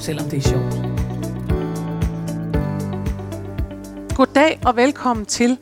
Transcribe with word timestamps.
selvom 0.00 0.30
det 0.30 0.36
er 0.36 0.42
sjovt. 0.48 0.74
Goddag 4.16 4.60
og 4.64 4.76
velkommen 4.76 5.26
til 5.26 5.58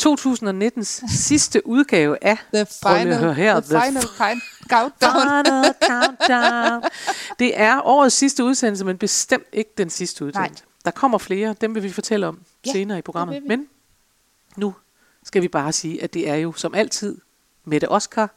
2019's 0.00 1.16
sidste 1.16 1.66
udgave 1.66 2.24
af 2.24 2.36
The 2.54 2.66
final, 2.82 3.34
her. 3.34 3.60
the 3.60 3.80
final 3.84 4.02
kind 4.02 4.40
countdown. 4.70 5.44
Final 5.44 5.74
Countdown. 5.82 6.82
Det 7.38 7.60
er 7.60 7.80
årets 7.84 8.16
sidste 8.16 8.44
udsendelse, 8.44 8.84
men 8.84 8.98
bestemt 8.98 9.46
ikke 9.52 9.70
den 9.78 9.90
sidste 9.90 10.24
udsendelse. 10.24 10.64
Der 10.84 10.90
kommer 10.90 11.18
flere, 11.18 11.54
dem 11.60 11.74
vil 11.74 11.82
vi 11.82 11.92
fortælle 11.92 12.26
om 12.26 12.38
Ja, 12.66 12.72
senere 12.72 12.98
i 12.98 13.02
programmet. 13.02 13.42
Men 13.46 13.66
nu 14.56 14.74
skal 15.24 15.42
vi 15.42 15.48
bare 15.48 15.72
sige, 15.72 16.02
at 16.02 16.14
det 16.14 16.28
er 16.28 16.34
jo 16.34 16.52
som 16.56 16.74
altid 16.74 17.18
Mette 17.64 17.88
Oscar. 17.88 18.30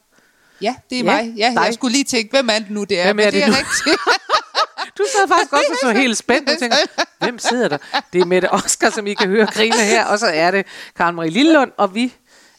Ja, 0.62 0.76
det 0.90 1.00
er 1.00 1.04
Ja, 1.04 1.24
mig. 1.24 1.34
Ja, 1.38 1.50
dig. 1.56 1.66
jeg 1.66 1.74
skulle 1.74 1.92
lige 1.92 2.04
tænke, 2.04 2.32
hvem 2.32 2.50
er 2.52 2.60
det 2.60 2.70
nu, 2.72 2.84
det 2.84 3.00
er? 3.00 3.04
Hvem 3.06 3.20
er 3.20 3.24
det 3.24 3.34
det 3.34 3.44
er 3.44 3.48
nu? 3.48 3.54
rigtigt. 3.54 3.98
Du 4.98 5.04
sad 5.12 5.28
faktisk 5.28 5.54
også 5.54 5.66
og 5.72 5.78
så 5.82 5.92
helt 6.02 6.18
spændt 6.18 6.50
og 6.50 6.58
tænker, 6.60 6.78
hvem 7.20 7.40
sidder 7.40 7.68
der? 7.68 7.78
Det 8.14 8.22
er 8.22 8.26
Mette 8.26 8.52
Oscar, 8.54 8.90
som 8.90 9.08
I 9.08 9.14
kan 9.14 9.28
høre 9.28 9.46
grine 9.46 9.76
her, 9.86 10.06
og 10.06 10.20
så 10.20 10.26
er 10.26 10.52
det 10.52 10.66
Karen 10.98 11.16
Marie 11.16 11.30
Lillund, 11.30 11.72
og 11.78 11.96
vi 11.96 12.14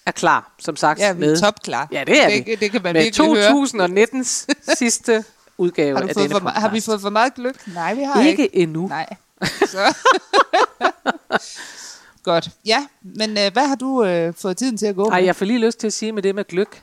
er 0.06 0.10
klar, 0.10 0.52
som 0.58 0.76
sagt, 0.76 0.98
Ja, 1.00 1.12
vi 1.12 1.20
med, 1.20 1.32
er 1.36 1.40
topklar. 1.40 1.88
Ja, 1.92 2.04
det 2.06 2.22
er 2.24 2.28
det, 2.28 2.46
vi. 2.46 2.54
Det 2.54 2.70
kan 2.70 2.82
man 2.82 2.92
med 2.92 3.02
virkelig 3.02 3.26
høre. 3.36 3.50
2019's 4.12 4.46
sidste 4.78 5.24
udgave 5.58 5.96
Har, 5.98 6.08
af 6.08 6.14
denne 6.14 6.30
for, 6.30 6.48
har 6.48 6.68
vi 6.68 6.80
fået 6.80 7.00
for 7.00 7.10
meget 7.10 7.34
gløk? 7.34 7.66
Nej, 7.66 7.94
vi 7.94 8.02
har 8.02 8.22
Ikke 8.22 8.42
ikke. 8.42 8.56
endnu. 8.56 8.88
Nej. 8.88 9.06
Så. 9.66 9.94
Godt. 12.24 12.48
Ja, 12.66 12.86
men 13.02 13.30
øh, 13.38 13.52
hvad 13.52 13.66
har 13.68 13.74
du 13.74 14.04
øh, 14.04 14.34
fået 14.38 14.56
tiden 14.56 14.76
til 14.78 14.86
at 14.86 14.94
gå 14.96 15.08
Ej, 15.08 15.18
med? 15.18 15.26
jeg 15.26 15.36
får 15.36 15.44
lige 15.46 15.58
lyst 15.58 15.78
til 15.78 15.86
at 15.86 15.92
sige 15.92 16.12
med 16.12 16.22
det 16.22 16.34
med 16.34 16.44
gløk, 16.44 16.82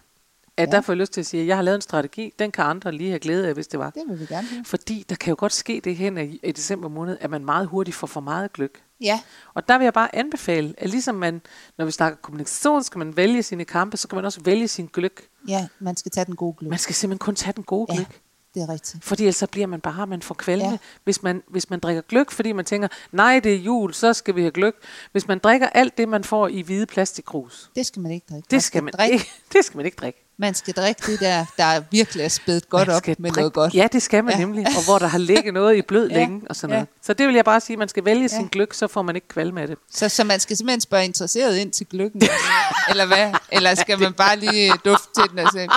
at 0.59 0.67
Ja. 0.67 0.75
der 0.75 0.81
får 0.81 0.93
jeg 0.93 0.97
lyst 0.97 1.13
til 1.13 1.21
at 1.21 1.25
sige, 1.25 1.41
at 1.41 1.47
jeg 1.47 1.55
har 1.55 1.61
lavet 1.63 1.75
en 1.75 1.81
strategi, 1.81 2.33
den 2.39 2.52
kan 2.52 2.65
andre 2.65 2.91
lige 2.91 3.09
have 3.09 3.19
glæde 3.19 3.47
af, 3.47 3.53
hvis 3.53 3.67
det 3.67 3.79
var. 3.79 3.89
Det 3.89 4.03
vil 4.07 4.19
vi 4.19 4.25
gerne 4.25 4.47
høre. 4.47 4.63
Fordi 4.65 5.05
der 5.09 5.15
kan 5.15 5.31
jo 5.31 5.35
godt 5.39 5.53
ske 5.53 5.81
det 5.83 5.95
hen 5.95 6.17
i, 6.17 6.39
i 6.43 6.52
december 6.52 6.89
måned, 6.89 7.17
at 7.21 7.29
man 7.29 7.45
meget 7.45 7.67
hurtigt 7.67 7.95
får 7.95 8.07
for 8.07 8.19
meget 8.21 8.53
gløk. 8.53 8.81
Ja, 9.02 9.19
Og 9.53 9.69
der 9.69 9.77
vil 9.77 9.83
jeg 9.85 9.93
bare 9.93 10.15
anbefale, 10.15 10.73
at 10.77 10.89
ligesom 10.89 11.15
man, 11.15 11.41
når 11.77 11.85
vi 11.85 11.91
snakker 11.91 12.17
kommunikation, 12.21 12.83
skal 12.83 12.99
man 12.99 13.17
vælge 13.17 13.43
sine 13.43 13.65
kampe, 13.65 13.97
så 13.97 14.07
kan 14.07 14.15
man 14.15 14.25
også 14.25 14.41
vælge 14.45 14.67
sin 14.67 14.89
gløk. 14.93 15.21
ja, 15.47 15.67
man 15.80 15.95
skal 15.97 16.11
tage 16.11 16.25
den 16.25 16.35
gode 16.35 16.55
gløk. 16.59 16.69
Man 16.69 16.80
skal 16.80 16.95
simpelthen 16.95 17.19
kun 17.25 17.35
tage 17.35 17.53
den 17.53 17.63
gode 17.63 17.87
Ja. 17.93 17.95
gløk. 17.95 18.19
Det 18.53 18.61
er 18.63 18.69
rigtigt. 18.69 19.03
Fordi 19.03 19.23
ellers 19.23 19.35
så 19.35 19.47
bliver 19.47 19.67
man 19.67 19.81
bare, 19.81 20.07
man 20.07 20.21
får 20.21 20.35
kvalme. 20.35 20.65
Ja. 20.65 20.77
Hvis, 21.03 21.23
man, 21.23 21.43
hvis 21.47 21.69
man 21.69 21.80
drikker 21.80 22.02
gløk, 22.02 22.31
fordi 22.31 22.52
man 22.52 22.65
tænker, 22.65 22.87
nej, 23.11 23.39
det 23.43 23.53
er 23.53 23.57
jul, 23.57 23.93
så 23.93 24.13
skal 24.13 24.35
vi 24.35 24.41
have 24.41 24.52
gløk. 24.52 24.75
Hvis 25.11 25.27
man 25.27 25.39
drikker 25.39 25.67
alt 25.67 25.97
det, 25.97 26.09
man 26.09 26.23
får 26.23 26.47
i 26.47 26.61
hvide 26.61 26.85
plastikkrus, 26.85 27.71
Det 27.75 27.85
skal 27.85 28.02
man 28.02 28.11
ikke 28.11 28.25
drikke. 28.31 28.47
det 28.52 28.63
skal 28.63 28.83
man, 28.83 28.93
drikke. 28.97 29.13
ikke, 29.13 29.30
det 29.53 29.65
skal 29.65 29.77
man 29.77 29.85
ikke 29.85 29.95
drikke. 29.95 30.25
Man 30.41 30.53
skal 30.53 30.73
drikke 30.73 31.11
det 31.11 31.19
der, 31.19 31.45
der 31.57 31.81
virkelig 31.91 32.23
er 32.23 32.29
spædt 32.29 32.69
godt 32.69 32.89
op 32.89 33.07
med 33.07 33.15
drikke- 33.15 33.37
noget 33.37 33.53
godt. 33.53 33.73
Ja, 33.73 33.87
det 33.91 34.01
skal 34.01 34.23
man 34.23 34.33
ja. 34.33 34.39
Ja. 34.39 34.45
nemlig. 34.45 34.65
Og 34.77 34.83
hvor 34.85 34.99
der 34.99 35.07
har 35.07 35.17
ligget 35.17 35.53
noget 35.53 35.75
i 35.77 35.81
blød 35.81 36.09
Ja. 36.09 36.15
længe 36.15 36.41
og 36.49 36.55
sådan 36.55 36.69
Ja. 36.69 36.75
noget. 36.75 36.87
Så 37.01 37.13
det 37.13 37.27
vil 37.27 37.35
jeg 37.35 37.45
bare 37.45 37.59
sige, 37.61 37.77
man 37.77 37.89
skal 37.89 38.05
vælge 38.05 38.21
Ja. 38.21 38.27
sin 38.27 38.47
gløk, 38.47 38.73
så 38.73 38.87
får 38.87 39.01
man 39.01 39.15
ikke 39.15 39.27
kvalme 39.27 39.61
af 39.61 39.67
det. 39.67 39.77
Så, 39.93 40.09
så 40.09 40.23
man 40.23 40.39
skal 40.39 40.57
simpelthen 40.57 40.81
spørge 40.81 41.05
interesseret 41.05 41.58
ind 41.58 41.71
til 41.71 41.87
gløkken? 41.87 42.21
eller 42.89 43.05
hvad? 43.05 43.31
Eller 43.52 43.75
skal 43.75 43.99
man 43.99 44.14
bare 44.14 44.36
lige 44.36 44.73
dufte 44.86 45.08
til 45.15 45.23
den 45.31 45.39
og 45.39 45.52
sige, 45.52 45.69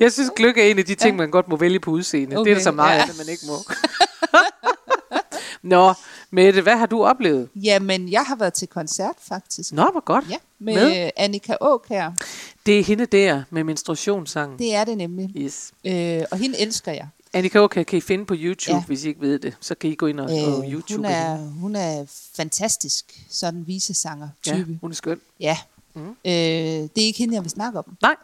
Jeg 0.00 0.12
synes, 0.12 0.30
gløk 0.36 0.58
er 0.58 0.62
en 0.62 0.78
af 0.78 0.84
de 0.84 0.94
ting, 0.94 1.16
man 1.16 1.30
godt 1.30 1.48
må 1.48 1.56
vælge 1.56 1.80
på 1.80 1.90
udseende. 1.90 2.36
Okay, 2.36 2.44
det 2.44 2.50
er 2.50 2.56
der 2.56 2.62
så 2.64 2.72
meget 2.72 2.96
ja. 2.96 3.00
af 3.00 3.06
det, 3.08 3.18
man 3.18 3.28
ikke 3.28 3.42
må. 3.46 3.56
Nå, 5.66 5.94
Mette, 6.30 6.60
hvad 6.62 6.76
har 6.76 6.86
du 6.86 7.04
oplevet? 7.04 7.48
jamen 7.54 8.10
jeg 8.12 8.22
har 8.22 8.36
været 8.36 8.52
til 8.54 8.68
koncert 8.68 9.14
faktisk. 9.28 9.72
Nå, 9.72 9.88
hvor 9.92 10.04
godt. 10.04 10.24
Ja, 10.30 10.36
med, 10.58 10.74
Med? 10.74 11.10
Annika 11.16 11.54
Åkær. 11.60 12.10
Det 12.66 12.78
er 12.78 12.84
hende 12.84 13.06
der 13.06 13.42
med 13.50 13.64
menstruationssangen. 13.64 14.58
Det 14.58 14.74
er 14.74 14.84
det 14.84 14.96
nemlig. 14.96 15.30
Yes. 15.36 15.72
Øh, 15.84 16.22
og 16.30 16.38
hende 16.38 16.58
elsker 16.60 16.92
jeg. 16.92 17.08
Annika 17.32 17.58
Åker 17.58 17.82
kan 17.82 17.96
I 17.98 18.00
finde 18.00 18.26
på 18.26 18.34
YouTube, 18.38 18.76
ja. 18.76 18.82
Hvis 18.86 19.04
I 19.04 19.08
ikke 19.08 19.20
ved 19.20 19.38
det. 19.38 19.56
Så 19.60 19.74
kan 19.74 19.90
I 19.90 19.94
gå 19.94 20.06
ind 20.06 20.20
og, 20.20 20.38
øh, 20.38 20.54
og 20.58 20.64
YouTube. 20.68 20.96
hun, 20.96 21.04
er, 21.04 21.36
hun 21.36 21.76
er 21.76 22.04
fantastisk, 22.36 23.04
sådan 23.30 23.60
en 23.60 23.66
visesanger 23.66 24.28
ja, 24.46 24.64
hun 24.80 24.90
er 24.90 24.94
skøn. 24.94 25.20
Ja. 25.40 25.58
Mm. 25.94 26.02
Øh, 26.08 26.10
det 26.24 26.84
er 26.84 26.88
ikke 26.96 27.18
hende, 27.18 27.34
jeg 27.34 27.42
vil 27.42 27.50
snakke 27.50 27.78
om. 27.78 27.84
Nej, 28.02 28.14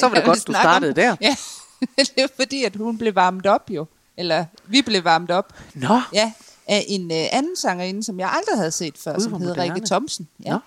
så 0.00 0.08
var 0.08 0.14
det 0.14 0.24
godt, 0.30 0.36
du 0.38 0.40
snakke 0.52 0.68
om- 0.68 0.72
startede 0.72 0.94
der. 0.94 1.16
Ja, 1.20 1.36
det 1.96 2.10
er 2.16 2.26
fordi, 2.36 2.64
at 2.64 2.76
hun 2.76 2.98
blev 2.98 3.14
varmet 3.14 3.46
op 3.46 3.70
jo. 3.70 3.86
Eller 4.16 4.44
vi 4.66 4.82
blev 4.82 5.04
varmet 5.04 5.30
op. 5.30 5.52
Nå, 5.74 6.00
Ja, 6.12 6.32
af 6.66 6.84
en 6.88 7.10
øh, 7.10 7.26
anden 7.32 7.56
sangerinde, 7.56 8.02
som 8.02 8.20
jeg 8.20 8.30
aldrig 8.32 8.56
havde 8.56 8.70
set 8.70 8.98
før, 8.98 9.14
Gud, 9.14 9.22
som 9.22 9.32
moderne. 9.32 9.62
Rikke 9.62 9.86
Thomsen. 9.86 10.28
Ja. 10.44 10.58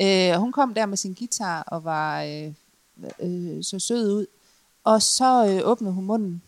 Øh, 0.00 0.34
og 0.34 0.40
hun 0.40 0.52
kom 0.52 0.74
der 0.74 0.86
med 0.86 0.96
sin 0.96 1.14
guitar 1.14 1.62
og 1.62 1.84
var 1.84 2.22
øh, 2.22 2.52
øh, 3.20 3.64
så 3.64 3.78
sød 3.78 4.12
ud. 4.12 4.26
Og 4.84 5.02
så 5.02 5.46
øh, 5.48 5.70
åbnede 5.70 5.92
hun 5.92 6.04
munden, 6.04 6.42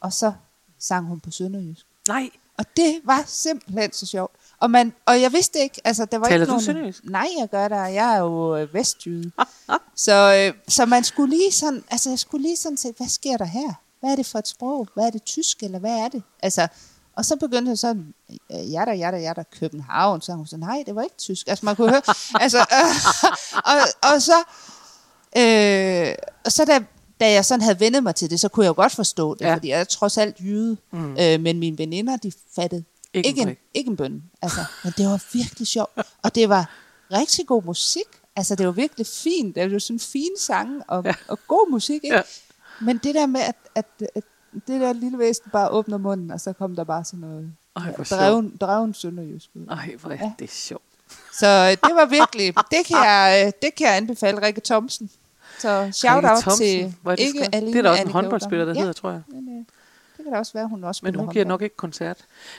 og 0.00 0.12
så 0.12 0.32
sang 0.78 1.06
hun 1.06 1.20
på 1.20 1.30
sønderjysk. 1.30 1.86
nej. 2.08 2.30
Og 2.58 2.66
det 2.76 3.00
var 3.04 3.24
simpelthen 3.26 3.92
så 3.92 4.06
sjovt. 4.06 4.32
Og, 4.58 4.70
man, 4.70 4.92
og 5.06 5.20
jeg 5.20 5.32
vidste 5.32 5.58
ikke, 5.58 5.80
altså 5.84 6.04
der 6.04 6.18
var 6.18 6.26
Taler 6.26 6.40
ikke 6.40 6.50
nogen... 6.50 6.64
sønderjysk? 6.64 7.04
Nej, 7.04 7.28
jeg 7.38 7.48
gør 7.48 7.68
det, 7.68 7.76
jeg 7.76 8.14
er 8.14 8.18
jo 8.18 8.56
øh, 8.56 8.74
vestjyde. 8.74 9.30
så, 10.06 10.34
øh, 10.34 10.60
så 10.68 10.86
man 10.86 11.04
skulle 11.04 11.36
lige 11.36 11.52
sådan, 11.52 11.84
altså 11.90 12.10
jeg 12.10 12.18
skulle 12.18 12.42
lige 12.42 12.56
sådan 12.56 12.76
se, 12.76 12.94
hvad 12.96 13.08
sker 13.08 13.36
der 13.36 13.44
her? 13.44 13.74
Hvad 14.00 14.10
er 14.10 14.16
det 14.16 14.26
for 14.26 14.38
et 14.38 14.48
sprog? 14.48 14.88
Hvad 14.94 15.04
er 15.04 15.10
det 15.10 15.24
tysk, 15.24 15.62
eller 15.62 15.78
hvad 15.78 15.90
er 15.98 16.08
det? 16.08 16.22
Altså, 16.42 16.68
og 17.20 17.24
så 17.26 17.36
begyndte 17.36 17.68
hun 17.68 17.76
sådan, 17.76 18.14
ja 18.50 18.84
da, 18.86 18.92
ja 18.92 19.10
da, 19.10 19.16
ja 19.16 19.32
da, 19.36 19.42
København. 19.60 20.20
Så 20.22 20.32
hun 20.32 20.46
så, 20.46 20.56
nej, 20.56 20.82
det 20.86 20.94
var 20.94 21.02
ikke 21.02 21.16
tysk. 21.18 21.48
Altså 21.48 21.64
man 21.66 21.76
kunne 21.76 21.90
høre, 21.90 22.02
altså, 22.44 22.58
øh, 22.58 22.94
og, 23.64 24.10
og 24.12 24.22
så, 24.22 24.38
øh, 25.36 26.14
og 26.44 26.52
så 26.52 26.64
da, 26.64 26.84
da 27.20 27.32
jeg 27.32 27.44
sådan 27.44 27.62
havde 27.62 27.80
vendet 27.80 28.02
mig 28.02 28.14
til 28.14 28.30
det, 28.30 28.40
så 28.40 28.48
kunne 28.48 28.64
jeg 28.64 28.68
jo 28.68 28.74
godt 28.74 28.92
forstå 28.92 29.34
det, 29.34 29.44
Ja. 29.44 29.54
fordi 29.54 29.68
jeg 29.68 29.80
er 29.80 29.84
trods 29.84 30.18
alt 30.18 30.40
jyde. 30.40 30.76
Mm. 30.92 31.16
Øh, 31.20 31.40
men 31.40 31.58
mine 31.58 31.78
veninder, 31.78 32.16
de 32.16 32.32
fattede 32.54 32.84
Ikke 33.14 33.28
en 33.28 33.36
ikke, 33.38 33.50
en, 33.50 33.56
ikke 33.74 33.90
en 33.90 33.96
bøn. 33.96 34.22
Altså, 34.42 34.60
men 34.84 34.92
det 34.96 35.06
var 35.06 35.24
virkelig 35.32 35.66
sjovt. 35.66 35.98
Og 36.22 36.34
det 36.34 36.48
var 36.48 36.70
rigtig 37.12 37.46
god 37.46 37.62
musik. 37.62 38.06
Altså, 38.36 38.54
det 38.54 38.66
var 38.66 38.72
virkelig 38.72 39.06
fint. 39.06 39.54
Det 39.56 39.72
var 39.72 39.78
sådan 39.78 40.00
fine 40.00 40.38
sange 40.38 40.82
og, 40.88 41.04
ja. 41.04 41.14
og 41.28 41.38
god 41.48 41.70
musik, 41.70 42.04
ikke? 42.04 42.16
Ja. 42.16 42.22
Men 42.80 42.98
det 42.98 43.14
der 43.14 43.26
med, 43.26 43.40
at, 43.40 43.54
at, 43.74 43.86
at 44.14 44.24
det 44.52 44.80
der 44.80 44.92
lille 44.92 45.18
væsen 45.18 45.44
bare 45.52 45.68
åbner 45.68 45.98
munden, 45.98 46.30
og 46.30 46.40
så 46.40 46.52
kom 46.52 46.76
der 46.76 46.84
bare 46.84 47.04
sådan 47.04 47.20
noget 47.20 47.52
Ej, 47.76 47.82
hvor 47.94 48.04
dreven, 48.04 48.56
dreven 48.60 48.94
sønderjysk 48.94 49.50
ud. 49.54 49.66
Ej, 49.70 49.94
hvor 50.00 50.10
er 50.10 50.16
Ja. 50.20 50.32
det 50.38 50.50
sjovt. 50.50 50.82
Så 51.38 51.46
øh, 51.46 51.88
det 51.88 51.96
var 51.96 52.04
virkelig, 52.06 52.54
det 52.70 52.86
kan 52.86 52.96
jeg, 52.96 53.42
øh, 53.46 53.52
det 53.62 53.74
kan 53.74 53.86
jeg 53.86 53.96
anbefale 53.96 54.42
Rikke 54.46 54.60
Thomsen. 54.64 55.10
Så 55.58 55.90
shout 55.92 56.14
Rikke 56.16 56.30
out 56.30 56.38
Thomsen, 56.38 56.66
til 56.66 56.94
hvor 57.02 57.12
er 57.12 57.16
det 57.16 57.22
ikke 57.22 57.48
alene 57.52 57.72
Det 57.72 57.78
er 57.78 57.82
der 57.82 57.90
også 57.90 58.02
en 58.02 58.10
håndboldspiller, 58.10 58.64
der 58.64 58.70
Ådam. 58.72 58.80
hedder, 58.80 58.92
tror 58.92 59.10
jeg. 59.10 59.20
Ja, 59.32 59.36
det 60.16 60.24
kan 60.24 60.32
da 60.32 60.38
også 60.38 60.52
være, 60.52 60.68
hun 60.68 60.84
også 60.84 61.00
Men 61.04 61.14
hun 61.14 61.28
giver 61.28 61.44
nok 61.44 61.62
ikke 61.62 61.76
koncert. 61.76 62.16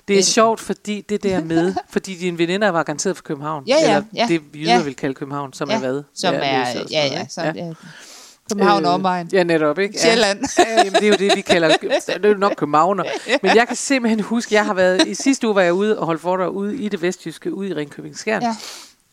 Det 0.08 0.14
er 0.14 0.18
Øh. 0.20 0.24
sjovt, 0.24 0.60
fordi 0.60 1.02
det 1.02 1.24
der 1.24 1.44
med, 1.44 1.74
fordi 1.90 2.16
dine 2.16 2.38
veninder 2.38 2.70
var 2.70 2.84
garanteret 2.84 3.18
fra 3.18 3.22
København. 3.24 3.64
Ja, 3.68 3.76
ja, 3.76 3.82
eller 3.96 4.04
ja, 4.16 4.26
det 4.28 4.42
jyder 4.56 4.74
ja. 4.74 4.84
vil 4.84 4.96
kalde 4.96 5.14
København, 5.16 5.54
som 5.54 5.70
ja, 5.70 5.76
er 5.76 5.80
hvad? 5.80 6.04
Som 6.14 6.36
er, 6.36 6.40
ja, 6.92 7.06
ja, 7.06 7.28
som, 7.28 7.56
ja. 7.56 7.74
København 8.52 8.86
øh, 8.86 8.94
omegn. 8.94 9.30
Ja, 9.34 9.44
netop, 9.44 9.80
ikke? 9.80 9.96
Ja. 9.96 10.02
Sjælland. 10.02 10.44
Ja, 10.58 10.78
jamen, 10.78 10.94
det 10.94 11.04
er 11.04 11.08
jo 11.08 11.16
det, 11.20 11.32
vi 11.36 11.42
kalder, 11.42 11.78
det 11.78 12.26
er 12.26 12.30
jo 12.30 12.36
nok 12.36 12.54
københavner. 12.58 13.04
Men 13.42 13.56
jeg 13.56 13.68
kan 13.68 13.76
simpelthen 13.76 14.20
huske, 14.20 14.56
jeg 14.56 14.66
har 14.66 14.74
været, 14.74 15.08
i 15.08 15.14
sidste 15.14 15.48
uge 15.48 15.56
var 15.56 15.62
jeg 15.62 15.74
ude 15.74 16.00
og 16.00 16.06
holdt 16.06 16.22
foredrag 16.22 16.52
ude 16.52 16.78
i 16.78 16.90
det 16.90 17.02
vestjyske, 17.02 17.54
ude 17.54 17.70
i 17.70 17.74
Ringkøbing 17.74 18.18
Skjern. 18.18 18.42
Ja. 18.42 18.56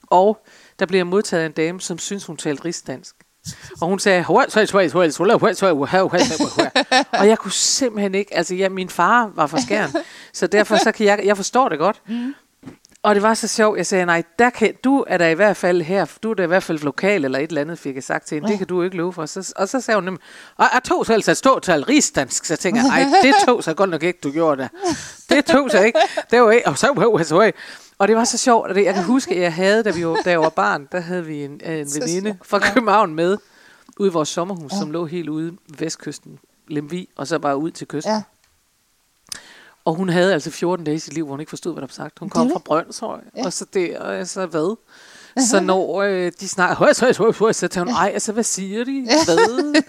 Og 0.07 0.39
der 0.79 0.87
blev 0.87 0.99
jeg 0.99 1.07
modtaget 1.07 1.43
af 1.43 1.47
en 1.47 1.53
dame, 1.53 1.81
som 1.81 1.99
synes 1.99 2.25
hun 2.25 2.37
talte 2.37 2.65
rigsdansk. 2.65 3.15
Og 3.81 3.89
hun 3.89 3.99
sagde, 3.99 4.25
og 7.13 7.29
jeg 7.29 7.39
kunne 7.39 7.53
simpelthen 7.53 8.15
ikke, 8.15 8.37
altså 8.37 8.55
ja, 8.55 8.69
min 8.69 8.89
far 8.89 9.31
var 9.35 9.47
fra 9.47 9.61
Skjern, 9.61 9.91
så 10.33 10.47
derfor 10.47 10.77
så 10.77 10.93
kan 10.93 11.07
jeg, 11.07 11.21
jeg 11.25 11.37
forstår 11.37 11.69
det 11.69 11.79
godt. 11.79 12.03
Mm. 12.09 12.35
Og 13.09 13.15
det 13.15 13.23
var 13.23 13.35
så 13.35 13.49
sjovt, 13.49 13.79
jeg 13.79 13.87
sagde, 13.87 14.07
nej, 14.07 14.23
der 14.39 14.51
kan, 14.51 14.75
du 14.85 15.05
er 15.07 15.19
der 15.19 15.29
i 15.29 15.35
hvert 15.35 15.57
fald 15.57 15.83
her, 15.83 16.07
du 16.23 16.31
er 16.31 16.35
der 16.35 16.45
i 16.45 16.47
hvert 16.47 16.63
fald 16.63 16.79
lokal 16.79 17.25
eller 17.25 17.39
et 17.39 17.49
eller 17.49 17.61
andet, 17.61 17.79
fik 17.79 17.95
jeg 17.95 18.03
sagt 18.03 18.27
til 18.27 18.35
hende, 18.35 18.49
det 18.49 18.59
kan 18.59 18.67
du 18.67 18.83
ikke 18.83 18.97
love 18.97 19.13
for. 19.13 19.27
Så, 19.27 19.53
og 19.57 19.69
så 19.69 19.81
sagde 19.81 19.97
hun 19.97 20.05
nemlig, 20.05 20.23
og 20.57 20.67
jeg 20.75 20.83
tog 20.85 21.07
så 21.07 21.35
stå 21.35 21.59
til 21.59 21.85
rigsdansk, 21.85 22.45
så 22.45 22.53
jeg 22.53 22.59
tænker, 22.59 22.83
ej, 22.91 23.07
det 23.23 23.35
tog 23.47 23.65
så 23.65 23.75
godt 23.75 23.91
nok 23.91 24.03
ikke, 24.03 24.19
du 24.23 24.31
gjorde 24.31 24.63
det. 24.63 24.71
Det 25.29 25.45
tog 25.45 25.71
så 25.71 25.83
ikke, 25.83 25.99
det 26.31 26.43
var 26.43 26.51
ikke, 26.51 26.67
og 26.69 26.79
så 26.79 26.93
var 26.97 27.23
så 27.23 27.53
og 27.99 28.09
det 28.09 28.17
var 28.17 28.25
så 28.25 28.39
sjovt, 28.39 28.69
og 28.69 28.75
det, 28.75 28.85
jeg 28.85 28.95
kan 28.95 29.05
huske, 29.05 29.35
at 29.35 29.41
jeg 29.43 29.55
havde, 29.55 29.83
da, 29.83 29.91
vi 29.91 30.07
var, 30.07 30.17
da 30.25 30.31
jeg 30.31 30.41
var 30.41 30.49
barn, 30.49 30.89
der 30.93 31.01
havde 31.01 31.25
vi 31.27 31.45
en, 31.45 31.61
en 31.65 31.87
veninde 32.01 32.39
fra 32.43 32.59
Ja. 32.63 32.73
København 32.75 33.15
med, 33.15 33.37
ude 33.99 34.09
i 34.09 34.13
vores 34.13 34.29
sommerhus, 34.29 34.73
som 34.73 34.91
lå 34.91 35.07
helt 35.07 35.29
ude 35.29 35.57
vestkysten, 35.79 36.39
Lemvi, 36.69 37.09
og 37.17 37.27
så 37.27 37.39
bare 37.39 37.57
ud 37.57 37.71
til 37.71 37.89
kysten. 37.89 38.13
Ja. 38.13 38.23
Og 39.89 39.95
hun 39.95 40.09
havde 40.09 40.33
altså 40.33 40.51
14 40.51 40.85
dage 40.85 40.95
i 40.95 40.99
sit 40.99 41.15
liv, 41.15 41.25
hvor 41.25 41.33
hun 41.33 41.41
ikke 41.41 41.51
forstod, 41.51 41.73
hvad 41.73 41.81
der 41.81 41.87
blev 41.87 41.95
sagt. 41.95 42.19
Hun 42.19 42.29
Det 42.29 42.35
kom 42.35 42.47
er 42.47 42.51
fra 42.51 42.59
det. 42.59 42.65
Brøndshøj, 42.65 43.21
Ja. 43.37 43.45
og 43.45 43.53
så 43.53 43.65
der, 43.75 43.99
og 44.01 44.27
så 44.27 44.47
hvad? 44.47 44.77
Så 45.43 45.61
når 45.61 46.03
øh, 46.03 46.33
de 46.41 46.49
snakker, 46.49 46.77
højs, 46.77 46.99
højs, 46.99 47.17
højs, 47.17 47.39
højs, 47.39 47.57
så 47.57 47.69
tænkte 47.69 47.93
hun, 47.93 48.03
ej, 48.03 48.11
altså, 48.15 48.33
hvad 48.33 48.43
siger 48.45 48.85
de? 48.85 49.03
Hvad? 49.03 49.83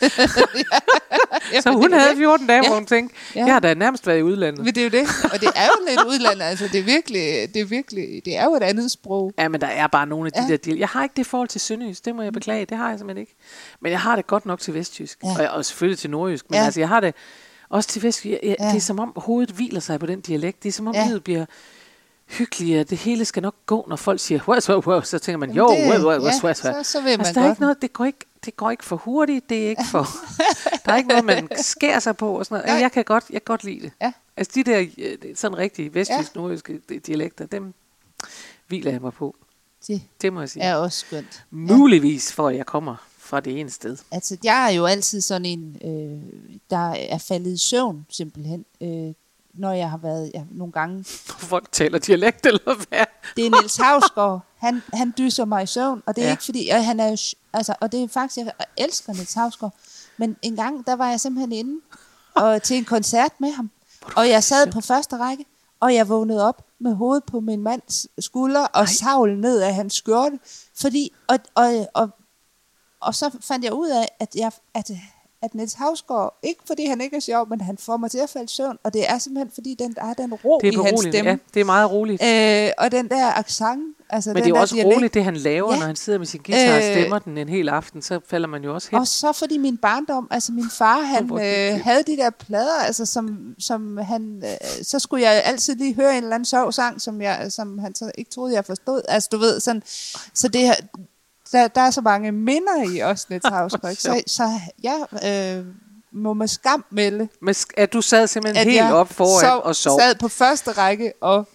så 1.61 1.71
hun 1.71 1.93
havde 1.93 2.15
14 2.17 2.47
dage, 2.47 2.67
hvor 2.67 2.75
hun 2.75 2.85
tænkte, 2.85 3.15
Ja. 3.35 3.45
jeg 3.45 3.53
har 3.53 3.59
da 3.59 3.73
nærmest 3.73 4.07
været 4.07 4.19
i 4.19 4.23
udlandet. 4.23 4.65
Men 4.65 4.75
det 4.75 4.77
er 4.77 4.83
jo 4.83 4.89
det. 4.89 5.07
Og 5.33 5.39
det 5.41 5.49
er 5.55 5.65
jo 5.65 5.85
lidt 5.89 5.99
udlandet. 6.07 6.41
Altså, 6.45 6.67
det 6.71 6.79
er 6.79 6.83
virkelig, 6.83 7.53
det 7.53 7.61
er 7.61 7.65
virkelig, 7.65 8.21
det 8.25 8.37
er 8.37 8.43
jo 8.43 8.55
et 8.55 8.63
andet 8.63 8.91
sprog. 8.91 9.33
Ja, 9.37 9.47
men 9.47 9.61
der 9.61 9.67
er 9.67 9.87
bare 9.87 10.07
nogle 10.07 10.25
af 10.25 10.31
de 10.31 10.39
Ja. 10.39 10.45
ja. 10.45 10.51
der 10.51 10.57
deal. 10.57 10.77
Jeg 10.77 10.87
har 10.87 11.03
ikke 11.03 11.13
det 11.17 11.25
forhold 11.27 11.47
til 11.49 11.61
Sønderjysk, 11.61 12.05
det 12.05 12.15
må 12.15 12.21
jeg 12.21 12.33
beklage, 12.33 12.65
det 12.65 12.77
har 12.77 12.89
jeg 12.89 12.99
simpelthen 12.99 13.21
ikke. 13.21 13.35
Men 13.81 13.91
jeg 13.91 13.99
har 13.99 14.15
det 14.15 14.27
godt 14.27 14.45
nok 14.45 14.59
til 14.59 14.73
Vestjysk, 14.73 15.19
Ja. 15.23 15.29
ja. 15.43 15.47
og, 15.49 15.55
og 15.57 15.65
selvfølgelig 15.65 15.99
til 15.99 16.09
Nordjysk, 16.09 16.45
men 16.49 16.55
Ja. 16.55 16.59
ja. 16.59 16.65
altså 16.65 16.79
jeg 16.79 16.87
har 16.89 16.99
det 16.99 17.15
også 17.69 17.89
til 17.89 18.03
jeg, 18.03 18.39
Ja. 18.43 18.55
ja. 18.59 18.67
Det 18.69 18.75
er 18.75 18.79
som 18.79 18.99
om 18.99 19.13
hovedet 19.15 19.49
hviler 19.55 19.79
sig 19.79 19.99
på 19.99 20.05
den 20.05 20.21
dialekt, 20.21 20.63
det 20.63 20.69
er 20.69 20.73
som 20.73 20.87
om 20.87 20.93
Ja. 20.95 21.07
livet 21.07 21.23
bliver 21.23 21.45
hyggeligere, 22.27 22.83
det 22.83 22.97
hele 22.97 23.25
skal 23.25 23.41
nok 23.43 23.55
gå, 23.65 23.85
når 23.89 23.95
folk 23.95 24.19
siger, 24.19 24.39
wow, 24.47 24.57
wow, 24.69 24.81
wow, 24.85 25.01
så 25.01 25.19
tænker 25.19 25.37
man, 25.37 25.51
jo, 25.51 25.63
wow, 25.65 25.75
wow, 25.75 26.01
wow, 26.03 26.11
ja, 26.11 26.19
wow, 26.43 26.53
så- 26.53 26.79
så 26.83 27.01
ved 27.01 27.11
man 27.17 27.19
altså, 27.19 27.33
der 27.33 27.45
er 27.45 27.49
ikke 27.49 27.61
noget, 27.61 27.81
det 27.81 27.93
går 27.93 28.05
ikke, 28.05 28.19
det 28.45 28.55
går 28.57 28.71
ikke 28.71 28.85
for 28.85 28.95
hurtigt, 28.95 29.49
det 29.49 29.65
er 29.65 29.69
ikke 29.69 29.85
for, 29.91 30.07
der 30.85 30.91
er 30.91 30.97
ikke 30.97 31.09
noget, 31.09 31.25
man 31.25 31.49
skærer 31.57 31.99
sig 31.99 32.17
på 32.17 32.31
og 32.39 32.45
sådan 32.45 32.55
noget. 32.55 32.67
Nej. 32.67 32.81
Jeg 32.81 32.91
kan 32.91 33.03
godt, 33.03 33.23
jeg 33.29 33.41
kan 33.45 33.53
godt 33.53 33.63
lide 33.63 33.79
det. 33.81 33.91
Ja. 34.01 34.11
Altså 34.37 34.51
de 34.55 34.63
der 34.63 34.85
øh, 34.97 35.17
sådan 35.35 35.57
rigtige 35.57 35.93
vestjysk, 35.93 36.35
nordjyske 36.35 36.79
dialekter, 37.07 37.45
dem 37.45 37.73
hviler 38.67 38.91
jeg 38.91 39.01
mig 39.01 39.13
på. 39.13 39.35
Det 39.87 40.01
Det 40.21 40.33
må 40.33 40.39
jeg 40.39 40.49
sige. 40.49 40.63
er 40.63 40.75
også 40.75 40.99
skønt. 40.99 41.43
Muligvis 41.51 42.33
for, 42.33 42.47
at 42.47 42.55
jeg 42.57 42.65
kommer 42.65 42.95
fra 43.29 43.39
det 43.39 43.59
ene 43.59 43.69
sted. 43.69 43.97
Altså, 44.11 44.37
jeg 44.43 44.65
er 44.65 44.69
jo 44.69 44.85
altid 44.85 45.21
sådan 45.21 45.45
en, 45.45 45.77
øh, 45.83 46.41
der 46.69 46.91
er 46.91 47.17
faldet 47.17 47.53
i 47.53 47.57
søvn, 47.57 48.05
simpelthen. 48.09 48.65
Øh, 48.81 49.13
når 49.53 49.71
jeg 49.71 49.89
har 49.89 49.97
været 49.97 50.31
ja, 50.33 50.43
nogle 50.51 50.71
gange. 50.71 51.03
Folk 51.51 51.71
taler 51.71 51.99
dialekt 51.99 52.45
eller 52.45 52.75
hvad? 52.75 53.05
Det 53.35 53.45
er 53.45 53.49
Niels 53.49 53.77
Havsgaard. 53.77 54.41
Han, 54.57 54.81
han 54.93 55.13
dyser 55.17 55.45
mig 55.45 55.63
i 55.63 55.65
søvn, 55.65 56.03
og 56.05 56.15
det 56.15 56.21
er 56.21 56.25
ja. 56.25 56.31
Ikke 56.31 56.43
fordi, 56.43 56.69
og 56.69 56.85
han 56.85 56.99
er 56.99 57.09
jo, 57.09 57.17
altså, 57.53 57.75
og 57.79 57.91
det 57.91 58.03
er 58.03 58.07
faktisk, 58.07 58.37
jeg 58.37 58.51
elsker 58.77 59.13
Niels 59.13 59.33
Havsgaard. 59.33 59.73
Men 60.17 60.37
en 60.41 60.55
gang, 60.55 60.87
der 60.87 60.95
var 60.95 61.09
jeg 61.09 61.19
simpelthen 61.19 61.51
inde 61.51 61.81
og, 62.35 62.63
til 62.63 62.77
en 62.77 62.85
koncert 62.85 63.31
med 63.39 63.51
ham, 63.51 63.71
og 64.15 64.29
jeg 64.29 64.43
sad 64.43 64.71
på 64.71 64.81
første 64.81 65.17
række, 65.17 65.45
og 65.79 65.93
jeg 65.93 66.09
vågnede 66.09 66.47
op 66.47 66.65
med 66.79 66.93
hovedet 66.93 67.23
på 67.23 67.39
min 67.39 67.63
mands 67.63 68.07
skulder 68.19 68.65
og 68.65 68.89
savlen 68.89 69.41
ned 69.41 69.61
af 69.61 69.75
hans 69.75 69.93
skjorte, 69.93 70.39
fordi, 70.75 71.13
og, 71.27 71.39
og, 71.55 71.89
og, 71.93 72.09
og 73.01 73.15
så 73.15 73.29
fandt 73.47 73.65
jeg 73.65 73.73
ud 73.73 73.89
af, 73.89 74.07
at, 74.19 74.35
jeg, 74.35 74.51
at, 74.73 74.91
at 75.41 75.55
Niels 75.55 75.73
Havsgaard, 75.73 76.39
ikke 76.43 76.61
fordi 76.67 76.85
han 76.85 77.01
ikke 77.01 77.15
er 77.15 77.19
sjov, 77.19 77.49
men 77.49 77.61
han 77.61 77.77
får 77.77 77.97
mig 77.97 78.11
til 78.11 78.17
at 78.17 78.29
falde 78.29 78.45
i 78.45 78.47
søvn, 78.47 78.77
og 78.83 78.93
det 78.93 79.09
er 79.09 79.17
simpelthen 79.17 79.51
fordi, 79.53 79.75
den, 79.79 79.93
der 79.93 80.01
er 80.05 80.13
den 80.13 80.33
ro 80.33 80.59
Det 80.63 80.75
er 80.75 80.81
i 80.81 80.85
hans 80.85 80.99
stemme. 81.01 81.29
Ja, 81.31 81.37
det 81.53 81.59
er 81.59 81.63
meget 81.65 81.91
roligt. 81.91 82.23
Øh, 82.23 82.69
og 82.77 82.91
den 82.91 83.09
der 83.09 83.33
accent, 83.33 83.95
altså 84.09 84.29
Men 84.29 84.35
den 84.35 84.43
det 84.43 84.51
er 84.51 84.55
jo 84.55 84.61
også 84.61 84.75
dialekt. 84.75 84.95
roligt, 84.95 85.13
det 85.13 85.23
han 85.23 85.35
laver, 85.37 85.73
Ja. 85.73 85.79
når 85.79 85.85
han 85.85 85.95
sidder 85.95 86.19
med 86.19 86.25
sin 86.27 86.41
guitar 86.45 86.71
og 86.73 86.77
Øh, 86.77 86.83
stemmer 86.83 87.19
den 87.19 87.37
en 87.37 87.49
hel 87.49 87.69
aften, 87.69 88.01
så 88.01 88.19
falder 88.27 88.47
man 88.47 88.63
jo 88.63 88.73
også 88.73 88.87
hen. 88.91 88.99
Og 88.99 89.07
så 89.07 89.31
fordi 89.31 89.57
min 89.57 89.77
barndom, 89.77 90.27
altså 90.31 90.51
min 90.51 90.69
far, 90.69 91.01
han 91.01 91.23
øh, 91.33 91.79
havde 91.83 92.03
de 92.03 92.17
der 92.17 92.29
plader, 92.29 92.79
altså 92.85 93.05
som, 93.05 93.55
som 93.59 93.97
han, 93.97 94.43
øh, 94.45 94.83
så 94.83 94.99
skulle 94.99 95.23
jeg 95.23 95.41
altid 95.45 95.75
lige 95.75 95.95
høre 95.95 96.17
en 96.17 96.23
eller 96.23 96.35
anden 96.35 96.45
sjov 96.45 96.71
sang, 96.71 97.01
som, 97.01 97.21
jeg, 97.21 97.51
som 97.51 97.77
han 97.79 97.95
så 97.95 98.11
ikke 98.17 98.31
troede, 98.31 98.53
jeg 98.55 98.65
forstod. 98.65 99.01
Altså 99.07 99.29
du 99.31 99.37
ved, 99.37 99.59
sådan, 99.59 99.83
så 100.33 100.47
det 100.47 100.61
her, 100.61 100.75
der, 101.51 101.67
der 101.67 101.81
er 101.81 101.91
så 101.91 102.01
mange 102.01 102.31
minder 102.31 102.91
i 102.93 103.01
os, 103.01 103.27
ikke? 103.31 103.47
så, 104.01 104.21
så 104.27 104.49
jeg 104.83 105.05
øh, 105.59 105.65
må 106.11 106.33
med 106.33 106.47
skam 106.47 106.85
melde, 106.89 107.27
Men 107.41 107.55
at 107.77 107.93
du 107.93 108.01
sad 108.01 108.27
simpelthen 108.27 108.67
at 108.67 108.73
helt 108.73 108.91
op 108.93 109.13
foran 109.13 109.41
sov, 109.45 109.61
og 109.63 109.75
sov. 109.75 109.99
sad 109.99 110.15
på 110.15 110.27
første 110.27 110.71
række 110.71 111.13
og 111.21 111.47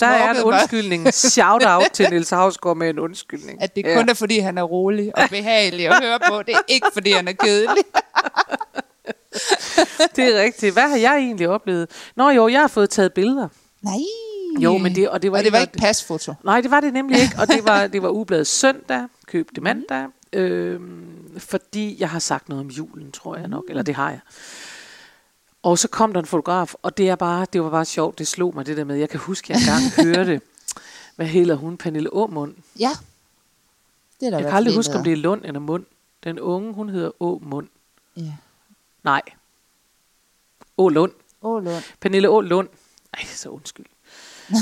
Der 0.00 0.06
er 0.06 0.30
en 0.34 0.42
undskyldning. 0.42 1.14
Shout 1.14 1.62
out 1.66 1.82
til 1.92 2.06
Niels 2.10 2.30
Havsgaard 2.30 2.76
med 2.76 2.90
en 2.90 2.98
undskyldning. 2.98 3.62
at 3.62 3.76
det 3.76 3.84
kun 3.96 4.08
er 4.08 4.14
fordi, 4.14 4.38
han 4.38 4.58
er 4.58 4.62
rolig 4.62 5.18
og 5.18 5.28
behagelig 5.30 5.88
at 5.88 6.02
høre 6.04 6.18
på. 6.28 6.42
Det 6.42 6.54
er 6.54 6.58
ikke 6.68 6.86
fordi, 6.92 7.10
han 7.12 7.28
er 7.28 7.32
kedelig. 7.32 7.84
Det 10.16 10.36
er 10.36 10.42
rigtigt. 10.42 10.72
Hvad 10.72 10.88
har 10.88 10.96
jeg 10.96 11.16
egentlig 11.16 11.48
oplevet? 11.48 11.88
Nå 12.16 12.28
jo, 12.30 12.48
jeg 12.48 12.60
har 12.60 12.68
fået 12.68 12.90
taget 12.90 13.12
billeder. 13.12 13.48
Nej. 13.82 13.94
Jo, 14.60 14.78
men 14.78 14.94
det, 14.94 15.08
og 15.08 15.22
det 15.22 15.32
var, 15.32 15.38
og 15.38 15.44
det 15.44 15.52
var 15.52 15.58
noget- 15.58 15.68
ikke 15.74 15.78
pasfoto. 15.78 16.34
Nej, 16.44 16.60
det 16.60 16.70
var 16.70 16.80
det 16.80 16.92
nemlig 16.92 17.20
ikke, 17.22 17.34
og 17.38 17.48
det 17.48 17.64
var, 17.64 17.86
det 17.86 18.02
var 18.02 18.08
ubladet 18.08 18.46
søndag, 18.46 19.02
køb 19.30 19.50
det 19.54 19.62
mandag, 19.62 20.08
øhm, 20.32 21.38
fordi 21.38 21.96
jeg 22.00 22.10
har 22.10 22.18
sagt 22.18 22.48
noget 22.48 22.64
om 22.64 22.70
julen, 22.70 23.12
tror 23.12 23.36
jeg 23.36 23.48
nok, 23.48 23.64
eller 23.68 23.82
det 23.82 23.94
har 23.94 24.10
jeg. 24.10 24.20
Og 25.62 25.78
så 25.78 25.88
kom 25.88 26.12
der 26.12 26.20
en 26.20 26.26
fotograf, 26.26 26.74
og 26.82 26.96
det, 26.96 27.08
er 27.08 27.16
bare, 27.16 27.46
det 27.52 27.62
var 27.62 27.70
bare 27.70 27.84
sjovt, 27.84 28.18
det 28.18 28.28
slog 28.28 28.54
mig 28.54 28.66
det 28.66 28.76
der 28.76 28.84
med, 28.84 28.96
jeg 28.96 29.08
kan 29.08 29.20
huske, 29.20 29.52
jeg 29.52 29.60
engang 29.60 29.82
hørte, 30.16 30.40
hvad 31.16 31.26
hedder 31.26 31.54
hun, 31.54 31.76
Pernille 31.76 32.12
Åmund. 32.12 32.54
Ja. 32.78 32.90
Det 34.20 34.26
er 34.26 34.30
der 34.30 34.38
Jeg 34.38 34.46
kan 34.46 34.56
aldrig 34.56 34.74
huske, 34.76 34.94
om 34.94 35.04
det 35.04 35.12
er 35.12 35.16
Lund 35.16 35.44
eller 35.44 35.60
Mund. 35.60 35.84
Den 36.24 36.38
unge, 36.38 36.72
hun 36.72 36.88
hedder 36.88 37.22
Åmund. 37.22 37.68
Ja. 38.16 38.32
Nej. 39.02 39.22
Ålund. 40.78 41.12
Åh, 41.42 41.64
Lund. 41.64 41.82
Pernille 42.00 42.28
Å. 42.28 42.40
Lund. 42.40 42.68
Ej, 43.14 43.24
så 43.24 43.48
undskyld. 43.48 43.86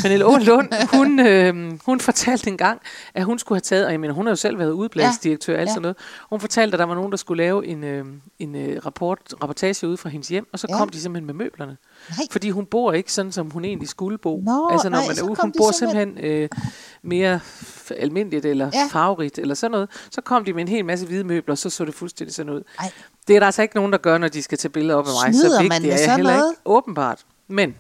Pernille 0.03 0.27
Å. 0.27 0.37
Lund, 0.39 0.69
hun, 0.97 1.21
øh, 1.21 1.79
hun 1.87 2.01
fortalte 2.01 2.51
en 2.51 2.57
gang, 2.57 2.81
at 3.15 3.25
hun 3.25 3.39
skulle 3.39 3.57
have 3.57 3.61
taget, 3.61 3.87
og 3.87 3.93
jeg 3.93 4.01
mener, 4.01 4.15
hun 4.15 4.27
har 4.27 4.31
jo 4.31 4.37
selv 4.37 4.59
været 4.59 4.71
udbladsdirektør 4.71 5.55
og 5.55 5.61
alt 5.61 5.69
Ja. 5.69 5.73
sådan 5.73 5.83
noget. 5.83 5.97
Hun 6.31 6.41
fortalte, 6.41 6.75
at 6.75 6.79
der 6.79 6.85
var 6.85 6.95
nogen, 6.95 7.11
der 7.11 7.17
skulle 7.17 7.43
lave 7.45 7.67
en, 7.67 7.85
øh, 7.85 8.05
en 8.39 8.55
øh, 8.55 8.81
rapport, 8.87 9.19
rapportage 9.43 9.89
ude 9.89 9.97
fra 9.97 10.09
hendes 10.09 10.29
hjem, 10.29 10.47
og 10.53 10.59
så 10.59 10.67
Ja. 10.71 10.79
kom 10.79 10.89
de 10.89 11.01
simpelthen 11.01 11.27
med 11.27 11.35
møblerne. 11.35 11.77
Nej. 12.11 12.27
Fordi 12.31 12.51
hun 12.51 12.67
bor 12.67 12.93
ikke 12.93 13.13
sådan, 13.13 13.33
som 13.33 13.51
hun 13.51 13.65
egentlig 13.65 13.89
skulle 13.89 14.19
bo. 14.19 14.41
Nå, 14.47 14.69
altså 14.73 14.89
når 14.89 14.99
nej, 14.99 15.07
man 15.09 15.19
er 15.19 15.23
ude, 15.23 15.37
hun 15.41 15.53
bor 15.59 15.71
simpelthen- 15.73 16.09
simpelthen 16.17 16.43
øh, 16.43 16.49
mere 17.03 17.41
almindeligt 17.97 18.45
eller 18.45 18.71
Ja. 18.75 18.87
farverigt 18.91 19.39
eller 19.39 19.55
sådan 19.55 19.71
noget. 19.73 19.89
Så 20.11 20.21
kom 20.21 20.45
de 20.45 20.53
med 20.53 20.63
en 20.63 20.69
hel 20.69 20.85
masse 20.85 21.07
hvide 21.07 21.25
møbler, 21.25 21.53
og 21.55 21.59
så 21.59 21.71
så 21.71 21.85
det 21.85 21.95
fuldstændig 21.95 22.35
sådan 22.35 22.53
ud. 22.53 22.63
Ej. 22.79 22.91
Det 23.29 23.37
er 23.37 23.41
der 23.41 23.47
altså 23.47 23.63
ikke 23.63 23.77
nogen, 23.77 23.93
der 23.93 23.99
gør, 23.99 24.19
når 24.19 24.29
de 24.29 24.43
skal 24.43 24.59
tage 24.59 24.71
billeder 24.73 24.95
op 24.99 25.07
af 25.07 25.11
mig. 25.27 25.35
Snyder 25.35 25.49
så 25.49 25.55
man 25.63 25.65
vigtigt 25.65 25.83
med 25.83 25.93
er 25.93 25.99
jeg 26.07 26.17
heller 26.17 26.37
noget? 26.37 26.53
ikke. 26.53 26.61
Åbenbart. 26.65 27.19
Men, 27.49 27.75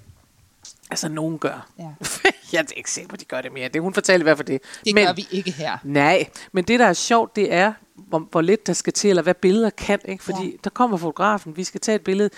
altså 0.90 1.08
nogen 1.08 1.38
gør. 1.38 1.69
Ja. 1.78 1.82
jeg 2.52 2.58
er 2.58 2.64
ikke 2.76 2.90
sikker 2.90 3.08
på, 3.08 3.14
at 3.14 3.20
de 3.20 3.25
gør 3.25 3.40
det 3.40 3.52
mere. 3.52 3.69
Det 3.69 3.82
hun 3.82 3.94
fortalte 3.94 4.22
i 4.22 4.25
hvert 4.25 4.37
fald 4.37 4.46
det. 4.49 4.60
Det 4.84 4.94
men, 4.94 5.06
gør 5.06 5.12
vi 5.12 5.26
ikke 5.31 5.50
her. 5.50 5.78
Nej, 5.84 6.28
men 6.52 6.64
det 6.64 6.81
der 6.81 6.87
er 6.87 6.93
sjovt, 6.93 7.37
det 7.37 7.52
er, 7.55 7.72
hvor, 7.94 8.19
hvor 8.19 8.40
lidt 8.40 8.66
der 8.66 8.72
skal 8.72 8.93
til, 8.93 9.10
eller 9.10 9.22
hvad 9.22 9.34
billeder 9.34 9.70
kan. 9.70 10.00
Ikke? 10.05 10.25
Fordi 10.25 10.50
Ja. 10.50 10.56
der 10.64 10.70
kommer 10.70 10.96
fotografen, 10.96 11.56
vi 11.56 11.64
skal 11.64 11.81
tage 11.81 11.96
et 11.96 12.02
billede. 12.05 12.31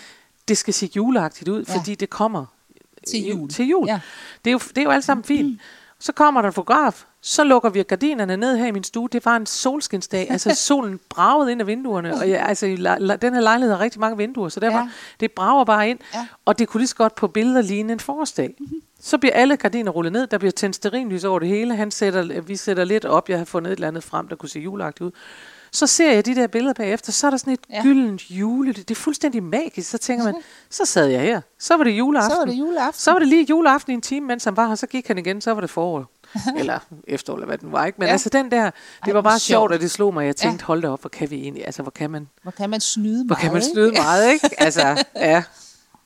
Det 0.48 0.58
skal 0.58 0.74
se 0.74 0.90
juleagtigt 0.96 1.48
ud, 1.48 1.64
Ja. 1.68 1.76
fordi 1.76 1.94
det 1.94 2.10
kommer 2.10 2.46
Til 3.08 3.26
jul. 3.28 3.50
Til 3.50 3.66
jul. 3.66 3.86
Ja. 3.86 4.00
Det, 4.44 4.50
er 4.50 4.52
jo, 4.52 4.58
det 4.58 4.78
er 4.78 4.82
jo 4.82 4.90
alt 4.90 5.04
sammen 5.04 5.24
fint. 5.24 5.60
Så 6.00 6.12
kommer 6.12 6.40
der 6.42 6.48
en 6.48 6.52
fotograf, 6.52 7.04
så 7.20 7.44
lukker 7.44 7.70
vi 7.70 7.82
gardinerne 7.82 8.36
ned 8.36 8.56
her 8.56 8.66
i 8.66 8.70
min 8.70 8.84
stue. 8.84 9.08
Det 9.12 9.24
var 9.24 9.36
en 9.36 9.46
solskinsdag. 9.46 10.30
Altså 10.30 10.54
solen 10.66 11.00
bragede 11.08 11.52
ind 11.52 11.60
af 11.60 11.66
vinduerne. 11.66 12.14
Og 12.14 12.30
jeg, 12.30 12.40
altså, 12.46 12.66
den 13.22 13.34
her 13.34 13.40
lejlighed 13.40 13.74
har 13.76 13.80
rigtig 13.84 14.00
mange 14.00 14.16
vinduer, 14.16 14.48
så 14.48 14.60
derfor, 14.60 14.78
Ja. 14.78 14.88
det 15.20 15.32
brager 15.32 15.64
bare 15.64 15.90
ind. 15.90 15.98
Ja. 16.14 16.26
Og 16.44 16.58
det 16.58 16.68
kunne 16.68 16.78
lige 16.80 16.88
så 16.88 16.96
godt 16.96 17.14
på 17.14 17.28
billeder 17.28 17.62
ligne 17.62 17.92
en 17.92 18.00
forårsdag. 18.00 18.54
Mm-hmm. 18.60 18.82
Så 19.00 19.18
bliver 19.18 19.34
alle 19.34 19.56
gardiner 19.56 19.90
rullet 19.90 20.12
ned. 20.12 20.26
Der 20.26 20.38
bliver 20.38 20.52
tændt 20.52 20.76
stearinlys 20.76 21.24
over 21.24 21.38
det 21.38 21.48
hele. 21.48 21.76
Han 21.76 21.90
sætter, 21.90 22.40
vi 22.40 22.56
sætter 22.56 22.84
lidt 22.84 23.04
op. 23.04 23.28
Jeg 23.28 23.38
har 23.38 23.44
fundet 23.44 23.72
et 23.72 23.76
eller 23.76 23.88
andet 23.88 24.04
frem, 24.04 24.28
der 24.28 24.36
kunne 24.36 24.48
se 24.48 24.60
juleagtigt 24.60 25.06
ud. 25.06 25.10
Så 25.72 25.86
ser 25.86 26.12
jeg 26.12 26.26
de 26.26 26.34
der 26.34 26.46
billeder 26.46 26.74
bagefter, 26.74 27.12
så 27.12 27.26
er 27.26 27.30
der 27.30 27.36
sådan 27.38 27.52
et 27.52 27.60
Ja. 27.70 27.76
ja. 27.76 27.82
gyldent 27.82 28.30
jule. 28.30 28.72
Det 28.72 28.90
er 28.90 28.94
fuldstændig 28.94 29.42
magisk. 29.42 29.90
Så 29.90 29.98
tænker 29.98 30.24
man, 30.24 30.34
så 30.70 30.84
sad 30.84 31.06
jeg 31.06 31.20
her. 31.20 31.40
Så 31.58 31.76
var 31.76 31.84
det 31.84 31.90
juleaften. 31.90 32.30
Så 32.30 32.36
var 32.38 32.44
det 32.44 32.54
juleaften. 32.58 33.00
Så 33.00 33.12
var 33.12 33.18
det 33.18 33.28
lige 33.28 33.46
juleaften 33.50 33.90
i 33.92 33.94
en 33.94 34.00
time, 34.00 34.26
mens 34.26 34.44
han 34.44 34.56
var 34.56 34.68
her. 34.68 34.74
Så 34.74 34.86
gik 34.86 35.08
han 35.08 35.18
igen, 35.18 35.40
så 35.40 35.54
var 35.54 35.60
det 35.60 35.70
forår. 35.70 36.10
eller 36.58 36.78
efterår, 37.08 37.36
eller 37.36 37.46
hvad 37.46 37.58
den 37.58 37.72
var. 37.72 37.86
Ikke? 37.86 37.96
Men 37.98 38.04
Ja. 38.04 38.08
ja. 38.08 38.12
altså 38.12 38.28
den 38.28 38.50
der, 38.50 38.64
det 38.64 38.72
Ej, 39.06 39.12
var 39.12 39.20
bare 39.22 39.38
sjovt. 39.38 39.42
sjovt, 39.60 39.72
at 39.72 39.80
det 39.80 39.90
slog 39.90 40.14
mig. 40.14 40.20
Jeg 40.26 40.28
Ja. 40.42 40.48
tænkte, 40.48 40.64
hold 40.64 40.82
da 40.82 40.88
op, 40.88 41.00
hvor 41.00 41.08
kan 41.10 41.30
vi 41.30 41.36
egentlig, 41.36 41.66
altså 41.66 41.82
hvor 41.82 41.90
kan 41.90 42.10
man, 42.10 42.28
Hvor 42.42 42.50
kan 42.52 42.70
man 42.70 42.80
snyde 42.80 43.24
hvor 43.24 43.34
meget, 43.34 43.40
kan 43.42 43.52
man 43.52 43.62
ikke? 43.62 43.72
snyde 43.72 43.92
meget, 43.92 44.32
ikke? 44.32 44.50
Altså, 44.64 45.04
ja. 45.16 45.42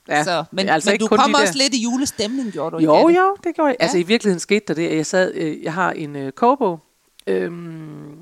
ja. 0.09 0.23
Så, 0.23 0.43
men, 0.51 0.65
Det 0.65 0.73
altså 0.73 0.89
men 0.89 0.93
ikke 0.93 1.03
du 1.03 1.07
kom 1.07 1.33
de 1.33 1.35
også 1.41 1.53
der- 1.53 1.59
lidt 1.59 1.73
i 1.73 1.83
julestemning, 1.83 2.51
gjorde 2.51 2.75
du 2.77 2.81
Jo, 2.81 3.07
ikke? 3.07 3.19
jo, 3.21 3.35
det 3.43 3.55
gjorde 3.55 3.67
jeg. 3.69 3.77
Altså 3.79 3.97
Ja. 3.97 4.03
i 4.03 4.07
virkeligheden 4.07 4.39
skete 4.39 4.65
der 4.67 4.73
det, 4.73 4.87
at 4.87 4.97
jeg 4.97 5.05
sad, 5.05 5.31
øh, 5.35 5.63
jeg 5.63 5.73
har 5.73 5.91
en 5.91 6.15
øh, 6.15 6.31
kogebog, 6.31 6.79
øhm, 7.27 8.15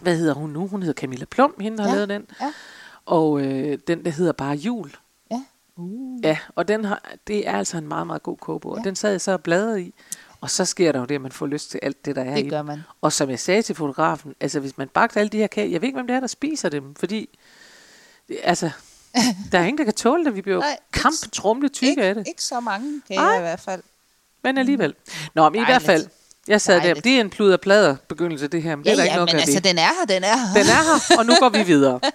hvad 0.00 0.16
hedder 0.16 0.34
hun 0.34 0.50
nu? 0.50 0.66
Hun 0.66 0.82
hedder 0.82 1.00
Camilla 1.00 1.24
Plum, 1.24 1.54
hende 1.60 1.78
der 1.78 1.82
har 1.84 1.90
Ja, 1.90 1.94
lavet 1.94 2.08
den. 2.08 2.26
ja. 2.40 2.52
Og 3.06 3.40
øh, 3.40 3.78
den, 3.86 4.04
der 4.04 4.10
hedder 4.10 4.32
bare 4.32 4.54
Jul. 4.54 4.90
Ja. 5.30 5.42
Uh. 5.76 6.20
Ja, 6.24 6.38
og 6.54 6.68
den 6.68 6.84
har, 6.84 7.02
det 7.26 7.48
er 7.48 7.52
altså 7.56 7.78
en 7.78 7.88
meget, 7.88 8.06
meget 8.06 8.22
god 8.22 8.36
kogebog. 8.36 8.74
Ja. 8.74 8.78
Og 8.80 8.84
den 8.84 8.96
sad 8.96 9.10
jeg 9.10 9.20
så 9.20 9.32
og 9.32 9.42
bladrede 9.42 9.82
i. 9.82 9.94
Og 10.40 10.50
så 10.50 10.64
sker 10.64 10.92
der 10.92 10.98
jo 10.98 11.04
det, 11.04 11.14
at 11.14 11.20
man 11.20 11.32
får 11.32 11.46
lyst 11.46 11.70
til 11.70 11.80
alt 11.82 12.04
det, 12.04 12.16
der 12.16 12.22
er 12.22 12.32
i 12.32 12.34
Det 12.34 12.42
den. 12.44 12.50
gør 12.50 12.62
man. 12.62 12.80
Og 13.00 13.12
som 13.12 13.30
jeg 13.30 13.38
sagde 13.38 13.62
til 13.62 13.74
fotografen, 13.74 14.34
altså 14.40 14.60
hvis 14.60 14.78
man 14.78 14.88
bagte 14.88 15.20
alle 15.20 15.30
de 15.30 15.36
her 15.38 15.46
kager, 15.46 15.68
jeg 15.70 15.80
ved 15.80 15.88
ikke, 15.88 15.96
hvem 15.96 16.06
det 16.06 16.16
er, 16.16 16.20
der 16.20 16.26
spiser 16.26 16.68
dem, 16.68 16.94
fordi, 16.94 17.38
det- 18.28 18.38
altså, 18.42 18.70
der 19.52 19.58
er 19.58 19.62
ingen, 19.64 19.78
der 19.78 19.84
kan 19.84 19.94
tåle 19.94 20.24
det. 20.24 20.34
Vi 20.34 20.42
bliver 20.42 20.54
jo 20.56 20.60
Nej, 20.60 20.78
kamptrumle 20.92 21.68
tykke 21.68 21.90
Ikke, 21.90 22.02
af 22.04 22.14
det. 22.14 22.28
ikke 22.28 22.42
så 22.42 22.60
mange 22.60 23.00
kager 23.08 23.20
Nej. 23.22 23.36
i 23.36 23.40
hvert 23.40 23.60
fald. 23.60 23.82
Men 24.42 24.58
alligevel. 24.58 24.94
Nå, 25.34 25.48
men 25.48 25.60
i 25.62 25.64
hvert 25.64 25.82
fald, 25.82 26.06
jeg 26.48 26.60
sad 26.60 26.74
der, 26.74 26.80
Dejligt. 26.80 27.04
det 27.04 27.16
er 27.16 27.20
en 27.20 27.30
pluder 27.30 27.56
plader 27.56 27.96
begyndelse 28.08 28.48
det 28.48 28.62
her, 28.62 28.76
men 28.76 28.84
det 28.84 28.90
Ja, 28.90 28.92
er 28.92 28.96
der 28.96 29.02
ja, 29.02 29.06
ikke 29.08 29.16
noget 29.16 29.32
men 29.32 29.40
altså, 29.40 29.54
det. 29.56 29.64
den 29.64 29.78
er 29.78 29.82
her, 29.98 30.04
den 30.14 30.24
er 30.24 30.36
her. 30.36 30.54
Den 30.54 30.62
er 30.70 30.82
her, 31.08 31.18
og 31.18 31.26
nu 31.26 31.32
går 31.40 31.48
vi 31.48 31.62
videre. 31.62 32.00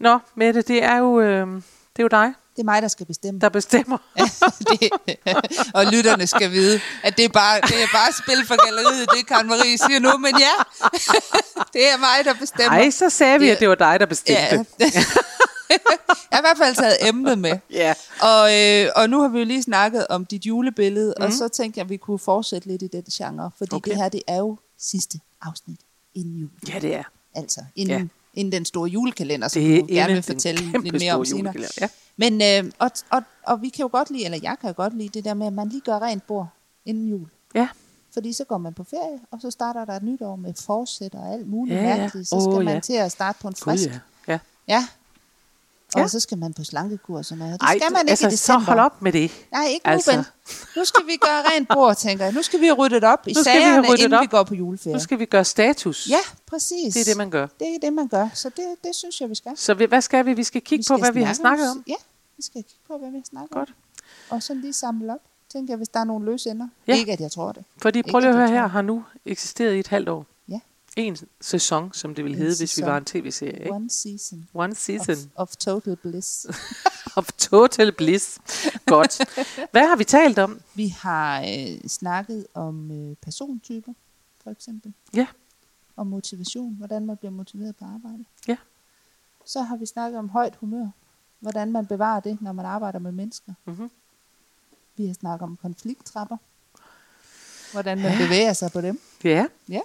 Nå, 0.00 0.18
Mette, 0.36 0.62
det 0.62 0.84
er 0.84 0.96
jo, 0.96 1.20
øh, 1.20 1.46
det 1.96 1.98
er 1.98 2.02
jo 2.02 2.08
dig, 2.08 2.32
Det 2.56 2.62
er 2.62 2.64
mig, 2.64 2.82
der 2.82 2.88
skal 2.88 3.06
bestemme. 3.06 3.40
der 3.40 3.48
bestemmer. 3.48 3.98
det, 4.70 4.90
og 5.74 5.86
lytterne 5.86 6.26
skal 6.26 6.50
vide, 6.52 6.80
at 7.02 7.16
det 7.16 7.24
er 7.24 7.28
bare, 7.28 7.60
det 7.60 7.82
er 7.82 7.86
bare 7.92 8.12
spil 8.12 8.46
for 8.46 8.66
galleriet, 8.66 9.08
det 9.16 9.26
Karen 9.26 9.46
Marie 9.48 9.78
siger 9.78 10.00
nu, 10.00 10.18
men 10.18 10.34
ja, 10.38 10.52
det 11.74 11.88
er 11.92 11.96
mig, 11.98 12.24
der 12.24 12.34
bestemmer. 12.34 12.78
Nej, 12.78 12.90
så 12.90 13.10
sagde 13.10 13.38
vi, 13.40 13.46
Ja. 13.46 13.52
at 13.52 13.60
det 13.60 13.68
var 13.68 13.74
dig, 13.74 14.00
der 14.00 14.06
bestemte. 14.06 14.64
ja. 14.80 14.86
Jeg 15.70 15.78
har 16.32 16.38
i 16.38 16.42
hvert 16.42 16.56
fald 16.66 16.74
taget 16.76 16.96
emnet 17.08 17.38
med. 17.38 17.58
ja. 17.70 17.94
Og, 18.22 18.54
øh, 18.56 18.90
og 18.96 19.10
nu 19.10 19.20
har 19.20 19.28
vi 19.28 19.38
jo 19.38 19.44
lige 19.44 19.62
snakket 19.62 20.06
om 20.06 20.24
dit 20.24 20.46
julebillede, 20.46 21.14
mm. 21.18 21.22
og 21.22 21.28
Mhm. 21.28 21.36
så 21.36 21.48
tænkte 21.48 21.78
jeg, 21.78 21.84
at 21.84 21.90
vi 21.90 21.96
kunne 21.96 22.18
fortsætte 22.18 22.68
lidt 22.68 22.82
i 22.82 22.86
den 22.86 23.02
genre, 23.12 23.50
fordi 23.58 23.74
Okay. 23.74 23.90
det 23.90 23.96
her, 23.98 24.08
det 24.08 24.22
er 24.26 24.36
jo 24.38 24.56
sidste 24.78 25.20
afsnit 25.42 25.80
inden 26.14 26.36
jul. 26.36 26.50
ja, 26.68 26.78
det 26.78 26.94
er. 26.94 27.02
Altså, 27.34 27.60
inden, 27.76 27.98
Ja. 28.34 28.40
inden 28.40 28.52
den 28.52 28.64
store 28.64 28.88
julekalender, 28.90 29.48
som 29.48 29.62
Det 29.62 29.80
du 29.80 29.86
gerne 29.90 30.14
vil 30.14 30.22
fortælle 30.22 30.80
lidt 30.82 31.00
mere 31.00 31.12
om 31.12 31.24
senere. 31.24 31.54
Ja. 31.80 31.88
Men, 32.16 32.42
øh, 32.42 32.72
og, 32.78 32.90
og, 33.10 33.22
og 33.46 33.62
vi 33.62 33.68
kan 33.68 33.82
jo 33.82 33.88
godt 33.92 34.10
lide, 34.10 34.24
eller 34.24 34.38
jeg 34.42 34.56
kan 34.60 34.68
jo 34.70 34.74
godt 34.76 34.96
lide 34.98 35.08
det 35.08 35.24
der 35.24 35.34
med, 35.34 35.46
at 35.46 35.52
man 35.52 35.68
lige 35.68 35.80
gør 35.80 35.98
rent 35.98 36.26
bord 36.26 36.48
inden 36.86 37.08
jul. 37.08 37.26
ja. 37.54 37.68
Fordi 38.12 38.32
så 38.32 38.44
går 38.44 38.58
man 38.58 38.74
på 38.74 38.84
ferie, 38.84 39.18
og 39.30 39.38
så 39.42 39.50
starter 39.50 39.84
der 39.84 39.92
et 39.92 40.02
nyt 40.02 40.22
år 40.22 40.36
med 40.36 40.54
forsæt 40.66 41.14
og 41.14 41.32
alt 41.32 41.48
muligt 41.48 41.76
Ja, 41.76 41.82
mærkeligt. 41.96 42.28
Så 42.28 42.40
skal 42.52 42.64
man 42.64 42.74
ja. 42.74 42.80
til 42.80 42.92
at 42.92 43.12
starte 43.12 43.38
på 43.42 43.48
en 43.48 43.54
frisk. 43.54 43.88
ja. 43.88 43.98
ja. 44.28 44.38
Ja. 44.68 44.86
Og 45.94 46.00
Ja. 46.00 46.08
så 46.08 46.20
skal 46.20 46.38
man 46.38 46.54
på 46.54 46.64
slankekur 46.64 47.18
og 47.18 47.24
sådan 47.24 47.38
noget. 47.38 47.60
Det 47.60 47.66
Ej, 47.66 47.78
skal 47.78 47.92
man 47.92 48.00
ikke 48.00 48.10
altså, 48.10 48.26
i 48.26 48.30
december. 48.30 48.60
så 48.60 48.66
hold 48.66 48.78
op 48.80 49.02
med 49.02 49.12
det. 49.12 49.30
Nej, 49.52 49.64
ikke 49.66 49.86
Altså. 49.86 50.16
nu, 50.16 50.22
Ben. 50.22 50.24
Nu 50.76 50.84
skal 50.84 51.06
vi 51.06 51.16
gøre 51.16 51.42
rent 51.56 51.68
bord, 51.74 51.96
tænker 51.96 52.24
jeg. 52.24 52.34
Nu 52.34 52.42
skal 52.42 52.60
vi 52.60 52.64
have 52.64 52.74
ryddet 52.76 53.04
op 53.04 53.28
i 53.28 53.32
Nu 53.32 53.42
skal 53.42 53.54
vi 53.56 53.60
sagerne, 53.62 53.88
ryddet 53.88 53.98
inden 53.98 54.12
op. 54.14 54.22
vi 54.22 54.26
går 54.26 54.42
på 54.42 54.54
juleferie. 54.54 54.94
Nu 54.94 55.00
skal 55.00 55.18
vi 55.18 55.24
gøre 55.24 55.44
status. 55.44 56.08
Ja, 56.10 56.18
præcis. 56.46 56.94
Det 56.94 57.00
er 57.00 57.04
det, 57.04 57.16
man 57.16 57.30
gør. 57.30 57.46
Det 57.58 57.68
er 57.74 57.78
det, 57.82 57.92
man 57.92 58.08
gør. 58.08 58.28
Så 58.34 58.48
det, 58.48 58.64
det 58.84 58.94
synes 58.94 59.20
jeg, 59.20 59.30
vi 59.30 59.34
skal. 59.34 59.52
Så 59.56 59.74
vi, 59.74 59.84
hvad 59.84 60.00
skal 60.00 60.26
vi? 60.26 60.32
Vi 60.34 60.44
skal 60.44 60.60
kigge 60.62 60.82
vi 60.84 60.86
på, 60.88 60.96
hvad 60.96 61.12
vi 61.12 61.22
har 61.22 61.34
snakke 61.34 61.62
snakket 61.62 61.70
om. 61.70 61.84
Ja, 61.86 61.94
vi 62.36 62.42
skal 62.42 62.62
kigge 62.62 62.80
på, 62.88 62.98
hvad 62.98 63.10
vi 63.10 63.16
har 63.16 63.24
snakket 63.30 63.50
Godt. 63.50 63.68
om. 63.68 64.36
Og 64.36 64.42
så 64.42 64.54
lige 64.54 64.72
samle 64.72 65.12
op. 65.12 65.20
Tænker 65.52 65.72
jeg, 65.72 65.76
hvis 65.76 65.88
der 65.88 66.00
er 66.00 66.04
nogle 66.04 66.24
løse 66.30 66.50
ender. 66.50 66.68
Ja. 66.86 66.94
Ikke, 66.96 67.12
at 67.12 67.20
jeg 67.20 67.32
tror 67.32 67.52
det. 67.52 67.64
Fordi 67.82 68.02
prøv 68.02 68.20
lige 68.20 68.30
at 68.30 68.36
høre 68.36 68.48
her, 68.48 68.66
har 68.66 68.82
nu 68.82 69.04
eksisteret 69.26 69.74
i 69.74 69.78
et 69.78 69.88
halvt 69.88 70.08
år. 70.08 70.26
Ja. 70.98 71.02
En 71.02 71.16
sæson, 71.40 71.92
som 71.92 72.14
det 72.14 72.24
ville 72.24 72.36
En 72.36 72.42
hedde, 72.42 72.58
hvis 72.58 72.78
vi 72.78 72.82
var 72.82 72.96
en 72.98 73.04
tv-serie. 73.04 73.58
Ikke? 73.58 73.72
One 73.72 73.90
season. 73.90 74.48
One 74.54 74.74
season 74.74 75.16
Of, 75.34 75.48
of 75.48 75.56
total 75.56 75.96
bliss. 75.96 76.46
of 77.16 77.32
total 77.32 77.92
bliss. 77.92 78.38
Godt. 78.86 79.38
Hvad 79.70 79.88
har 79.88 79.96
vi 79.96 80.04
talt 80.04 80.38
om? 80.38 80.60
vi 80.74 80.88
har 80.88 81.40
øh, 81.40 81.88
snakket 81.88 82.46
om 82.54 82.90
øh, 82.90 83.16
persontyper, 83.16 83.92
for 84.42 84.50
eksempel. 84.50 84.92
Ja. 85.14 85.26
Om 85.96 86.06
motivation. 86.06 86.74
Hvordan 86.74 87.06
man 87.06 87.16
bliver 87.16 87.32
motiveret 87.32 87.76
på 87.76 87.84
arbejde. 87.84 88.24
Ja. 88.48 88.56
Så 89.44 89.62
har 89.62 89.76
vi 89.76 89.86
snakket 89.86 90.18
om 90.18 90.28
højt 90.28 90.56
humør. 90.56 90.86
Hvordan 91.40 91.72
man 91.72 91.86
bevarer 91.86 92.20
det, 92.20 92.42
når 92.42 92.52
man 92.52 92.66
arbejder 92.66 92.98
med 92.98 93.12
mennesker. 93.12 93.52
Mhm. 93.64 93.90
Vi 94.96 95.06
har 95.06 95.14
snakket 95.14 95.42
om 95.42 95.56
konflikttrapper. 95.56 96.36
Hvordan 97.72 97.98
man 98.02 98.18
bevæger 98.18 98.52
sig 98.52 98.72
på 98.72 98.80
dem. 98.80 99.00
Ja. 99.24 99.46
Ja. 99.68 99.80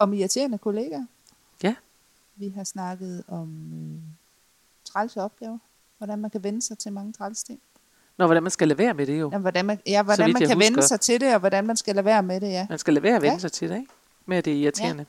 Om 0.00 0.12
irriterende 0.12 0.58
kollegaer. 0.58 1.04
Ja. 1.62 1.74
Vi 2.36 2.48
har 2.48 2.64
snakket 2.64 3.24
om 3.28 3.48
øh, 3.72 4.00
trælse 4.84 5.20
opgaver. 5.22 5.58
Hvordan 5.98 6.18
man 6.18 6.30
kan 6.30 6.44
vende 6.44 6.62
sig 6.62 6.78
til 6.78 6.92
mange 6.92 7.12
træls 7.12 7.42
ting. 7.42 7.60
Nå, 8.18 8.26
hvordan 8.26 8.42
man 8.42 8.50
skal 8.50 8.68
lade 8.68 8.78
være 8.78 8.94
med 8.94 9.06
det 9.06 9.20
jo. 9.20 9.30
Ja, 9.32 9.38
hvordan 9.38 9.64
man, 9.64 9.80
ja, 9.86 10.02
hvordan 10.02 10.26
vidt 10.26 10.40
man 10.40 10.48
kan 10.48 10.58
vende 10.58 10.76
husker. 10.78 10.88
sig 10.88 11.00
til 11.00 11.20
det, 11.20 11.34
og 11.34 11.40
hvordan 11.40 11.66
man 11.66 11.76
skal 11.76 11.94
lade 11.94 12.04
være 12.04 12.22
med 12.22 12.40
det, 12.40 12.48
ja. 12.48 12.66
Man 12.68 12.78
skal 12.78 12.94
lade 12.94 13.02
være 13.02 13.16
at 13.16 13.22
vende 13.22 13.34
Ja. 13.34 13.38
sig 13.38 13.52
til 13.52 13.68
det, 13.70 13.76
ikke? 13.76 13.92
Med 14.26 14.36
at 14.36 14.44
det 14.44 14.52
er 14.52 14.56
irriterende. 14.56 15.06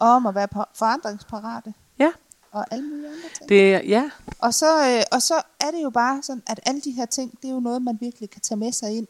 Og 0.00 0.08
om 0.08 0.26
at 0.26 0.34
være 0.34 0.48
forandringsparate. 0.74 1.74
Ja. 1.98 2.12
Og 2.52 2.66
alle 2.70 2.88
mulige 2.88 3.06
andre 3.08 3.28
ting. 3.38 3.48
Det 3.48 3.88
ja, 3.88 4.10
Og 4.38 4.54
så, 4.54 4.88
øh, 4.96 5.02
og 5.12 5.22
så 5.22 5.34
er 5.60 5.70
det 5.70 5.82
jo 5.82 5.90
bare 5.90 6.22
sådan, 6.22 6.42
at 6.46 6.60
alle 6.66 6.80
de 6.80 6.90
her 6.90 7.06
ting, 7.06 7.38
det 7.42 7.48
er 7.50 7.54
jo 7.54 7.60
noget, 7.60 7.82
man 7.82 7.98
virkelig 8.00 8.30
kan 8.30 8.40
tage 8.40 8.58
med 8.58 8.72
sig 8.72 8.96
ind, 8.96 9.06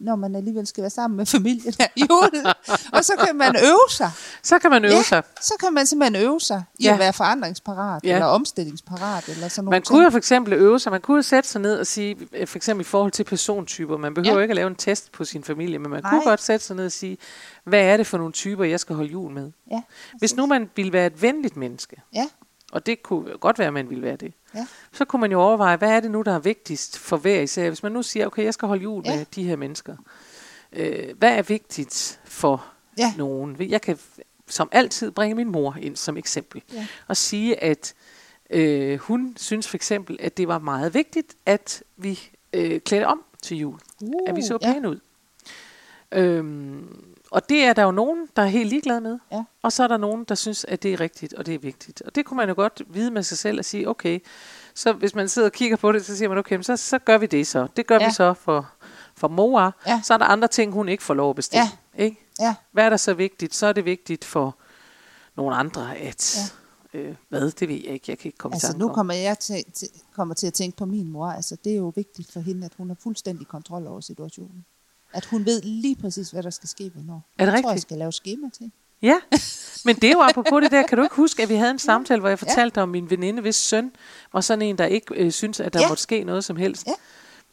når 0.00 0.16
man 0.16 0.34
alligevel 0.36 0.66
skal 0.66 0.82
være 0.82 0.90
sammen 0.90 1.16
med 1.16 1.26
familien 1.26 1.74
her 1.80 1.86
i 1.96 2.00
julen. 2.10 2.46
og 2.92 3.04
så 3.04 3.12
kan 3.26 3.36
man 3.36 3.56
øve 3.56 3.78
sig. 3.90 4.10
så 4.42 4.58
kan 4.58 4.70
man 4.70 4.84
øve 4.84 4.94
Ja. 4.94 5.02
sig. 5.02 5.22
Så 5.40 5.54
kan 5.60 5.74
man 5.74 5.86
simpelthen 5.86 6.22
øve 6.26 6.40
sig 6.40 6.64
i 6.78 6.84
Ja. 6.84 6.92
at 6.92 6.98
være 6.98 7.12
forandringsparat, 7.12 8.04
Ja. 8.04 8.14
eller 8.14 8.26
omstillingsparat, 8.26 9.28
eller 9.28 9.48
sådan 9.48 9.64
nogle 9.64 9.74
Man 9.74 9.82
kunne 9.82 10.04
jo 10.04 10.10
for 10.10 10.18
eksempel 10.18 10.52
øve 10.52 10.78
sig, 10.80 10.92
man 10.92 11.00
kunne 11.00 11.16
jo 11.16 11.22
sætte 11.22 11.48
sig 11.48 11.60
ned 11.60 11.78
og 11.78 11.86
sige, 11.86 12.16
for 12.46 12.56
eksempel 12.56 12.80
i 12.80 12.84
forhold 12.88 13.12
til 13.12 13.24
persontyper, 13.24 13.96
man 13.96 14.14
behøver 14.14 14.36
Ja. 14.36 14.42
ikke 14.42 14.52
at 14.52 14.56
lave 14.56 14.68
en 14.68 14.74
test 14.74 15.12
på 15.12 15.24
sin 15.24 15.44
familie, 15.44 15.78
men 15.78 15.90
man 15.90 16.02
Nej. 16.02 16.10
kunne 16.10 16.24
godt 16.24 16.42
sætte 16.42 16.64
sig 16.66 16.76
ned 16.76 16.86
og 16.86 16.92
sige, 16.92 17.18
hvad 17.64 17.80
er 17.80 17.96
det 17.96 18.06
for 18.06 18.18
nogle 18.18 18.32
typer, 18.32 18.64
jeg 18.64 18.80
skal 18.80 18.96
holde 18.96 19.10
jul 19.10 19.32
med? 19.32 19.52
Ja, 19.70 19.82
Hvis 20.18 20.36
nu 20.36 20.46
man 20.46 20.70
ville 20.76 20.92
være 20.92 21.06
et 21.06 21.22
venligt 21.22 21.56
menneske, 21.56 21.96
Ja, 22.14 22.28
og 22.70 22.86
det 22.86 23.02
kunne 23.02 23.38
godt 23.38 23.58
være, 23.58 23.68
at 23.68 23.74
man 23.74 23.90
ville 23.90 24.02
være 24.02 24.16
det, 24.16 24.32
ja, 24.54 24.66
så 24.92 25.04
kunne 25.04 25.20
man 25.20 25.32
jo 25.32 25.40
overveje, 25.40 25.76
hvad 25.76 25.90
er 25.90 26.00
det 26.00 26.10
nu, 26.10 26.22
der 26.22 26.32
er 26.34 26.38
vigtigst 26.38 26.98
for 26.98 27.16
hver 27.16 27.40
især? 27.40 27.68
Hvis 27.68 27.82
man 27.82 27.92
nu 27.92 28.02
siger, 28.02 28.26
okay, 28.26 28.44
jeg 28.44 28.54
skal 28.54 28.68
holde 28.68 28.82
jul 28.82 29.02
Ja. 29.06 29.16
med 29.16 29.26
de 29.34 29.42
her 29.44 29.56
mennesker, 29.56 29.96
øh, 30.72 31.16
hvad 31.18 31.38
er 31.38 31.42
vigtigt 31.42 32.20
for 32.24 32.66
ja, 32.98 33.12
nogen? 33.16 33.56
Jeg 33.60 33.80
kan 33.82 33.98
som 34.48 34.68
altid 34.72 35.10
bringe 35.10 35.34
min 35.34 35.48
mor 35.52 35.76
ind 35.80 35.96
som 35.96 36.16
eksempel, 36.16 36.62
Ja. 36.72 36.86
og 37.08 37.16
sige, 37.16 37.62
at 37.62 37.94
øh, 38.50 38.98
hun 38.98 39.34
synes 39.36 39.68
for 39.68 39.76
eksempel, 39.76 40.16
at 40.20 40.36
det 40.36 40.48
var 40.48 40.58
meget 40.58 40.94
vigtigt, 40.94 41.34
at 41.46 41.82
vi 41.96 42.30
øh, 42.52 42.80
klædte 42.80 43.04
om 43.06 43.22
til 43.42 43.56
jul. 43.56 43.78
Uh, 44.00 44.12
at 44.26 44.36
vi 44.36 44.42
så 44.42 44.58
ja. 44.62 44.72
pæne 44.72 44.90
ud. 44.90 44.98
Øhm, 46.12 47.09
og 47.30 47.48
det 47.48 47.64
er 47.64 47.72
der 47.72 47.82
jo 47.82 47.90
nogen, 47.90 48.28
der 48.36 48.42
er 48.42 48.46
helt 48.46 48.68
ligeglade 48.68 49.00
med. 49.00 49.18
Ja. 49.32 49.44
Og 49.62 49.72
så 49.72 49.82
er 49.82 49.88
der 49.88 49.96
nogen, 49.96 50.24
der 50.24 50.34
synes, 50.34 50.64
at 50.64 50.82
det 50.82 50.92
er 50.92 51.00
rigtigt, 51.00 51.34
og 51.34 51.46
det 51.46 51.54
er 51.54 51.58
vigtigt. 51.58 52.02
Og 52.02 52.14
det 52.14 52.24
kunne 52.26 52.36
man 52.36 52.48
jo 52.48 52.54
godt 52.54 52.82
vide 52.88 53.10
med 53.10 53.22
sig 53.22 53.38
selv 53.38 53.58
og 53.58 53.64
sige, 53.64 53.88
okay, 53.88 54.20
så 54.74 54.92
hvis 54.92 55.14
man 55.14 55.28
sidder 55.28 55.48
og 55.48 55.52
kigger 55.52 55.76
på 55.76 55.92
det, 55.92 56.04
så 56.04 56.16
siger 56.16 56.28
man, 56.28 56.38
okay, 56.38 56.62
så, 56.62 56.76
så 56.76 56.98
gør 56.98 57.18
vi 57.18 57.26
det 57.26 57.46
så. 57.46 57.66
Det 57.76 57.86
gør 57.86 57.98
Ja. 58.00 58.06
vi 58.06 58.12
så 58.12 58.34
for, 58.34 58.70
for 59.16 59.28
mor. 59.28 59.74
Ja. 59.86 60.00
Så 60.04 60.14
er 60.14 60.18
der 60.18 60.24
andre 60.24 60.48
ting, 60.48 60.72
hun 60.72 60.88
ikke 60.88 61.02
får 61.02 61.14
lov 61.14 61.30
at 61.30 61.36
bestemme. 61.36 61.66
Ikke? 61.98 62.26
ja, 62.40 62.54
Hvad 62.72 62.84
er 62.84 62.90
der 62.90 62.96
så 62.96 63.14
vigtigt? 63.14 63.54
Så 63.54 63.66
er 63.66 63.72
det 63.72 63.84
vigtigt 63.84 64.24
for 64.24 64.56
nogle 65.36 65.56
andre, 65.56 65.96
at... 65.96 66.36
Ja. 66.94 66.98
Øh, 66.98 67.14
hvad? 67.28 67.50
Det 67.50 67.68
ved 67.68 67.76
jeg 67.76 67.84
ikke. 67.92 68.04
Jeg 68.08 68.18
kan 68.18 68.28
ikke 68.28 68.38
komme 68.38 68.54
Altså 68.54 68.76
nu 68.78 68.88
om. 68.88 68.94
kommer 68.94 69.14
jeg 69.14 69.38
til, 69.38 69.64
til, 69.74 69.88
kommer 70.14 70.34
til 70.34 70.46
at 70.46 70.54
tænke 70.54 70.76
på 70.76 70.84
min 70.86 71.10
mor. 71.10 71.26
Altså 71.26 71.56
det 71.64 71.72
er 71.72 71.76
jo 71.76 71.92
vigtigt 71.96 72.32
for 72.32 72.40
hende, 72.40 72.64
at 72.66 72.72
hun 72.76 72.88
har 72.88 72.96
fuldstændig 73.02 73.46
kontrol 73.48 73.86
over 73.86 74.00
situationen. 74.00 74.64
At 75.12 75.24
hun 75.24 75.44
ved 75.46 75.62
lige 75.62 75.96
præcis, 75.96 76.30
hvad 76.30 76.42
der 76.42 76.50
skal 76.50 76.68
ske 76.68 76.90
hvornår. 76.94 77.14
Er 77.38 77.44
det 77.46 77.52
jeg 77.52 77.62
tror, 77.62 77.68
jeg 77.70 77.74
rigtigt? 77.74 77.82
skal 77.82 77.96
lave 77.98 78.12
schema 78.12 78.48
til. 78.58 78.70
Ja, 79.02 79.16
men 79.84 79.96
det 79.96 80.04
er 80.04 80.12
jo 80.12 80.20
apropos 80.20 80.62
det 80.62 80.70
der. 80.70 80.86
Kan 80.86 80.98
du 80.98 81.02
ikke 81.04 81.14
huske, 81.14 81.42
at 81.42 81.48
vi 81.48 81.54
havde 81.54 81.70
en 81.70 81.78
samtale, 81.78 82.20
hvor 82.20 82.28
jeg 82.28 82.38
fortalte 82.38 82.74
dig 82.74 82.82
om 82.82 82.88
min 82.88 83.10
veninde, 83.10 83.42
hvis 83.42 83.56
søn 83.56 83.92
var 84.32 84.40
sådan 84.40 84.62
en, 84.62 84.78
der 84.78 84.86
ikke 84.86 85.14
øh, 85.14 85.32
synes, 85.32 85.60
at 85.60 85.72
der 85.74 85.80
Ja. 85.80 85.88
måtte 85.88 86.02
ske 86.02 86.24
noget 86.24 86.44
som 86.44 86.56
helst. 86.56 86.86
Ja. 86.86 86.92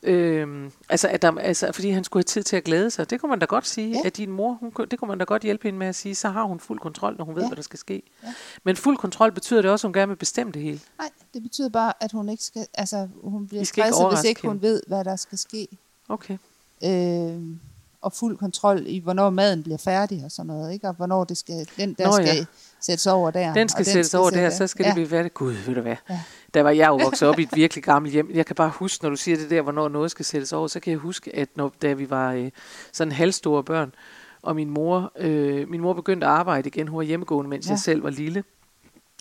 Øhm, 0.04 0.72
altså, 0.90 1.08
at 1.08 1.22
der, 1.22 1.38
altså, 1.38 1.72
fordi 1.72 1.90
han 1.90 2.04
skulle 2.04 2.20
have 2.22 2.24
tid 2.24 2.44
til 2.44 2.56
at 2.56 2.64
glæde 2.64 2.90
sig. 2.92 3.10
Det 3.10 3.22
kunne 3.22 3.30
man 3.30 3.40
da 3.40 3.46
godt 3.46 3.68
sige, 3.68 3.90
Ja. 3.90 4.02
at 4.06 4.18
din 4.18 4.32
mor, 4.32 4.54
hun, 4.54 4.72
det 4.92 5.00
kunne 5.00 5.08
man 5.08 5.18
da 5.18 5.24
godt 5.24 5.42
hjælpe 5.44 5.64
hende 5.68 5.80
med 5.80 5.88
at 5.88 5.96
sige, 5.96 6.16
så 6.16 6.30
har 6.30 6.44
hun 6.44 6.60
fuld 6.60 6.80
kontrol, 6.80 7.16
når 7.18 7.26
hun 7.26 7.36
ved, 7.36 7.42
Ja. 7.44 7.48
hvad 7.50 7.56
der 7.56 7.62
skal 7.62 7.80
ske. 7.80 8.02
Ja. 8.24 8.34
Men 8.64 8.76
fuld 8.76 8.98
kontrol 8.98 9.32
betyder 9.32 9.62
det 9.62 9.72
også, 9.72 9.88
at 9.88 9.90
hun 9.90 9.94
gerne 9.94 10.10
vil 10.10 10.16
bestemme 10.16 10.52
det 10.52 10.62
hele. 10.62 10.80
Nej, 11.00 11.10
det 11.34 11.44
betyder 11.44 11.70
bare, 11.70 11.94
at 12.00 12.12
hun 12.12 12.30
ikke 12.30 12.44
skal, 12.44 12.68
altså 12.74 13.08
hun 13.24 13.48
bliver 13.48 13.64
stresset, 13.64 14.08
hvis 14.10 14.24
ikke 14.24 14.42
hun 14.42 14.52
hende. 14.52 14.62
ved, 14.68 14.82
hvad 14.88 15.06
der 15.06 15.16
skal 15.16 15.38
ske. 15.38 15.68
Okay. 16.10 16.38
Øh, 16.84 17.58
og 18.02 18.14
fuld 18.14 18.38
kontrol 18.38 18.84
i, 18.86 19.00
hvornår 19.00 19.30
maden 19.30 19.64
bliver 19.64 19.78
færdig 19.78 20.22
og 20.26 20.32
sådan 20.32 20.48
noget, 20.48 20.74
ikke? 20.74 20.88
Og 20.88 20.94
hvornår 20.94 21.24
det 21.24 21.38
skal, 21.38 21.70
den 21.78 21.94
der 21.94 22.06
Nå, 22.06 22.12
Nå, 22.12 22.18
ja. 22.18 22.26
skal 22.26 22.46
sættes 22.82 23.08
over 23.08 23.32
der. 23.32 23.54
Den 23.54 23.70
skal 23.70 23.86
sættes 23.86 24.14
over 24.14 24.30
der, 24.30 24.50
så 24.50 24.68
skal 24.68 24.84
ja. 24.84 24.88
det 24.88 24.96
blive 24.96 25.08
færdigt. 25.08 25.34
Gud, 25.34 25.54
ved 25.54 25.76
du 25.76 25.82
hvad? 25.82 25.96
Ja. 26.10 26.20
Der 26.54 26.62
var 26.62 26.72
jeg 26.72 26.88
jo 26.88 26.96
vokset 26.96 27.28
op 27.28 27.40
i 27.40 27.44
et 27.44 27.50
virkelig 27.56 27.84
gammelt 27.84 28.14
hjem. 28.14 28.32
Jeg 28.34 28.46
kan 28.46 28.56
bare 28.56 28.70
huske, 28.70 29.04
når 29.04 29.10
du 29.10 29.16
siger 29.16 29.38
det 29.38 29.50
der, 29.50 29.62
hvornår 29.62 29.88
noget 29.88 30.12
skal 30.12 30.26
sættes 30.26 30.54
over, 30.54 30.68
så 30.68 30.80
kan 30.80 30.92
jeg 30.92 31.00
huske, 31.00 31.36
at 31.36 31.50
når, 31.56 31.74
da 31.82 31.94
vi 31.94 32.10
var 32.10 32.32
øh, 32.32 32.52
sådan 32.92 33.12
halvstore 33.12 33.64
børn, 33.64 33.94
og 34.42 34.56
min 34.56 34.70
mor, 34.70 35.12
øh, 35.18 35.70
min 35.70 35.82
mor 35.82 35.94
begyndte 35.94 36.28
at 36.28 36.34
arbejde 36.34 36.68
igen, 36.68 36.88
hun 36.88 36.98
var 36.98 37.04
hjemmegående, 37.04 37.50
mens. 37.50 37.66
Ja. 37.66 37.72
jeg 37.72 37.80
selv 37.80 38.04
var 38.04 38.10
lille. 38.10 38.44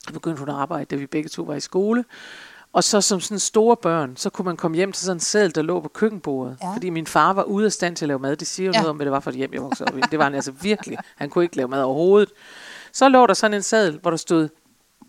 Så 0.07 0.13
begyndte 0.13 0.39
hun 0.39 0.49
at 0.49 0.55
arbejde, 0.55 0.85
da 0.85 0.97
vi 0.97 1.07
begge 1.07 1.29
to 1.29 1.43
var 1.43 1.55
i 1.55 1.61
skole. 1.61 2.05
Og 2.77 2.85
så 2.85 3.01
som 3.01 3.21
sådan 3.21 3.39
store 3.39 3.77
børn, 3.77 4.17
så 4.17 4.31
kunne 4.31 4.45
man 4.45 4.57
komme 4.57 4.77
hjem 4.77 4.93
til 4.93 5.05
sådan 5.05 5.17
en 5.17 5.21
sædel, 5.21 5.55
der 5.55 5.63
lå 5.63 5.81
på 5.81 5.89
køkkenbordet. 5.89 6.59
Ja. 6.63 6.73
Fordi 6.75 6.91
min 6.91 7.07
far 7.07 7.33
var 7.33 7.43
ude 7.43 7.67
af 7.67 7.73
stand 7.73 7.97
til 7.97 8.05
at 8.05 8.09
lave 8.09 8.19
mad. 8.19 8.37
Det 8.37 8.47
siger 8.47 8.67
jo 8.67 8.73
ja. 8.73 8.79
Noget 8.79 8.91
om, 8.91 8.97
hvad 8.97 9.07
det 9.07 9.13
var 9.13 9.21
for 9.21 9.31
et 9.31 9.37
hjem, 9.37 9.53
jeg 9.55 9.63
voksede 9.63 9.89
op 9.93 9.99
i. 9.99 10.01
Det 10.11 10.19
var 10.19 10.25
han 10.25 10.35
altså 10.35 10.51
virkelig. 10.53 10.99
Han 11.17 11.31
kunne 11.31 11.45
ikke 11.45 11.57
lave 11.57 11.69
mad 11.69 11.83
overhovedet. 11.83 12.33
Så 12.93 13.09
lå 13.09 13.27
der 13.27 13.35
sådan 13.35 13.55
en 13.55 13.63
sædel, 13.63 13.99
hvor 14.03 14.11
der 14.11 14.17
stod 14.17 14.49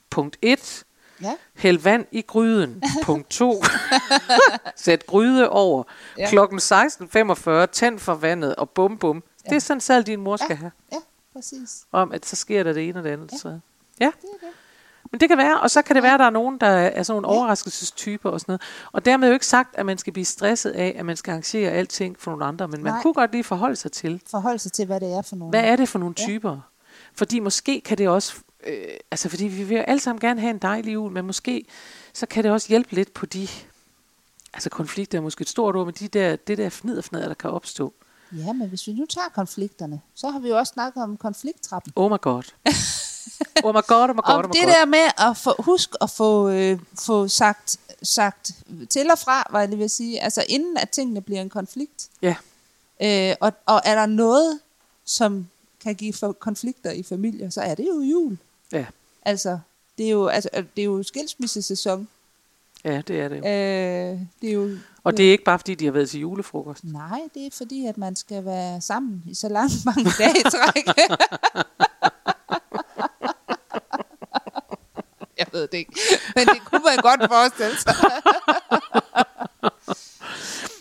punkt 0.09 0.38
1, 0.41 0.83
Ja, 1.21 1.33
Hæld 1.55 1.79
vand 1.79 2.05
i 2.12 2.21
gryden. 2.21 2.83
Punkt 3.03 3.29
2. 3.29 3.63
Sæt 4.75 5.05
gryde 5.05 5.50
over. 5.50 5.83
Ja. 6.17 6.24
Ja. 6.24 6.29
Klokken 6.29 6.59
16.45. 6.59 7.65
Tænd 7.71 8.00
for 8.00 8.13
vandet 8.13 8.55
og 8.55 8.69
bum 8.69 8.97
bum. 8.97 9.24
Ja. 9.45 9.50
Det 9.50 9.55
er 9.55 9.59
sådan 9.59 9.81
selv 9.81 10.03
din 10.03 10.21
mor 10.21 10.38
skal 10.38 10.47
Ja. 10.50 10.55
have. 10.55 10.71
ja, 10.91 10.97
præcis. 11.33 11.86
Om 11.91 12.12
at 12.12 12.25
så 12.25 12.36
sker 12.36 12.63
der 12.63 12.74
det 12.74 12.88
ene 12.89 13.00
og 13.00 13.03
det 13.03 13.09
andet. 13.09 13.31
Ja. 13.31 13.38
Så. 13.38 13.59
Ja. 14.00 14.05
Det 14.21 14.29
er 14.41 14.47
det. 14.47 14.53
Men 15.11 15.19
det 15.19 15.29
kan 15.29 15.37
være, 15.37 15.59
og 15.59 15.71
så 15.71 15.81
kan 15.81 15.95
det 15.95 16.03
være, 16.03 16.13
at 16.13 16.19
der 16.19 16.25
er 16.25 16.29
nogen, 16.29 16.57
der 16.57 16.67
er 16.67 17.03
sådan 17.03 17.21
nogle 17.21 17.37
overraskelsestyper 17.37 18.29
og 18.29 18.39
sådan 18.39 18.51
noget. 18.51 18.61
Og 18.91 19.05
dermed 19.05 19.27
jo 19.27 19.33
ikke 19.33 19.45
sagt, 19.45 19.75
at 19.75 19.85
man 19.85 19.97
skal 19.97 20.13
blive 20.13 20.25
stresset 20.25 20.71
af, 20.71 20.95
at 20.99 21.05
man 21.05 21.17
skal 21.17 21.31
arrangere 21.31 21.71
alting 21.71 22.19
for 22.19 22.31
nogle 22.31 22.45
andre, 22.45 22.67
men 22.67 22.83
man 22.83 22.93
Nej. 22.93 23.01
kunne 23.01 23.13
godt 23.13 23.31
lige 23.31 23.43
forholde 23.43 23.75
sig 23.75 23.91
til, 23.91 24.21
Forholde 24.31 24.59
sig 24.59 24.71
til, 24.71 24.85
hvad 24.85 24.99
det 24.99 25.13
er 25.13 25.21
for 25.21 25.35
nogle. 25.35 25.49
hvad 25.49 25.63
er 25.63 25.75
det 25.75 25.89
for 25.89 25.99
nogle 25.99 26.15
Ja. 26.19 26.23
typer? 26.25 26.59
Fordi 27.13 27.39
måske 27.39 27.81
kan 27.81 27.97
det 27.97 28.07
også 28.07 28.33
øh, 28.67 28.75
altså 29.11 29.29
fordi 29.29 29.45
vi 29.45 29.63
vil 29.63 29.75
alle 29.75 29.99
sammen 29.99 30.19
gerne 30.19 30.39
have 30.41 30.49
en 30.51 30.57
dejlig 30.57 30.93
jul, 30.93 31.11
men 31.11 31.25
måske 31.25 31.65
så 32.13 32.25
kan 32.25 32.43
det 32.43 32.51
også 32.51 32.67
hjælpe 32.69 32.95
lidt 32.95 33.13
på 33.13 33.25
de, 33.25 33.47
altså 34.53 34.69
konflikter 34.69 35.17
er 35.17 35.21
måske 35.21 35.41
et 35.41 35.49
stort 35.49 35.75
ord, 35.75 35.85
men 35.85 35.95
de 35.99 36.07
der, 36.07 36.35
det 36.35 36.57
der 36.57 36.69
fnid 36.69 36.97
og 36.97 37.03
fnader, 37.03 37.27
der 37.27 37.33
kan 37.33 37.49
opstå. 37.49 37.93
Ja, 38.31 38.53
men 38.53 38.69
hvis 38.69 38.87
vi 38.87 38.93
nu 38.93 39.05
tager 39.05 39.27
konflikterne, 39.35 40.01
så 40.15 40.29
har 40.29 40.39
vi 40.39 40.49
jo 40.49 40.57
også 40.57 40.71
snakket 40.73 41.03
om 41.03 41.17
konflikttrappen. 41.17 41.93
Oh 41.95 42.11
my 42.11 42.17
god. 42.21 42.43
oh 43.63 43.75
my 43.75 43.81
god, 43.88 44.10
oh 44.10 44.15
my 44.15 44.22
god, 44.25 44.34
Om 44.36 44.39
oh 44.39 44.46
my 44.46 44.51
det 44.53 44.63
god. 44.63 44.72
der 44.74 44.86
med 44.86 45.07
at 45.29 45.38
få, 45.38 45.55
husk 45.60 45.89
at 46.01 46.10
få, 46.10 46.50
øh, 46.50 46.79
få 47.05 47.27
sagt, 47.27 47.77
sagt 48.03 48.51
til 48.89 49.12
og 49.12 49.19
fra, 49.19 49.48
hvad 49.50 49.60
jeg 49.62 49.69
lige 49.69 49.79
vil 49.79 49.89
sige, 49.89 50.24
altså 50.24 50.43
inden 50.50 50.77
at 50.77 50.89
tingene 50.89 51.22
bliver 51.22 51.41
en 51.41 51.50
konflikt. 51.50 52.07
Ja, 52.22 52.36
Øh, 53.01 53.36
og, 53.39 53.51
og 53.65 53.81
er 53.86 53.96
der 53.96 54.05
noget, 54.05 54.60
som 55.05 55.48
kan 55.84 55.96
give 55.96 56.13
for 56.13 56.31
konflikter 56.31 56.91
i 56.91 57.03
familier, 57.03 57.50
så 57.50 57.62
er 57.62 57.75
det 57.75 57.88
jo 57.88 58.01
jul. 58.01 58.38
ja, 58.72 58.86
Altså, 59.22 59.60
det 59.98 60.05
er 60.05 60.10
jo, 60.10 60.27
altså, 60.27 60.50
det 60.75 60.81
er 60.81 60.86
jo 60.86 61.03
skilsmissesæson. 61.03 62.07
ja, 62.84 63.01
det 63.07 63.19
er 63.22 63.27
det. 63.27 63.38
Øh, 63.38 64.19
det 64.41 64.50
er 64.50 64.53
jo, 64.53 64.69
Og 65.03 65.17
det 65.17 65.27
er 65.27 65.31
ikke 65.31 65.43
bare 65.43 65.60
fordi, 65.60 65.75
de 65.75 65.86
har 65.86 65.91
været 65.91 66.10
til 66.10 66.19
julefrokost. 66.19 66.84
Nej, 66.84 67.19
det 67.34 67.46
er 67.46 67.50
fordi, 67.53 67.86
at 67.86 67.98
man 67.98 68.15
skal 68.15 68.46
være 68.46 68.81
sammen 68.81 69.24
i 69.29 69.34
så 69.36 69.50
langt 69.50 69.74
mange 69.86 70.12
dage 70.19 70.39
i 70.39 70.43
træk. 70.43 70.88
Jeg 75.39 75.48
ved 75.51 75.62
det 75.62 75.74
ikke, 75.77 75.91
men 76.36 76.46
det 76.48 76.65
kunne 76.65 76.82
man 76.86 76.98
godt 76.98 77.32
forestille 77.32 77.77
sig. 77.77 77.96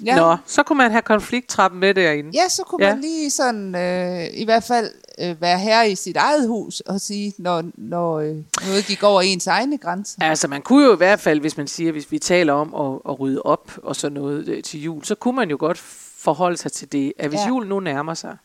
Ja. 0.04 0.16
Nå, 0.16 0.36
så 0.46 0.62
kunne 0.62 0.76
man 0.78 0.90
have 0.90 1.02
konflikttrappen 1.02 1.80
med 1.80 1.94
derinde. 1.94 2.30
Ja, 2.34 2.48
så 2.48 2.62
kunne 2.62 2.86
Ja. 2.86 2.92
man 2.94 3.00
lige 3.00 3.30
sådan, 3.30 3.74
øh, 3.74 4.26
i 4.40 4.44
hvert 4.44 4.64
fald 4.64 4.90
øh, 5.18 5.40
være 5.40 5.58
herre 5.58 5.90
i 5.90 5.94
sit 5.94 6.16
eget 6.16 6.48
hus 6.48 6.80
og 6.80 7.00
sige, 7.00 7.32
når, 7.38 7.64
når 7.74 8.18
øh, 8.18 8.36
noget 8.66 8.84
gik 8.86 9.02
over 9.02 9.20
ens 9.22 9.46
egne 9.46 9.78
grænser. 9.78 10.22
Altså 10.22 10.48
man 10.48 10.62
kunne 10.62 10.84
jo 10.86 10.92
i 10.94 10.96
hvert 10.96 11.20
fald, 11.20 11.40
hvis 11.40 11.56
man 11.56 11.66
siger, 11.66 11.92
hvis 11.92 12.12
vi 12.12 12.18
taler 12.18 12.52
om 12.52 12.74
at, 12.74 13.00
at 13.12 13.20
rydde 13.20 13.42
op 13.42 13.72
og 13.82 13.96
sådan 13.96 14.14
noget 14.14 14.48
øh, 14.48 14.62
til 14.62 14.82
jul, 14.82 15.04
så 15.04 15.14
kunne 15.14 15.36
man 15.36 15.50
jo 15.50 15.56
godt 15.60 15.78
forholde 16.18 16.56
sig 16.56 16.72
til 16.72 16.92
det, 16.92 17.12
at 17.18 17.28
hvis 17.28 17.40
ja. 17.40 17.48
Julen 17.48 17.68
nu 17.68 17.80
nærmer 17.80 18.14
sig, 18.14 18.36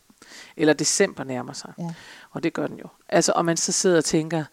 eller 0.57 0.73
december 0.73 1.23
nærmer 1.23 1.53
sig, 1.53 1.73
Ja. 1.79 1.89
og 2.31 2.43
det 2.43 2.53
gør 2.53 2.67
den 2.67 2.77
jo, 2.77 2.87
altså 3.09 3.31
og 3.35 3.45
man 3.45 3.57
så 3.57 3.71
sidder 3.71 3.97
og 3.97 4.05
tænker, 4.05 4.43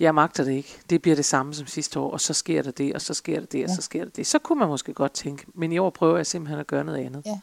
jeg 0.00 0.14
magter 0.14 0.44
det 0.44 0.52
ikke, 0.52 0.78
det 0.90 1.02
bliver 1.02 1.16
det 1.16 1.24
samme 1.24 1.54
som 1.54 1.66
sidste 1.66 2.00
år, 2.00 2.10
og 2.10 2.20
så 2.20 2.34
sker 2.34 2.62
der 2.62 2.70
det, 2.70 2.94
og 2.94 3.00
så 3.00 3.14
sker 3.14 3.40
der 3.40 3.46
det, 3.46 3.64
og 3.64 3.68
Ja. 3.70 3.74
så 3.74 3.82
sker 3.82 4.04
der 4.04 4.10
det. 4.10 4.26
Så 4.26 4.38
kunne 4.38 4.58
man 4.58 4.68
måske 4.68 4.92
godt 4.94 5.12
tænke, 5.12 5.46
men 5.54 5.72
i 5.72 5.78
år 5.78 5.90
prøver 5.90 6.16
jeg 6.16 6.26
simpelthen 6.26 6.60
at 6.60 6.66
gøre 6.66 6.84
noget 6.84 6.98
andet. 7.06 7.22
Ja. 7.26 7.38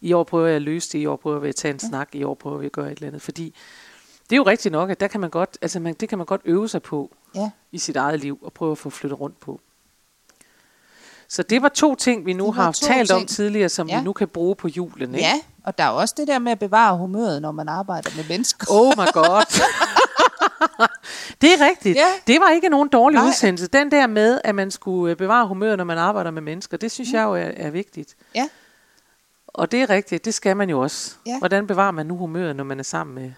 I 0.00 0.12
år 0.12 0.24
prøver 0.24 0.46
jeg 0.46 0.56
at 0.56 0.62
løse 0.62 0.92
det, 0.92 0.98
i 0.98 1.06
år 1.06 1.16
prøver 1.16 1.40
jeg 1.40 1.48
at 1.48 1.56
tage 1.56 1.74
en 1.74 1.80
ja. 1.82 1.88
snak, 1.88 2.08
i 2.14 2.22
år 2.24 2.34
prøver 2.34 2.58
jeg 2.60 2.66
at 2.66 2.72
gøre 2.72 2.86
et 2.92 2.96
eller 2.96 3.08
andet, 3.08 3.22
fordi 3.22 3.54
det 4.30 4.32
er 4.32 4.36
jo 4.36 4.42
rigtigt 4.42 4.72
nok, 4.72 4.90
at 4.90 5.00
der 5.00 5.08
kan 5.08 5.20
man 5.20 5.30
godt, 5.30 5.58
altså 5.62 5.80
man, 5.80 5.94
det 5.94 6.08
kan 6.08 6.18
man 6.18 6.26
godt 6.26 6.40
øve 6.44 6.68
sig 6.68 6.82
på, 6.82 7.14
Ja, 7.34 7.50
i 7.72 7.78
sit 7.78 7.96
eget 7.96 8.20
liv 8.20 8.38
og 8.42 8.52
prøve 8.52 8.72
at 8.72 8.78
få 8.78 8.90
flyttet 8.90 9.20
rundt 9.20 9.40
på. 9.40 9.60
Så 11.28 11.42
det 11.42 11.62
var 11.62 11.68
to 11.68 11.94
ting, 11.94 12.26
vi 12.26 12.32
nu 12.32 12.52
har 12.52 12.72
talt 12.72 13.10
om 13.10 13.20
ting. 13.20 13.28
tidligere, 13.28 13.68
som 13.68 13.88
ja. 13.88 13.98
Vi 13.98 14.04
nu 14.04 14.12
kan 14.12 14.28
bruge 14.28 14.56
på 14.56 14.68
julen. 14.68 15.14
Ikke? 15.14 15.26
ja, 15.26 15.40
og 15.64 15.78
der 15.78 15.84
er 15.84 15.88
også 15.88 16.14
det 16.16 16.28
der 16.28 16.38
med 16.38 16.52
at 16.52 16.58
bevare 16.58 16.96
humøret, 16.98 17.42
når 17.42 17.52
man 17.52 17.68
arbejder 17.68 18.10
med 18.16 18.24
mennesker. 18.28 18.66
Oh 18.70 18.92
my 18.96 19.12
god. 19.12 19.60
det 21.40 21.50
er 21.52 21.68
rigtigt. 21.70 21.96
Ja. 21.96 22.06
Det 22.26 22.40
var 22.40 22.50
ikke 22.50 22.68
nogen 22.68 22.88
dårlig 22.88 23.18
Nej. 23.18 23.28
udsendelse. 23.28 23.66
Den 23.66 23.90
der 23.90 24.06
med, 24.06 24.40
at 24.44 24.54
man 24.54 24.70
skulle 24.70 25.10
øh, 25.10 25.16
bevare 25.16 25.46
humøret, 25.48 25.76
når 25.78 25.84
man 25.84 25.98
arbejder 25.98 26.30
med 26.30 26.42
mennesker, 26.42 26.76
det 26.76 26.90
synes 26.90 27.08
mm. 27.12 27.14
jeg 27.16 27.22
jo 27.24 27.34
er, 27.34 27.50
er 27.56 27.70
vigtigt. 27.70 28.16
Ja, 28.34 28.48
Og 29.46 29.72
det 29.72 29.82
er 29.82 29.90
rigtigt, 29.90 30.24
det 30.24 30.34
skal 30.34 30.56
man 30.56 30.70
jo 30.70 30.80
også. 30.80 31.14
Ja. 31.26 31.38
Hvordan 31.38 31.66
bevarer 31.66 31.90
man 31.90 32.06
nu 32.06 32.16
humøret, 32.16 32.56
når 32.56 32.64
man 32.64 32.78
er 32.78 32.84
sammen 32.84 33.14
med, 33.14 33.32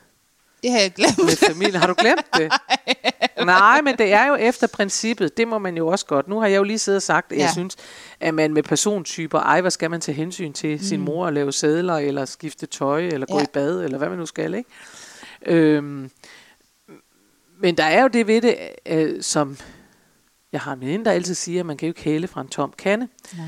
det 0.62 0.70
har 0.70 0.78
jeg 0.78 0.92
glemt. 0.92 1.18
med 1.18 1.36
familien? 1.48 1.74
Har 1.74 1.86
du 1.86 1.94
glemt 1.98 2.26
det? 2.36 2.52
Nej, 3.46 3.80
men 3.80 3.98
det 3.98 4.12
er 4.12 4.26
jo 4.26 4.34
efter 4.34 4.66
princippet. 4.66 5.36
Det 5.36 5.48
må 5.48 5.58
man 5.58 5.76
jo 5.76 5.86
også 5.86 6.06
godt. 6.06 6.28
Nu 6.28 6.40
har 6.40 6.46
jeg 6.46 6.56
jo 6.56 6.62
lige 6.62 6.78
siddet 6.78 6.96
og 6.96 7.02
sagt, 7.02 7.32
at 7.32 7.38
ja. 7.38 7.42
jeg 7.42 7.50
synes, 7.52 7.76
at 8.20 8.34
man 8.34 8.52
med 8.54 8.62
persontyper, 8.62 9.38
ej, 9.40 9.60
hvad 9.60 9.70
skal 9.70 9.90
man 9.90 10.00
tage 10.00 10.16
hensyn 10.16 10.52
til 10.52 10.76
mm. 10.76 10.82
sin 10.82 11.00
mor 11.00 11.26
og 11.26 11.32
lave 11.32 11.52
sædler, 11.52 11.94
eller 11.94 12.24
skifte 12.24 12.66
tøj, 12.66 13.00
eller 13.00 13.26
gå 13.26 13.38
Ja. 13.38 13.42
i 13.44 13.46
bad, 13.52 13.84
eller 13.84 13.98
hvad 13.98 14.08
man 14.08 14.18
nu 14.18 14.26
skal, 14.26 14.54
ikke? 14.54 14.70
Øhm, 15.46 16.10
men 17.60 17.76
der 17.76 17.84
er 17.84 18.02
jo 18.02 18.08
det 18.08 18.26
ved 18.26 18.40
det, 18.40 18.56
øh, 18.86 19.22
som 19.22 19.56
jeg 20.52 20.60
har 20.60 20.72
en 20.72 20.80
veninde, 20.80 21.04
der 21.04 21.10
altid 21.10 21.34
siger, 21.34 21.60
at 21.60 21.66
man 21.66 21.76
kan 21.76 21.86
jo 21.86 21.90
ikke 21.90 22.02
hæle 22.02 22.28
fra 22.28 22.40
en 22.40 22.48
tom 22.48 22.72
kande. 22.78 23.08
Nej. 23.36 23.46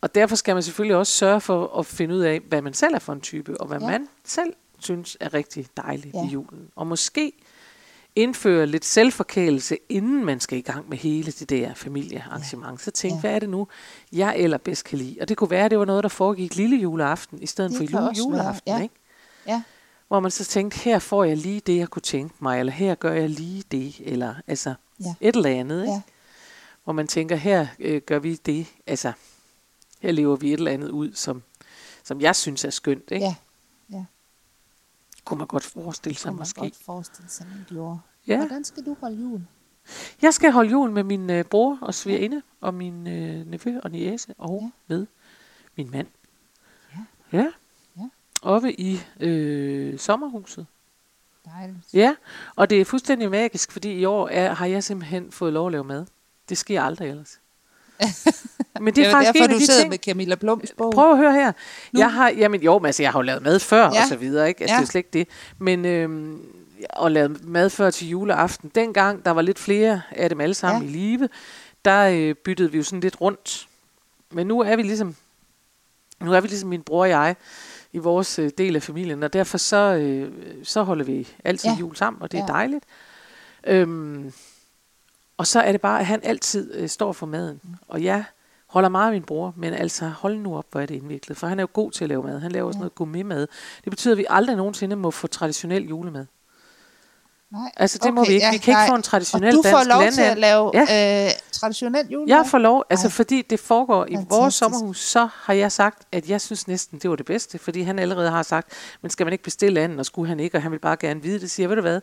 Og 0.00 0.14
derfor 0.14 0.36
skal 0.36 0.54
man 0.56 0.62
selvfølgelig 0.62 0.96
også 0.96 1.12
sørge 1.12 1.40
for 1.40 1.78
at 1.78 1.86
finde 1.86 2.14
ud 2.14 2.20
af, 2.20 2.40
hvad 2.40 2.62
man 2.62 2.74
selv 2.74 2.94
er 2.94 2.98
for 2.98 3.12
en 3.12 3.20
type, 3.20 3.60
og 3.60 3.66
hvad 3.66 3.78
ja. 3.80 3.84
Ja. 3.86 3.90
man 3.90 4.08
selv 4.24 4.52
synes 4.78 5.16
er 5.20 5.34
rigtig 5.34 5.66
dejligt 5.76 6.14
ja. 6.14 6.20
Ja. 6.20 6.26
i 6.26 6.30
julen. 6.30 6.68
Og 6.76 6.86
måske 6.86 7.32
indføre 8.16 8.66
lidt 8.66 8.84
selvforkælelse, 8.84 9.78
inden 9.88 10.24
man 10.24 10.40
skal 10.40 10.58
i 10.58 10.60
gang 10.60 10.88
med 10.88 10.98
hele 10.98 11.32
det 11.32 11.50
der 11.50 11.74
familiearrangement. 11.74 12.80
Så 12.80 12.90
tænk, 12.90 13.10
ja. 13.12 13.16
Ja. 13.16 13.20
hvad 13.20 13.30
er 13.34 13.38
det 13.38 13.48
nu, 13.48 13.68
jeg 14.12 14.36
eller 14.38 14.58
bedst 14.58 14.84
kan 14.84 14.98
lide? 14.98 15.16
Og 15.20 15.28
det 15.28 15.36
kunne 15.36 15.50
være, 15.50 15.64
at 15.64 15.70
det 15.70 15.78
var 15.78 15.84
noget, 15.84 16.02
der 16.02 16.08
foregik 16.08 16.54
lille 16.56 16.76
juleaften, 16.76 17.42
i 17.42 17.46
stedet 17.46 17.70
Det 17.70 17.90
for 17.90 17.98
jule, 18.00 18.12
juleaften. 18.18 18.72
ja. 18.72 18.82
Ikke? 18.82 18.94
Ja, 19.46 19.62
Hvor 20.14 20.20
man 20.20 20.30
så 20.30 20.44
tænkte, 20.44 20.78
her 20.78 20.98
får 20.98 21.24
jeg 21.24 21.36
lige 21.36 21.60
det, 21.60 21.76
jeg 21.76 21.88
kunne 21.88 22.02
tænke 22.02 22.34
mig, 22.40 22.60
eller 22.60 22.72
her 22.72 22.94
gør 22.94 23.12
jeg 23.12 23.30
lige 23.30 23.64
det, 23.70 24.00
eller 24.00 24.34
altså 24.46 24.74
Ja. 25.00 25.14
et 25.20 25.36
eller 25.36 25.50
andet. 25.50 25.80
Ikke? 25.82 25.92
ja, 25.92 26.02
Hvor 26.84 26.92
man 26.92 27.06
tænker, 27.06 27.36
her 27.36 27.66
øh, 27.78 28.02
gør 28.02 28.18
vi 28.18 28.34
det, 28.34 28.66
altså 28.86 29.12
her 30.00 30.12
lever 30.12 30.36
vi 30.36 30.48
et 30.52 30.58
eller 30.58 30.70
andet 30.70 30.88
ud, 30.88 31.12
som, 31.12 31.42
som 32.04 32.20
jeg 32.20 32.36
synes 32.36 32.64
er 32.64 32.70
skønt. 32.70 33.10
Ikke? 33.10 33.24
ja. 33.26 33.34
ja. 33.92 34.04
Kunne 35.24 35.38
man 35.38 35.46
godt 35.46 35.64
forestille 35.64 36.16
sig 36.18 36.28
kunne 36.28 36.36
man 36.36 36.40
måske. 36.40 36.60
godt 36.60 36.76
forestille 36.84 37.30
sig, 37.30 37.46
man 37.46 37.64
gjorde. 37.68 37.98
Ja. 38.26 38.36
Hvordan 38.36 38.64
skal 38.64 38.86
du 38.86 38.96
holde 39.00 39.16
jul? 39.22 39.40
Jeg 40.22 40.34
skal 40.34 40.52
holde 40.52 40.70
jul 40.70 40.90
med 40.90 41.02
min 41.04 41.30
øh, 41.30 41.44
bror 41.44 41.78
og 41.80 41.94
svigerinde, 41.94 42.42
og 42.60 42.74
min 42.74 43.06
øh, 43.06 43.46
nevø 43.46 43.80
og 43.82 43.90
niece, 43.90 44.34
og 44.38 44.58
Ja. 44.62 44.70
med 44.94 45.06
min 45.76 45.90
mand. 45.90 46.06
Ja. 46.92 46.98
Ja. 47.38 47.50
Oppe 48.44 48.80
i 48.80 49.00
øh, 49.20 49.98
sommerhuset. 49.98 50.66
Dejligt. 51.58 51.78
Ja, 51.92 52.14
og 52.56 52.70
det 52.70 52.80
er 52.80 52.84
fuldstændig 52.84 53.30
magisk, 53.30 53.72
fordi 53.72 53.92
i 53.92 54.04
år 54.04 54.28
er, 54.28 54.54
har 54.54 54.66
jeg 54.66 54.84
simpelthen 54.84 55.32
fået 55.32 55.52
lov 55.52 55.66
at 55.66 55.72
lave 55.72 55.84
mad. 55.84 56.06
Det 56.48 56.58
sker 56.58 56.82
aldrig 56.82 57.08
ellers. 57.08 57.40
Men 58.80 58.94
det 58.96 59.02
er 59.02 59.06
jo 59.08 59.12
faktisk 59.12 59.32
derfor, 59.32 59.44
en 59.44 59.50
af 59.50 59.56
du 59.56 59.60
de 59.60 59.78
ting, 59.78 59.90
med 59.90 59.98
Camilla 59.98 60.34
Blums 60.34 60.72
bog. 60.76 60.92
Prøv 60.92 61.10
at 61.10 61.16
høre 61.18 61.32
her. 61.32 61.52
Nu. 61.92 62.00
Jeg 62.00 62.12
har, 62.12 62.30
jamen 62.30 62.62
jo, 62.62 62.78
men 62.78 62.86
altså, 62.86 63.02
jeg 63.02 63.12
har 63.12 63.18
jo 63.18 63.22
lavet 63.22 63.42
mad 63.42 63.58
før, 63.60 63.82
Ja. 63.82 63.88
og 63.88 64.08
så 64.08 64.16
videre, 64.16 64.48
ikke? 64.48 64.60
Altså, 64.60 64.74
ja. 64.74 64.80
Det 64.80 64.86
er 64.86 64.90
slet 64.90 64.98
ikke 64.98 65.10
det. 65.12 65.28
Men, 65.58 65.84
øhm, 65.84 66.40
og 66.90 67.10
lavet 67.10 67.44
mad 67.44 67.70
før 67.70 67.90
til 67.90 68.08
juleaften. 68.08 68.70
Dengang, 68.74 69.24
der 69.24 69.30
var 69.30 69.42
lidt 69.42 69.58
flere 69.58 70.02
af 70.10 70.28
dem 70.28 70.40
alle 70.40 70.54
sammen. 70.54 70.82
Ja. 70.82 70.88
i 70.88 70.92
live, 70.92 71.28
der 71.84 72.08
øh, 72.08 72.34
byttede 72.34 72.72
vi 72.72 72.78
jo 72.78 72.84
sådan 72.84 73.00
lidt 73.00 73.20
rundt. 73.20 73.68
Men 74.30 74.46
nu 74.46 74.60
er 74.60 74.76
vi 74.76 74.82
ligesom, 74.82 75.16
nu 76.20 76.32
er 76.32 76.40
vi 76.40 76.48
ligesom 76.48 76.68
min 76.68 76.82
bror 76.82 77.00
og 77.00 77.08
jeg, 77.08 77.36
i 77.94 77.98
vores 77.98 78.38
øh, 78.38 78.50
del 78.58 78.76
af 78.76 78.82
familien, 78.82 79.22
og 79.22 79.32
derfor 79.32 79.58
så, 79.58 79.76
øh, 79.94 80.32
så 80.64 80.82
holder 80.82 81.04
vi 81.04 81.28
altid 81.44 81.68
ja. 81.68 81.74
Ja. 81.74 81.80
jul 81.80 81.96
sammen, 81.96 82.22
og 82.22 82.32
det 82.32 82.38
er 82.40 82.44
Ja. 82.48 82.52
dejligt. 82.52 82.84
Øhm, 83.66 84.32
og 85.36 85.46
så 85.46 85.60
er 85.60 85.72
det 85.72 85.80
bare, 85.80 86.00
at 86.00 86.06
han 86.06 86.20
altid 86.22 86.74
øh, 86.74 86.88
står 86.88 87.12
for 87.12 87.26
maden. 87.26 87.60
Og 87.88 88.02
jeg 88.04 88.24
holder 88.66 88.88
meget 88.88 89.06
af 89.06 89.12
min 89.12 89.22
bror, 89.22 89.52
men 89.56 89.74
altså 89.74 90.08
hold 90.08 90.36
nu 90.38 90.56
op, 90.56 90.64
hvor 90.70 90.80
er 90.80 90.86
det 90.86 90.94
indviklet. 90.94 91.36
For 91.36 91.46
han 91.46 91.58
er 91.58 91.62
jo 91.62 91.68
god 91.72 91.90
til 91.90 92.04
at 92.04 92.08
lave 92.08 92.22
mad. 92.22 92.38
Han 92.40 92.52
laver 92.52 92.66
også 92.66 92.76
Ja. 92.76 92.80
noget 92.80 92.94
gourmetmad. 92.94 93.46
Det 93.84 93.90
betyder, 93.90 94.14
at 94.14 94.18
vi 94.18 94.26
aldrig 94.30 94.56
nogensinde 94.56 94.96
må 94.96 95.10
få 95.10 95.26
traditionel 95.26 95.88
julemad. 95.88 96.26
Nej. 97.52 97.70
Altså 97.76 97.98
det 98.02 98.14
må 98.14 98.24
vi 98.24 98.32
ikke. 98.32 98.46
Vi 98.52 98.58
kan 98.58 98.72
ikke 98.72 98.78
nej. 98.80 98.88
få 98.88 98.94
en 98.94 99.02
traditionel 99.02 99.58
Og 99.58 99.64
du 99.64 99.70
får 99.70 99.76
dansk 99.78 99.90
lov 99.90 100.02
til 100.02 100.10
landand. 100.12 100.30
at 100.32 100.38
lave 100.38 100.70
Ja. 100.74 100.86
ja. 100.88 101.24
øh, 101.26 101.30
traditionel 101.64 102.06
julemad? 102.10 102.36
Jeg 102.36 102.46
får 102.46 102.58
lov, 102.58 102.84
altså 102.90 103.06
Ej. 103.06 103.12
fordi 103.12 103.42
det 103.42 103.60
foregår 103.60 104.06
i 104.08 104.16
vores 104.30 104.54
sommerhus, 104.54 105.00
så 105.00 105.28
har 105.42 105.54
jeg 105.54 105.72
sagt, 105.72 106.02
at 106.12 106.28
jeg 106.28 106.40
synes 106.40 106.68
næsten, 106.68 106.98
det 106.98 107.10
var 107.10 107.16
det 107.16 107.26
bedste, 107.26 107.58
fordi 107.58 107.82
han 107.82 107.98
allerede 107.98 108.30
har 108.30 108.42
sagt, 108.42 108.68
men 109.02 109.10
skal 109.10 109.26
man 109.26 109.32
ikke 109.32 109.44
bestille 109.44 109.80
anden, 109.80 109.98
og 109.98 110.06
skulle 110.06 110.28
han 110.28 110.40
ikke, 110.40 110.58
og 110.58 110.62
han 110.62 110.72
vil 110.72 110.78
bare 110.78 110.96
gerne 110.96 111.22
vide 111.22 111.40
det, 111.40 111.50
siger 111.50 111.64
jeg, 111.64 111.68
ved 111.68 111.76
du 111.76 111.82
hvad, 111.82 112.00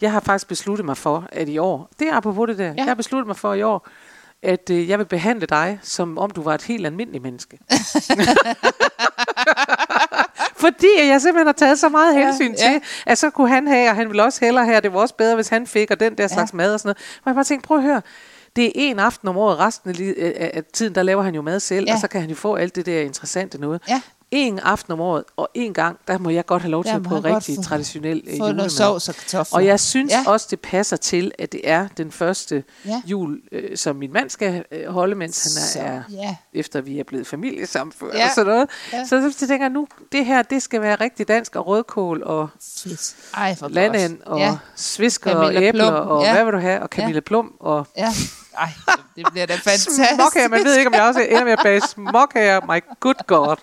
jeg 0.00 0.12
har 0.12 0.20
faktisk 0.20 0.48
besluttet 0.48 0.86
mig 0.86 0.96
for, 0.96 1.26
at 1.32 1.48
i 1.48 1.58
år, 1.58 1.90
det 1.98 2.08
er 2.08 2.14
apropos 2.14 2.48
det 2.48 2.58
der, 2.58 2.64
ja. 2.64 2.74
jeg 2.76 2.84
har 2.84 2.94
besluttet 2.94 3.26
mig 3.26 3.36
for 3.36 3.54
i 3.54 3.62
år, 3.62 3.88
at 4.42 4.70
øh, 4.70 4.88
jeg 4.88 4.98
vil 4.98 5.04
behandle 5.04 5.46
dig, 5.46 5.78
som 5.82 6.18
om 6.18 6.30
du 6.30 6.42
var 6.42 6.54
et 6.54 6.62
helt 6.62 6.86
almindeligt 6.86 7.22
menneske. 7.22 7.58
Fordi 10.56 10.88
jeg 10.98 11.20
simpelthen 11.20 11.46
har 11.46 11.52
taget 11.52 11.78
så 11.78 11.88
meget 11.88 12.14
Ja, 12.14 12.24
hensyn 12.26 12.52
ja. 12.52 12.56
til, 12.56 12.80
at 13.06 13.18
så 13.18 13.30
kunne 13.30 13.48
han 13.48 13.66
have, 13.66 13.90
og 13.90 13.96
han 13.96 14.08
ville 14.08 14.22
også 14.22 14.44
hellere 14.44 14.64
have, 14.64 14.76
og 14.76 14.82
det 14.82 14.92
var 14.92 15.00
også 15.00 15.14
bedre, 15.14 15.34
hvis 15.34 15.48
han 15.48 15.66
fik, 15.66 15.90
og 15.90 16.00
den 16.00 16.18
der 16.18 16.28
slags 16.28 16.54
mad 16.54 16.74
og 16.74 16.80
sådan 16.80 16.88
noget. 16.88 17.20
Hvor 17.22 17.30
jeg 17.30 17.34
bare 17.34 17.44
tænkte, 17.44 17.66
prøv 17.66 17.76
at 17.76 17.82
høre, 17.82 18.02
det 18.58 18.66
er 18.66 18.70
en 18.90 18.98
aften 18.98 19.28
om 19.28 19.36
året, 19.36 19.58
resten 19.58 19.90
af, 19.90 20.62
tiden, 20.72 20.94
der 20.94 21.02
laver 21.02 21.22
han 21.22 21.34
jo 21.34 21.42
mad 21.42 21.60
selv, 21.60 21.84
ja. 21.84 21.90
Ja. 21.90 21.94
og 21.94 22.00
så 22.00 22.08
kan 22.08 22.20
han 22.20 22.30
jo 22.30 22.36
få 22.36 22.54
alt 22.54 22.76
det 22.76 22.86
der 22.86 23.00
interessante 23.00 23.58
noget. 23.60 23.82
Ja. 23.88 24.00
en 24.30 24.58
aften 24.58 24.92
om 24.92 25.00
året, 25.00 25.24
og 25.36 25.48
en 25.54 25.74
gang, 25.74 25.98
der 26.08 26.18
må 26.18 26.30
jeg 26.30 26.46
godt 26.46 26.62
have 26.62 26.70
lov 26.70 26.84
til 26.84 26.90
Der 26.92 26.96
at 26.96 27.02
prøve 27.02 27.22
han 27.22 27.34
rigtig 27.36 27.56
få- 27.56 27.62
traditionel 27.62 28.22
øh, 28.26 28.32
Få 28.32 28.38
noget 28.38 28.50
julemad. 28.52 28.68
sovs 28.70 29.08
og 29.08 29.14
kartofler. 29.14 29.56
Og 29.56 29.66
jeg 29.66 29.80
synes 29.80 30.12
Ja. 30.12 30.18
ja. 30.26 30.30
også, 30.30 30.46
det 30.50 30.60
passer 30.60 30.96
til, 30.96 31.32
at 31.38 31.52
det 31.52 31.60
er 31.64 31.88
den 31.96 32.10
første 32.12 32.64
Ja. 32.84 32.90
ja. 32.90 33.02
jul, 33.06 33.40
øh, 33.52 33.76
som 33.76 33.96
min 33.96 34.12
mand 34.12 34.30
skal 34.30 34.64
øh, 34.72 34.86
holde, 34.86 35.14
mens 35.14 35.42
han 35.42 35.50
Så, 35.50 35.78
er, 35.80 35.84
er 35.84 36.02
ja. 36.10 36.36
efter 36.54 36.80
vi 36.80 36.98
er 36.98 37.04
blevet 37.04 37.26
familiesamført 37.26 38.14
Ja. 38.14 38.18
ja. 38.18 38.24
og 38.24 38.30
sådan 38.34 38.52
noget. 38.52 38.68
Ja. 38.92 38.98
Ja. 38.98 39.04
Så, 39.04 39.32
så 39.38 39.46
tænker 39.46 39.64
jeg 39.66 39.70
nu, 39.72 39.86
det 40.12 40.26
her, 40.26 40.42
det 40.42 40.62
skal 40.62 40.80
være 40.80 40.94
rigtig 40.94 41.28
dansk, 41.28 41.56
og 41.56 41.66
rødkål, 41.66 42.22
og. 42.22 42.48
Ej, 43.34 43.56
landand, 43.68 44.18
og 44.26 44.38
Ja. 44.38 44.44
ja. 44.46 44.56
svisker, 44.76 45.34
og 45.34 45.42
Camilla 45.42 45.68
æbler, 45.68 45.90
Plum. 45.90 46.08
og 46.08 46.22
Ja. 46.24 46.32
hvad 46.34 46.44
vil 46.44 46.52
du 46.52 46.58
have, 46.58 46.82
og 46.82 46.88
Camilla 46.88 47.14
ja. 47.16 47.20
Plum, 47.20 47.52
og 47.60 47.86
Ja. 47.96 48.08
Ej, 48.58 48.72
det 49.16 49.26
bliver 49.32 49.46
da 49.46 49.54
fantastisk. 49.54 50.00
småkager. 50.14 50.48
Man 50.48 50.64
ved 50.64 50.76
ikke, 50.76 50.88
om 50.88 50.94
jeg 50.94 51.02
også 51.02 51.20
ender 51.20 51.44
med 51.44 51.52
at 51.52 51.58
bage 51.62 51.80
småkager. 51.80 52.60
My 52.60 52.80
good 53.00 53.26
God. 53.26 53.56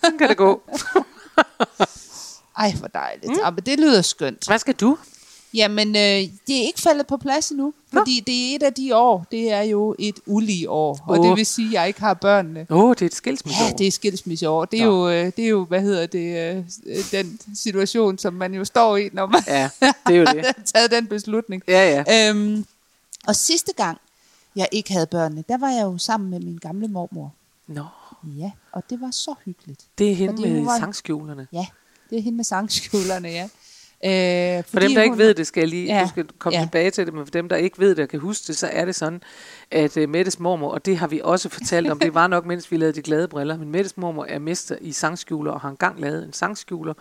Sådan 0.00 0.18
kan 0.18 0.28
det 0.28 0.36
gå. 0.36 0.62
Ej, 2.58 2.72
hvor 2.78 2.88
dejligt. 2.88 3.26
Mm. 3.32 3.38
Ja, 3.44 3.50
men 3.50 3.66
det 3.66 3.80
lyder 3.80 4.02
skønt. 4.02 4.46
Hvad 4.46 4.58
skal 4.58 4.74
du? 4.74 4.98
Jamen, 5.54 5.88
øh, 5.88 6.02
det 6.46 6.56
er 6.56 6.66
ikke 6.66 6.80
faldet 6.80 7.06
på 7.06 7.16
plads 7.16 7.50
endnu. 7.50 7.74
Nå. 7.92 8.00
Fordi 8.00 8.20
det 8.26 8.52
er 8.52 8.56
et 8.56 8.62
af 8.62 8.74
de 8.74 8.96
år, 8.96 9.26
det 9.30 9.52
er 9.52 9.62
jo 9.62 9.94
et 9.98 10.20
ulige 10.26 10.70
år. 10.70 10.98
Og 11.08 11.18
det 11.18 11.36
vil 11.36 11.46
sige, 11.46 11.66
at 11.68 11.72
jeg 11.72 11.88
ikke 11.88 12.00
har 12.00 12.14
børnene. 12.14 12.66
Åh, 12.70 12.84
oh, 12.84 12.90
det 12.94 13.02
er 13.02 13.06
et 13.06 13.14
skilsmisseår. 13.14 13.66
Ja, 13.66 13.72
det 13.72 13.86
er 13.86 13.90
skilsmisseår. 13.90 14.64
Det 14.64 14.80
er, 14.80 14.86
Nå. 14.86 15.08
jo, 15.08 15.14
øh, 15.14 15.32
det 15.36 15.44
er 15.44 15.48
jo, 15.48 15.64
hvad 15.64 15.80
hedder 15.80 16.06
det, 16.06 16.56
øh, 16.86 17.04
den 17.10 17.40
situation, 17.56 18.18
som 18.18 18.34
man 18.34 18.54
jo 18.54 18.64
står 18.64 18.96
i, 18.96 19.08
når 19.12 19.26
man 19.26 19.42
Ja, 19.46 19.70
det 19.80 19.92
er 20.16 20.18
jo 20.20 20.24
det. 20.24 20.44
har 20.46 20.54
taget 20.64 20.90
den 20.90 21.06
beslutning. 21.06 21.62
Ja, 21.68 22.02
ja. 22.06 22.30
Øhm, 22.30 22.64
og 23.26 23.36
sidste 23.36 23.72
gang, 23.76 23.98
jeg 24.56 24.68
ikke 24.72 24.92
havde 24.92 25.06
børnene, 25.06 25.44
der 25.48 25.58
var 25.58 25.68
jeg 25.70 25.82
jo 25.82 25.98
sammen 25.98 26.30
med 26.30 26.40
min 26.40 26.56
gamle 26.62 26.88
mormor. 26.88 27.34
Nå, 27.66 27.84
Ja, 28.38 28.50
og 28.72 28.82
det 28.90 29.00
var 29.00 29.10
så 29.10 29.34
hyggeligt. 29.44 29.80
det 29.98 30.10
er 30.10 30.14
hende 30.14 30.42
med 30.42 30.64
var- 30.64 30.78
sangskjulerne. 30.78 31.46
Ja, 31.52 31.66
det 32.10 32.18
er 32.18 32.22
hende 32.22 32.36
med 32.36 32.44
sangskjulerne, 32.44 33.28
ja. 33.28 33.48
Øh, 34.04 34.10
For 34.68 34.80
dem, 34.80 34.94
der 34.94 35.02
ikke 35.02 35.18
ved 35.18 35.34
det, 35.34 35.46
skal 35.46 35.60
jeg 35.60 35.68
lige, 35.68 35.86
Ja, 35.86 35.96
ja, 35.96 36.02
du 36.04 36.08
skal 36.08 36.26
komme 36.38 36.54
ja. 36.56 36.60
ja. 36.60 36.66
tilbage 36.66 36.90
til 36.90 37.06
det, 37.06 37.14
men 37.14 37.26
for 37.26 37.30
dem, 37.30 37.48
der 37.48 37.56
ikke 37.56 37.78
ved 37.78 37.94
det 37.94 38.02
og 38.02 38.08
kan 38.08 38.20
huske 38.20 38.44
det, 38.46 38.56
så 38.56 38.68
er 38.72 38.84
det 38.84 38.94
sådan, 38.94 39.22
at 39.70 39.96
uh, 39.96 40.08
Mettes 40.08 40.38
mormor, 40.38 40.70
og 40.70 40.86
det 40.86 40.98
har 40.98 41.06
vi 41.06 41.20
også 41.24 41.48
fortalt 41.58 41.90
om, 41.90 41.98
det 41.98 42.14
var 42.14 42.26
nok, 42.26 42.46
mens 42.46 42.70
vi 42.70 42.76
lavede 42.76 42.94
de 42.96 43.02
glade 43.02 43.28
briller, 43.28 43.58
men 43.58 43.68
Mettes 43.70 43.96
mormor 43.96 44.24
er 44.28 44.38
mester 44.38 44.76
i 44.80 44.92
sangskjuler, 44.92 45.52
og 45.52 45.60
har 45.60 45.68
engang 45.68 46.00
lavet 46.00 46.24
en 46.24 46.32
sangskjuler, 46.32 46.94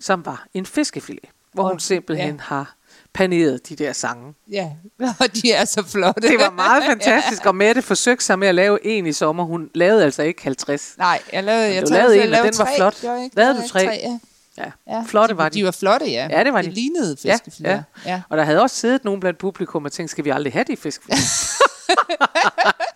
som 0.00 0.26
var 0.26 0.46
en 0.54 0.66
fiskefilet, 0.66 1.24
hvor 1.52 1.62
Og- 1.62 1.70
hun 1.70 1.80
simpelthen 1.80 2.28
ja. 2.28 2.32
ja. 2.34 2.40
har 2.42 2.74
paneret 3.12 3.68
de 3.68 3.76
der 3.76 3.92
sange. 3.92 4.34
Ja, 4.50 4.70
og 5.20 5.26
de 5.42 5.52
er 5.52 5.64
så 5.64 5.82
flotte. 5.86 6.28
Det 6.28 6.38
var 6.38 6.50
meget 6.50 6.82
fantastisk, 6.90 7.46
og 7.46 7.54
Mette 7.54 7.82
forsøgte 7.82 8.24
sig 8.24 8.38
med 8.38 8.48
at 8.48 8.54
lave 8.54 8.86
en 8.86 9.06
i 9.06 9.12
sommer. 9.12 9.44
Hun 9.44 9.70
lavede 9.74 10.04
altså 10.04 10.22
ikke 10.22 10.42
50. 10.42 10.94
Nej, 10.98 11.22
jeg 11.32 11.44
lavede, 11.44 11.74
jeg 11.74 11.88
lavede 11.88 12.16
jeg 12.18 12.26
en, 12.28 12.34
og 12.34 12.38
den 12.44 12.54
var 12.58 12.64
tre, 12.64 12.76
flot. 12.76 13.02
jeg 13.02 13.24
ikke? 13.24 13.36
Lavede 13.36 13.52
Lavede 13.54 13.68
du 13.72 13.78
jeg 13.78 13.88
tre? 13.88 14.00
ja. 14.10 14.18
Ja, 14.58 14.70
Ja, 14.86 15.02
flotte 15.06 15.36
var 15.36 15.48
de. 15.48 15.58
De 15.58 15.64
var 15.64 15.70
flotte, 15.70 16.06
ja. 16.10 16.28
Ja, 16.30 16.44
det 16.44 16.52
var 16.52 16.62
de. 16.62 16.66
Det 16.66 16.74
lignede 16.74 17.16
Ja, 17.24 17.32
fiskefilet. 17.32 17.70
ja. 17.70 17.82
ja. 18.06 18.22
Og 18.28 18.36
der 18.38 18.44
havde 18.44 18.62
også 18.62 18.76
siddet 18.76 19.04
nogen 19.04 19.20
blandt 19.20 19.38
publikum 19.38 19.84
og 19.84 19.92
tænkt, 19.92 20.10
skal 20.10 20.24
vi 20.24 20.30
aldrig 20.30 20.52
have 20.52 20.64
de 20.64 20.76
fisk? 20.76 21.02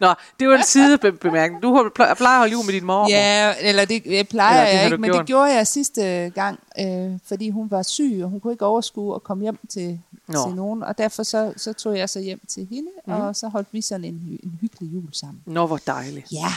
Nå, 0.00 0.14
det 0.40 0.48
var 0.48 0.56
en 0.56 0.64
sidebemærkning. 0.64 1.62
Du 1.62 1.90
plejer 1.96 2.10
at 2.12 2.38
holde 2.38 2.52
jul 2.52 2.64
med 2.64 2.74
din 2.74 2.84
mor. 2.84 3.08
Ja, 3.10 3.54
eller 3.60 3.84
det 3.84 4.06
jeg 4.06 4.28
plejer 4.28 4.60
Eller 4.60 4.72
det 4.72 4.76
jeg 4.78 4.84
ikke, 4.84 4.96
men 4.98 5.10
gjort. 5.10 5.18
det 5.18 5.26
gjorde 5.26 5.54
jeg 5.54 5.66
sidste 5.66 6.32
gang, 6.34 6.60
øh, 6.80 7.18
fordi 7.26 7.50
hun 7.50 7.70
var 7.70 7.82
syg, 7.82 8.20
og 8.22 8.30
hun 8.30 8.40
kunne 8.40 8.52
ikke 8.52 8.64
overskue 8.66 9.14
at 9.14 9.22
komme 9.22 9.42
hjem 9.42 9.58
til, 9.68 10.00
Nå. 10.28 10.46
til 10.46 10.54
nogen, 10.56 10.82
og 10.82 10.98
derfor 10.98 11.22
så, 11.22 11.52
så 11.56 11.72
tog 11.72 11.98
jeg 11.98 12.08
så 12.08 12.20
hjem 12.20 12.40
til 12.48 12.66
hende, 12.70 12.88
mm. 13.06 13.12
Mhm. 13.12 13.22
og 13.22 13.36
så 13.36 13.48
holdt 13.48 13.68
vi 13.72 13.80
sådan 13.80 14.04
en, 14.04 14.38
en 14.44 14.58
hyggelig 14.60 14.92
jul 14.94 15.08
sammen. 15.12 15.42
Nå, 15.46 15.66
hvor 15.66 15.76
dejligt. 15.86 16.32
Ja, 16.32 16.52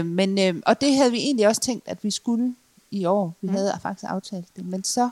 øh, 0.00 0.06
men, 0.06 0.38
øh, 0.38 0.62
og 0.66 0.80
det 0.80 0.96
havde 0.96 1.10
vi 1.10 1.18
egentlig 1.18 1.48
også 1.48 1.60
tænkt, 1.60 1.88
at 1.88 1.98
vi 2.04 2.10
skulle 2.10 2.54
i 2.92 3.04
år. 3.04 3.34
Vi 3.40 3.48
mm. 3.48 3.54
havde 3.54 3.78
faktisk 3.82 4.04
aftalt 4.08 4.46
det, 4.56 4.66
men 4.66 4.84
så 4.84 5.10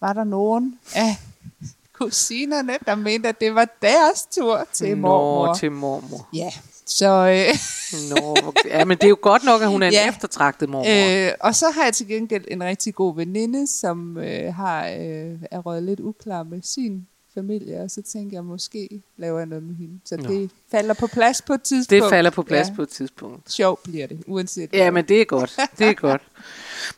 var 0.00 0.12
der 0.12 0.24
nogen 0.24 0.78
af 0.94 1.16
kusinerne, 1.98 2.72
der 2.86 2.94
mente, 2.94 3.28
at 3.28 3.40
det 3.40 3.54
var 3.54 3.68
deres 3.82 4.26
tur 4.30 4.66
til 4.72 4.96
mormor. 4.96 5.46
Nå, 5.46 5.54
til 5.54 5.72
mormor. 5.72 6.28
Ja, 6.34 6.50
så... 6.86 7.06
Øh, 7.08 7.54
Nå, 8.10 8.52
ja, 8.64 8.84
men 8.84 8.96
det 8.98 9.04
er 9.04 9.08
jo 9.08 9.18
godt 9.22 9.44
nok, 9.44 9.62
at 9.62 9.68
hun 9.68 9.82
er 9.82 9.86
en 9.86 9.92
Ja. 9.92 10.08
eftertragtet 10.08 10.68
mormor. 10.68 11.26
Øh, 11.28 11.32
og 11.40 11.54
så 11.54 11.70
har 11.70 11.84
jeg 11.84 11.94
til 11.94 12.06
gengæld 12.08 12.44
en 12.48 12.62
rigtig 12.62 12.94
god 12.94 13.16
veninde, 13.16 13.66
som 13.66 14.18
øh, 14.18 14.54
har 14.54 14.86
øh, 14.86 15.38
er 15.50 15.58
røget 15.58 15.82
lidt 15.82 16.00
uklar 16.00 16.42
med 16.42 16.62
sin 16.62 17.06
familie, 17.34 17.80
og 17.80 17.90
så 17.90 18.02
tænker 18.02 18.36
jeg, 18.36 18.44
måske 18.44 19.02
laver 19.16 19.38
jeg 19.38 19.46
noget 19.46 19.62
med 19.64 19.74
hende. 19.76 20.00
Så 20.04 20.16
Nå. 20.16 20.28
det 20.28 20.50
falder 20.70 20.94
på 20.94 21.06
plads 21.06 21.42
på 21.42 21.52
et 21.52 21.62
tidspunkt. 21.62 22.02
det 22.02 22.10
falder 22.10 22.30
på 22.30 22.42
plads 22.42 22.68
ja. 22.68 22.74
på 22.74 22.82
et 22.82 22.88
tidspunkt. 22.88 23.52
Sjov 23.52 23.80
bliver 23.84 24.06
det, 24.06 24.22
uanset 24.26 24.70
Ja, 24.72 24.90
men 24.90 25.04
det 25.08 25.20
er 25.20 25.24
godt. 25.24 25.56
Det 25.78 25.86
er 25.88 25.92
godt. 25.94 26.22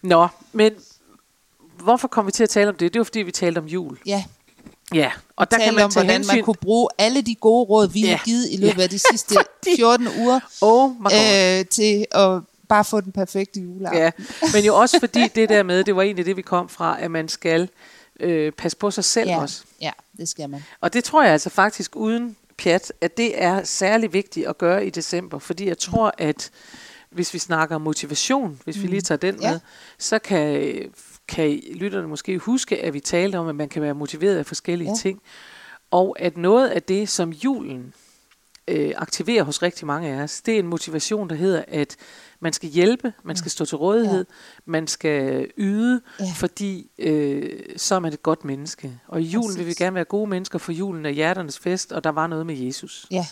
Nå, 0.03 0.29
men 0.53 0.73
hvorfor 1.79 2.09
kom 2.09 2.27
vi 2.27 2.33
til 2.33 2.43
at 2.43 2.49
tale 2.51 2.69
om 2.69 2.75
det? 2.77 2.95
Det 2.95 2.99
var, 3.01 3.05
fordi 3.05 3.19
vi 3.19 3.31
talte 3.33 3.59
om 3.59 3.67
jul. 3.67 3.99
Ja, 4.07 4.25
Ja, 4.95 5.13
og 5.37 5.51
der 5.51 5.59
kan 5.59 5.75
man 5.75 5.85
om, 5.85 5.91
tage 5.91 6.05
hvordan 6.05 6.17
hensyn... 6.21 6.37
man 6.37 6.45
kunne 6.45 6.55
bruge 6.61 6.89
alle 6.99 7.23
de 7.23 7.35
gode 7.35 7.65
råd, 7.65 7.89
vi 7.89 8.01
Ja. 8.01 8.17
har 8.17 8.25
givet 8.25 8.49
i 8.51 8.57
løbet 8.57 8.83
af 8.83 8.89
de 8.91 8.99
sidste 9.11 9.35
Fordi- 9.35 9.77
14 9.77 10.09
uger, 10.19 10.41
Oh 10.61 10.91
øh, 11.05 11.67
til 11.67 12.07
at 12.11 12.41
bare 12.69 12.85
få 12.85 13.01
den 13.01 13.13
perfekte 13.13 13.61
juleaften. 13.61 13.99
Ja, 14.03 14.11
men 14.55 14.65
jo 14.65 14.77
også 14.77 15.01
fordi 15.01 15.29
det 15.35 15.49
der 15.49 15.63
med, 15.63 15.85
det 15.85 15.97
var 15.97 16.03
egentlig 16.03 16.27
det, 16.27 16.37
vi 16.37 16.43
kom 16.43 16.69
fra, 16.69 16.97
at 17.03 17.11
man 17.11 17.29
skal 17.29 17.69
øh, 18.21 18.53
passe 18.53 18.79
på 18.79 18.91
sig 18.91 19.05
selv 19.05 19.29
ja. 19.29 19.41
også. 19.41 19.63
ja, 19.81 19.91
det 20.17 20.29
skal 20.29 20.51
man. 20.51 20.63
Og 20.81 20.93
det 20.93 21.05
tror 21.05 21.23
jeg 21.23 21.33
altså 21.33 21.51
faktisk 21.51 21.97
uden 21.97 22.37
pjat, 22.59 22.93
at 23.01 23.17
det 23.17 23.43
er 23.43 23.65
særlig 23.65 24.13
vigtigt 24.13 24.47
at 24.47 24.59
gøre 24.59 24.87
i 24.87 24.91
december, 24.91 25.39
fordi 25.39 25.69
jeg 25.69 25.79
tror, 25.79 26.15
at 26.19 26.51
hvis 27.11 27.35
vi 27.35 27.39
snakker 27.39 27.79
motivation, 27.79 28.61
hvis 28.65 28.83
vi 28.83 28.87
lige 28.87 29.01
tager 29.01 29.19
den 29.19 29.41
Ja. 29.41 29.51
med, 29.53 29.61
så 29.99 30.19
kan, 30.19 30.75
kan 31.29 31.61
lytterne 31.75 32.09
måske 32.09 32.39
huske, 32.39 32.83
at 32.83 32.95
vi 32.95 33.01
talte 33.01 33.37
om, 33.37 33.49
at 33.49 33.55
man 33.55 33.69
kan 33.69 33.83
være 33.83 33.95
motiveret 33.95 34.37
af 34.37 34.47
forskellige 34.47 34.89
Ja. 34.91 34.97
ting, 34.97 35.23
og 35.91 36.17
at 36.19 36.37
noget 36.37 36.69
af 36.69 36.83
det, 36.83 37.09
som 37.09 37.31
julen 37.31 37.95
øh, 38.69 38.93
aktiverer 38.97 39.43
hos 39.43 39.63
rigtig 39.63 39.87
mange 39.87 40.09
af 40.09 40.23
os, 40.23 40.41
det 40.41 40.55
er 40.55 40.59
en 40.59 40.67
motivation, 40.67 41.29
der 41.31 41.35
hedder, 41.37 41.65
at 41.69 41.97
man 42.41 42.53
skal 42.53 42.69
hjælpe, 42.69 43.13
man 43.25 43.37
skal 43.37 43.51
stå 43.51 43.65
til 43.65 43.77
rådighed, 43.77 44.27
ja. 44.29 44.35
man 44.67 44.87
skal 44.87 45.47
yde, 45.59 46.01
Ja. 46.21 46.25
fordi 46.37 46.91
øh, 46.99 47.61
så 47.77 47.95
er 47.95 47.99
man 47.99 48.13
et 48.13 48.23
godt 48.23 48.45
menneske. 48.45 48.93
Og 49.09 49.21
i 49.21 49.25
julen 49.25 49.57
vil 49.57 49.65
vi 49.67 49.71
Præcis. 49.71 49.79
gerne 49.79 49.95
være 49.95 50.05
gode 50.05 50.31
mennesker, 50.31 50.59
for 50.59 50.73
julen 50.73 51.07
er 51.07 51.11
hjerternes 51.11 51.59
fest, 51.59 51.93
og 51.93 52.05
der 52.05 52.11
var 52.11 52.27
noget 52.27 52.47
med 52.47 52.55
Jesus. 52.57 53.07
Ja, 53.11 53.27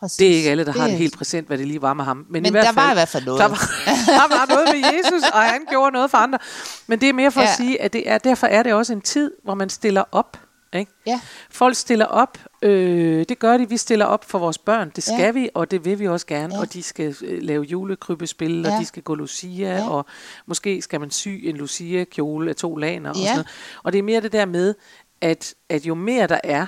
præcis. 0.00 0.16
Det 0.16 0.30
er 0.32 0.36
ikke 0.36 0.50
alle, 0.50 0.64
der 0.64 0.72
har 0.72 0.88
det 0.88 0.96
helt 0.98 1.16
præsent, 1.16 1.46
hvad 1.46 1.58
det 1.58 1.66
lige 1.66 1.82
var 1.82 1.94
med 1.94 2.04
ham. 2.04 2.16
Men, 2.16 2.26
Men 2.30 2.46
i 2.46 2.50
hvert 2.50 2.64
der 2.66 2.72
fald, 2.72 2.84
var 2.86 2.90
i 2.90 2.94
hvert 2.94 3.08
fald 3.08 3.24
noget. 3.24 3.40
Der 3.40 3.48
var, 3.48 3.56
der 4.20 4.36
var 4.38 4.46
noget 4.54 4.68
med 4.72 4.90
Jesus, 4.92 5.28
og 5.32 5.40
han 5.42 5.60
gjorde 5.70 5.92
noget 5.92 6.10
for 6.10 6.18
andre. 6.18 6.38
Men 6.86 7.00
det 7.00 7.08
er 7.08 7.12
mere 7.12 7.30
for. 7.32 7.40
Ja. 7.40 7.46
at 7.50 7.56
sige, 7.56 7.82
at 7.82 7.92
det 7.92 8.08
er, 8.10 8.18
derfor 8.18 8.46
er 8.46 8.62
det 8.62 8.72
også 8.74 8.92
en 8.92 9.00
tid, 9.00 9.30
hvor 9.44 9.54
man 9.54 9.70
stiller 9.70 10.04
op. 10.12 10.36
Ikke? 10.74 10.92
Ja. 11.06 11.20
Folk 11.50 11.76
stiller 11.76 12.04
op, 12.06 12.38
øh, 12.62 13.24
det 13.28 13.38
gør 13.38 13.56
de, 13.56 13.68
vi 13.68 13.76
stiller 13.76 14.04
op 14.04 14.24
for 14.24 14.38
vores 14.38 14.58
børn, 14.58 14.92
det 14.96 15.08
Ja. 15.08 15.16
skal 15.16 15.34
vi, 15.34 15.48
og 15.54 15.70
det 15.70 15.84
vil 15.84 15.98
vi 15.98 16.08
også 16.08 16.26
gerne, 16.26 16.54
Ja. 16.54 16.60
og 16.60 16.72
de 16.72 16.82
skal 16.82 17.16
øh, 17.24 17.42
lave 17.42 17.62
julekrybespil, 17.64 18.62
Ja. 18.62 18.74
og 18.74 18.80
de 18.80 18.86
skal 18.86 19.02
gå 19.02 19.14
Lucia, 19.14 19.76
Ja. 19.76 19.90
og 19.90 20.06
måske 20.46 20.82
skal 20.82 21.00
man 21.00 21.10
sy 21.10 21.28
en 21.28 21.56
Lucia-kjole 21.56 22.50
af 22.50 22.56
to 22.56 22.76
laner, 22.76 23.10
og 23.10 23.16
Ja. 23.16 23.22
sådan 23.22 23.34
noget. 23.36 23.48
Og 23.82 23.92
det 23.92 23.98
er 23.98 24.02
mere 24.02 24.20
det 24.20 24.32
der 24.32 24.44
med, 24.46 24.74
at, 25.20 25.54
at 25.68 25.86
jo 25.86 25.94
mere 25.94 26.26
der 26.26 26.38
er, 26.44 26.66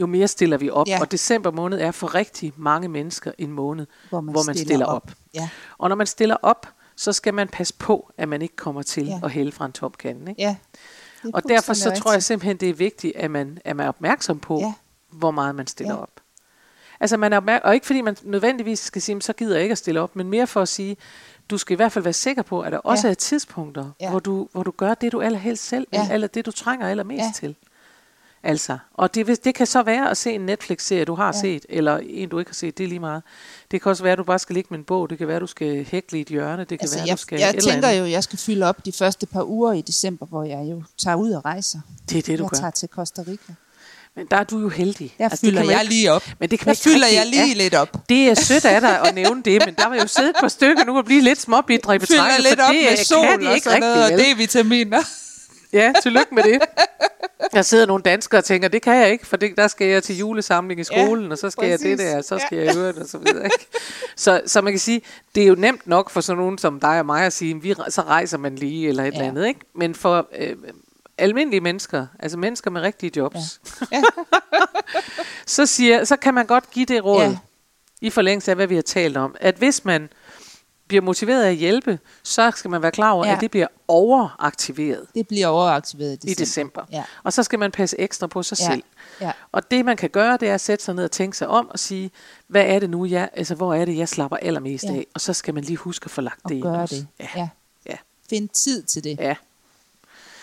jo 0.00 0.06
mere 0.06 0.28
stiller 0.28 0.56
vi 0.56 0.70
op, 0.70 0.86
Ja. 0.88 1.00
og 1.00 1.10
december 1.12 1.50
måned 1.50 1.80
er 1.80 1.90
for 1.90 2.14
rigtig 2.14 2.52
mange 2.56 2.88
mennesker 2.88 3.32
en 3.38 3.50
måned, 3.52 3.86
Hvor 4.08 4.20
man 4.20 4.32
hvor 4.32 4.42
man 4.42 4.54
stiller 4.54 4.68
stiller 4.68 4.86
op. 4.86 5.02
op. 5.06 5.12
Ja, 5.34 5.48
Og 5.78 5.88
når 5.88 5.96
man 5.96 6.06
stiller 6.06 6.36
op, 6.42 6.68
så 6.96 7.12
skal 7.12 7.34
man 7.34 7.48
passe 7.48 7.74
på, 7.78 8.10
at 8.18 8.28
man 8.28 8.42
ikke 8.42 8.56
kommer 8.56 8.82
til 8.82 9.06
Ja. 9.06 9.12
ja. 9.12 9.20
at 9.24 9.30
hælde 9.30 9.52
fra 9.52 9.66
en 9.66 9.72
topkande. 9.72 10.30
Ikke? 10.30 10.42
ja. 10.42 10.56
Og 11.34 11.42
derfor 11.48 11.72
så 11.74 11.90
tror 11.90 12.12
jeg 12.12 12.22
simpelthen, 12.22 12.56
det 12.56 12.70
er 12.70 12.74
vigtigt, 12.74 13.16
at 13.16 13.30
man, 13.30 13.58
at 13.64 13.76
man 13.76 13.84
er 13.84 13.88
opmærksom 13.88 14.38
på, 14.38 14.58
Ja. 14.60 14.72
hvor 15.10 15.30
meget 15.30 15.54
man 15.54 15.66
stiller 15.66 15.94
Ja. 15.94 16.00
op. 16.02 16.10
Altså 17.00 17.16
man 17.16 17.32
er 17.32 17.36
opmærk- 17.36 17.60
og 17.64 17.74
ikke 17.74 17.86
fordi 17.86 18.00
man 18.00 18.16
nødvendigvis 18.22 18.78
skal 18.78 19.02
sige, 19.02 19.14
"Men 19.14 19.20
så 19.22 19.32
gider 19.32 19.54
jeg 19.54 19.62
ikke 19.62 19.72
at 19.72 19.78
stille 19.78 20.00
op, 20.00 20.16
men 20.16 20.28
mere 20.28 20.46
for 20.46 20.62
at 20.62 20.68
sige, 20.68 20.96
du 21.50 21.58
skal 21.58 21.74
i 21.74 21.76
hvert 21.76 21.92
fald 21.92 22.02
være 22.02 22.12
sikker 22.12 22.42
på, 22.42 22.60
at 22.60 22.72
der 22.72 22.78
også 22.78 23.06
Ja. 23.06 23.10
er 23.10 23.14
tidspunkter, 23.14 23.90
Ja. 24.00 24.10
hvor, 24.10 24.18
du, 24.18 24.48
hvor 24.52 24.62
du 24.62 24.70
gør 24.76 24.94
det, 24.94 25.12
du 25.12 25.20
allerhelst 25.20 25.64
selv, 25.68 25.86
Ja. 25.92 26.08
eller 26.12 26.26
det, 26.26 26.46
du 26.46 26.50
trænger 26.50 26.88
allermest 26.88 27.24
ja. 27.24 27.32
til. 27.34 27.56
Altså, 28.48 28.78
og 28.94 29.14
det, 29.14 29.44
det 29.44 29.54
kan 29.54 29.66
så 29.66 29.82
være 29.82 30.10
at 30.10 30.16
se 30.16 30.30
en 30.32 30.40
Netflix-serie, 30.40 31.04
du 31.04 31.14
har 31.14 31.26
Ja. 31.26 31.40
set, 31.40 31.66
eller 31.68 31.98
en, 32.08 32.28
du 32.28 32.38
ikke 32.38 32.48
har 32.50 32.54
set, 32.54 32.78
det 32.78 32.84
er 32.84 32.88
lige 32.88 33.00
meget. 33.00 33.22
Det 33.70 33.82
kan 33.82 33.90
også 33.90 34.02
være, 34.02 34.12
at 34.12 34.18
du 34.18 34.24
bare 34.24 34.38
skal 34.38 34.54
ligge 34.54 34.68
med 34.70 34.78
en 34.78 34.84
bog, 34.84 35.10
det 35.10 35.18
kan 35.18 35.26
være, 35.26 35.36
at 35.36 35.40
du 35.42 35.46
skal 35.46 35.84
hækle 35.90 36.18
i 36.18 36.20
et 36.20 36.28
hjørne, 36.28 36.60
det 36.60 36.68
kan 36.68 36.78
Altså, 36.80 36.96
være, 36.96 37.06
jeg, 37.08 37.16
du 37.16 37.22
skal 37.22 37.38
jeg 37.38 37.48
et 37.56 37.62
tænker 37.64 37.88
andet. 37.88 38.00
jo, 38.00 38.04
at 38.04 38.10
jeg 38.10 38.22
skal 38.24 38.38
fylde 38.38 38.66
op 38.66 38.84
de 38.84 38.92
første 38.92 39.26
par 39.26 39.42
uger 39.42 39.72
i 39.72 39.80
december, 39.80 40.26
hvor 40.26 40.44
jeg 40.44 40.66
jo 40.70 40.82
tager 40.98 41.14
ud 41.16 41.30
og 41.32 41.44
rejser. 41.44 41.78
Det 42.10 42.18
er 42.18 42.22
det, 42.22 42.38
du 42.38 42.44
jeg 42.44 42.50
gør. 42.50 42.56
tager 42.58 42.70
til 42.70 42.88
Costa 42.88 43.22
Rica. 43.28 43.52
Men 44.16 44.26
der 44.30 44.36
er 44.36 44.44
du 44.44 44.58
jo 44.60 44.68
heldig. 44.68 45.14
Der 45.18 45.24
Altså, 45.24 45.46
fylder 45.46 45.62
kan 45.62 45.70
jeg 45.70 45.80
ikke- 45.82 45.94
lige 45.94 46.12
op. 46.12 46.24
Men 46.40 46.50
det 46.50 46.58
kan 46.58 46.68
Der 46.68 46.74
fylder 46.74 47.06
jeg 47.06 47.26
lige 47.26 47.46
ja, 47.48 47.54
lidt 47.54 47.74
op. 47.74 48.08
Det 48.08 48.28
er 48.30 48.34
sødt 48.34 48.64
af 48.64 48.80
dig 48.80 49.00
at 49.08 49.14
nævne 49.14 49.42
det, 49.42 49.62
men 49.66 49.74
der 49.74 49.88
var 49.88 49.94
jo 49.94 50.06
siddet 50.06 50.32
på 50.40 50.48
stykker 50.48 50.84
nu 50.84 50.96
og 50.98 51.04
blive 51.04 51.20
lidt 51.20 51.40
småbitre 51.40 51.96
i 51.96 51.98
Fylder 51.98 52.06
betragtning, 52.22 52.42
lidt 52.48 52.60
for 52.60 52.66
op 52.66 52.72
det 52.74 52.82
med 52.90 52.96
kan 52.96 53.04
sol 53.04 53.40
de 53.42 53.48
og 53.48 53.58
sådan 53.64 53.80
noget, 53.80 54.04
og? 54.04 54.10
D-vitaminer. 54.20 55.25
Ja, 55.72 55.92
tillykke 56.02 56.34
med 56.34 56.42
det. 56.42 56.60
Der 57.52 57.62
sidder 57.62 57.86
nogle 57.86 58.02
danskere 58.02 58.38
og 58.40 58.44
tænker, 58.44 58.68
det 58.68 58.82
kan 58.82 58.96
jeg 58.96 59.10
ikke, 59.12 59.26
for 59.26 59.36
det, 59.36 59.56
der 59.56 59.68
skal 59.68 59.86
jeg 59.86 60.02
til 60.02 60.18
julesamling 60.18 60.80
i 60.80 60.84
skolen, 60.84 61.24
Ja, 61.26 61.30
og 61.32 61.38
så 61.38 61.50
skal 61.50 61.70
præcis. 61.72 61.84
jeg 61.86 61.98
det 61.98 62.06
der, 62.06 62.18
og 62.18 62.24
så 62.24 62.38
skal 62.46 62.58
jeg 62.58 62.74
høre 62.74 62.88
det, 62.92 62.98
og 63.02 63.08
så 63.08 63.18
videre. 63.18 63.44
Ikke? 63.44 63.66
Så, 64.16 64.42
så 64.46 64.60
man 64.60 64.72
kan 64.72 64.80
sige, 64.80 65.02
det 65.34 65.42
er 65.42 65.46
jo 65.46 65.54
nemt 65.54 65.86
nok 65.86 66.10
for 66.10 66.20
sådan 66.20 66.38
nogen 66.38 66.58
som 66.58 66.80
dig 66.80 66.98
og 66.98 67.06
mig 67.06 67.24
at 67.26 67.32
sige, 67.32 67.62
vi, 67.62 67.74
så 67.88 68.02
rejser 68.02 68.38
man 68.38 68.54
lige, 68.56 68.88
eller 68.88 69.02
et 69.04 69.06
Ja. 69.06 69.12
eller 69.18 69.28
andet. 69.28 69.46
Ikke? 69.46 69.60
Men 69.74 69.94
for 69.94 70.28
øh, 70.38 70.56
almindelige 71.18 71.60
mennesker, 71.60 72.06
altså 72.18 72.38
mennesker 72.38 72.70
med 72.70 72.80
rigtige 72.82 73.12
jobs, 73.16 73.60
Ja. 73.92 74.02
så, 75.46 75.66
siger, 75.66 76.04
så 76.04 76.16
kan 76.16 76.34
man 76.34 76.46
godt 76.46 76.70
give 76.70 76.86
det 76.86 77.04
råd, 77.04 77.20
Ja. 77.22 77.28
ja. 77.28 77.36
i 78.00 78.10
forlængelse 78.10 78.50
af, 78.50 78.56
hvad 78.56 78.66
vi 78.66 78.74
har 78.74 78.82
talt 78.82 79.16
om, 79.16 79.34
at 79.40 79.54
hvis 79.54 79.84
man 79.84 80.08
bliver 80.88 81.02
motiveret 81.02 81.42
af 81.44 81.48
at 81.50 81.56
hjælpe, 81.56 81.98
så 82.22 82.52
skal 82.56 82.70
man 82.70 82.82
være 82.82 82.90
klar 82.90 83.10
over, 83.10 83.24
Ja. 83.24 83.30
ja. 83.30 83.36
at 83.36 83.40
det 83.40 83.50
bliver 83.50 83.66
overaktiveret 83.88 85.06
Det 85.14 85.28
bliver 85.28 85.46
overaktiveret 85.46 86.12
i 86.24 86.30
i 86.30 86.34
december. 86.34 86.44
december. 86.44 86.84
Ja. 86.92 87.04
Og 87.22 87.32
så 87.32 87.42
skal 87.42 87.58
man 87.58 87.70
passe 87.72 88.00
ekstra 88.00 88.26
på 88.26 88.42
sig 88.42 88.58
Ja. 88.60 88.70
selv. 88.70 88.82
Ja. 89.20 89.32
Og 89.52 89.70
det 89.70 89.84
man 89.84 89.96
kan 89.96 90.10
gøre, 90.10 90.36
det 90.40 90.48
er 90.48 90.54
at 90.54 90.60
sætte 90.60 90.84
sig 90.84 90.94
ned 90.94 91.04
og 91.04 91.10
tænke 91.10 91.36
sig 91.36 91.48
om 91.48 91.68
og 91.68 91.78
sige, 91.78 92.10
hvad 92.46 92.64
er 92.66 92.78
det 92.78 92.90
nu, 92.90 93.04
jeg, 93.04 93.28
altså 93.32 93.54
hvor 93.54 93.74
er 93.74 93.84
det, 93.84 93.96
jeg 93.96 94.08
slapper 94.08 94.36
allermest 94.36 94.84
Ja. 94.84 94.92
af? 94.92 95.06
Og 95.14 95.20
så 95.20 95.32
skal 95.32 95.54
man 95.54 95.64
lige 95.64 95.76
huske 95.76 96.04
at 96.04 96.10
få 96.10 96.20
lagt 96.20 96.40
Og 96.44 96.50
det 96.50 96.62
gøre 96.62 96.82
også. 96.82 96.94
det. 96.94 97.06
Ja. 97.20 97.28
Ja. 97.36 97.48
Ja. 97.86 97.96
Find 98.30 98.48
tid 98.48 98.82
til 98.82 99.04
det. 99.04 99.16
ja. 99.20 99.34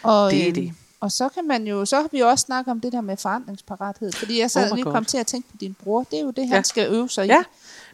Og, 0.04 0.32
Det 0.32 0.42
er 0.42 0.46
øhm, 0.48 0.54
det. 0.56 0.74
Og 1.00 1.12
så 1.12 1.30
kan 1.30 1.48
man 1.48 1.68
jo, 1.68 1.86
så 1.86 1.96
har 1.96 2.08
vi 2.12 2.20
jo 2.20 2.30
også 2.30 2.44
snakket 2.46 2.72
om 2.72 2.82
det 2.82 2.92
der 2.94 3.02
med 3.02 3.18
forandringsparathed. 3.18 4.12
Fordi 4.12 4.40
jeg 4.40 4.52
sad 4.52 4.72
Oh 4.72 4.76
lige 4.76 4.84
kom 4.86 5.06
til 5.06 5.18
at 5.18 5.28
tænke 5.28 5.50
på 5.52 5.58
din 5.60 5.76
bror. 5.84 6.04
Det 6.12 6.20
er 6.20 6.24
jo 6.24 6.32
det, 6.32 6.42
Ja. 6.42 6.56
han 6.56 6.64
skal 6.64 6.94
øve 6.94 7.10
sig 7.10 7.26
Ja. 7.28 7.42
i. 7.42 7.44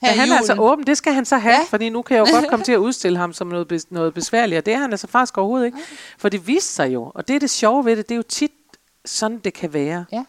Men 0.01 0.09
Her 0.12 0.19
han 0.19 0.31
er 0.31 0.38
altså 0.38 0.55
åben, 0.59 0.88
det 0.88 0.97
skal 0.97 1.13
han 1.13 1.25
så 1.25 1.38
have, 1.38 1.55
Ja. 1.55 1.65
fordi 1.69 1.89
nu 1.89 2.01
kan 2.01 2.17
jeg 2.17 2.27
jo 2.27 2.33
godt 2.35 2.49
komme 2.51 2.65
til 2.65 2.71
at 2.71 2.77
udstille 2.77 3.17
ham 3.17 3.33
som 3.33 3.47
noget, 3.47 3.73
bes- 3.73 3.88
noget 3.89 4.13
besværligt, 4.13 4.57
og 4.59 4.65
det 4.65 4.73
er 4.73 4.77
han 4.77 4.91
altså 4.91 5.07
faktisk 5.07 5.38
overhovedet 5.38 5.65
ikke. 5.65 5.77
For 6.17 6.29
det 6.29 6.47
viste 6.47 6.73
sig 6.73 6.93
jo, 6.93 7.12
og 7.15 7.27
det 7.27 7.35
er 7.35 7.39
det 7.39 7.49
sjove 7.49 7.85
ved 7.85 7.95
det, 7.95 8.09
det 8.09 8.15
er 8.15 8.17
jo 8.17 8.23
tit 8.29 8.51
sådan, 9.05 9.38
det 9.39 9.53
kan 9.53 9.73
være, 9.73 10.05
Ja. 10.12 10.23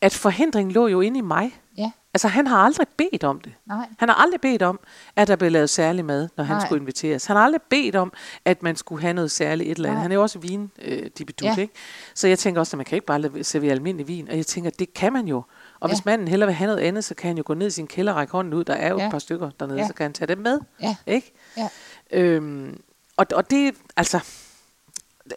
at 0.00 0.14
forhindringen 0.14 0.72
lå 0.72 0.86
jo 0.86 1.00
inde 1.00 1.18
i 1.18 1.22
mig. 1.22 1.56
Ja, 1.78 1.90
Altså 2.14 2.28
han 2.28 2.46
har 2.46 2.56
aldrig 2.58 2.86
bedt 2.96 3.24
om 3.24 3.40
det. 3.40 3.52
nej. 3.66 3.86
Han 3.98 4.08
har 4.08 4.16
aldrig 4.16 4.40
bedt 4.40 4.62
om, 4.62 4.80
at 5.16 5.28
der 5.28 5.36
blev 5.36 5.50
lavet 5.50 5.70
særlig 5.70 6.04
mad, 6.04 6.28
når 6.36 6.44
han 6.44 6.56
Nej. 6.56 6.66
skulle 6.66 6.80
inviteres. 6.80 7.26
Han 7.26 7.36
har 7.36 7.44
aldrig 7.44 7.60
bedt 7.70 7.96
om, 7.96 8.12
at 8.44 8.62
man 8.62 8.76
skulle 8.76 9.02
have 9.02 9.12
noget 9.14 9.30
særligt 9.30 9.70
et 9.70 9.76
eller 9.76 9.88
andet. 9.88 9.96
Nej. 9.96 10.02
Han 10.02 10.10
er 10.12 10.14
jo 10.14 10.22
også 10.22 10.38
vin 10.38 10.70
øh, 10.82 11.02
dibidut, 11.18 11.46
Ja. 11.46 11.56
ikke? 11.60 11.74
Så 12.14 12.28
jeg 12.28 12.38
tænker 12.38 12.60
også, 12.60 12.74
at 12.76 12.78
man 12.78 12.84
kan 12.84 12.96
ikke 12.96 13.06
bare 13.06 13.44
servere 13.44 13.72
almindelig 13.72 14.08
vin. 14.08 14.28
Og 14.30 14.36
jeg 14.36 14.46
tænker, 14.46 14.70
det 14.70 14.94
kan 14.94 15.12
man 15.12 15.28
jo. 15.28 15.42
Og 15.80 15.88
Ja. 15.88 15.94
hvis 15.94 16.04
manden 16.04 16.28
hellere 16.28 16.46
vil 16.46 16.54
have 16.54 16.66
noget 16.66 16.80
andet, 16.82 17.04
så 17.04 17.14
kan 17.14 17.28
han 17.28 17.36
jo 17.36 17.42
gå 17.46 17.54
ned 17.54 17.66
i 17.66 17.70
sin 17.70 17.86
kælder 17.86 18.12
og 18.12 18.16
række 18.18 18.32
hånden 18.32 18.54
ud. 18.54 18.64
Der 18.64 18.74
er 18.74 18.88
jo 18.88 18.98
Ja. 18.98 19.04
et 19.06 19.10
par 19.10 19.18
stykker 19.18 19.50
dernede, 19.60 19.78
Ja. 19.78 19.86
så 19.86 19.92
kan 19.94 20.04
han 20.04 20.12
tage 20.12 20.28
dem 20.28 20.38
med. 20.38 20.60
Ja. 20.82 20.96
Ikke? 21.06 21.32
Ja. 21.56 21.68
Øhm, 22.12 22.80
og, 23.16 23.26
og 23.34 23.50
det, 23.50 23.74
altså... 23.96 24.20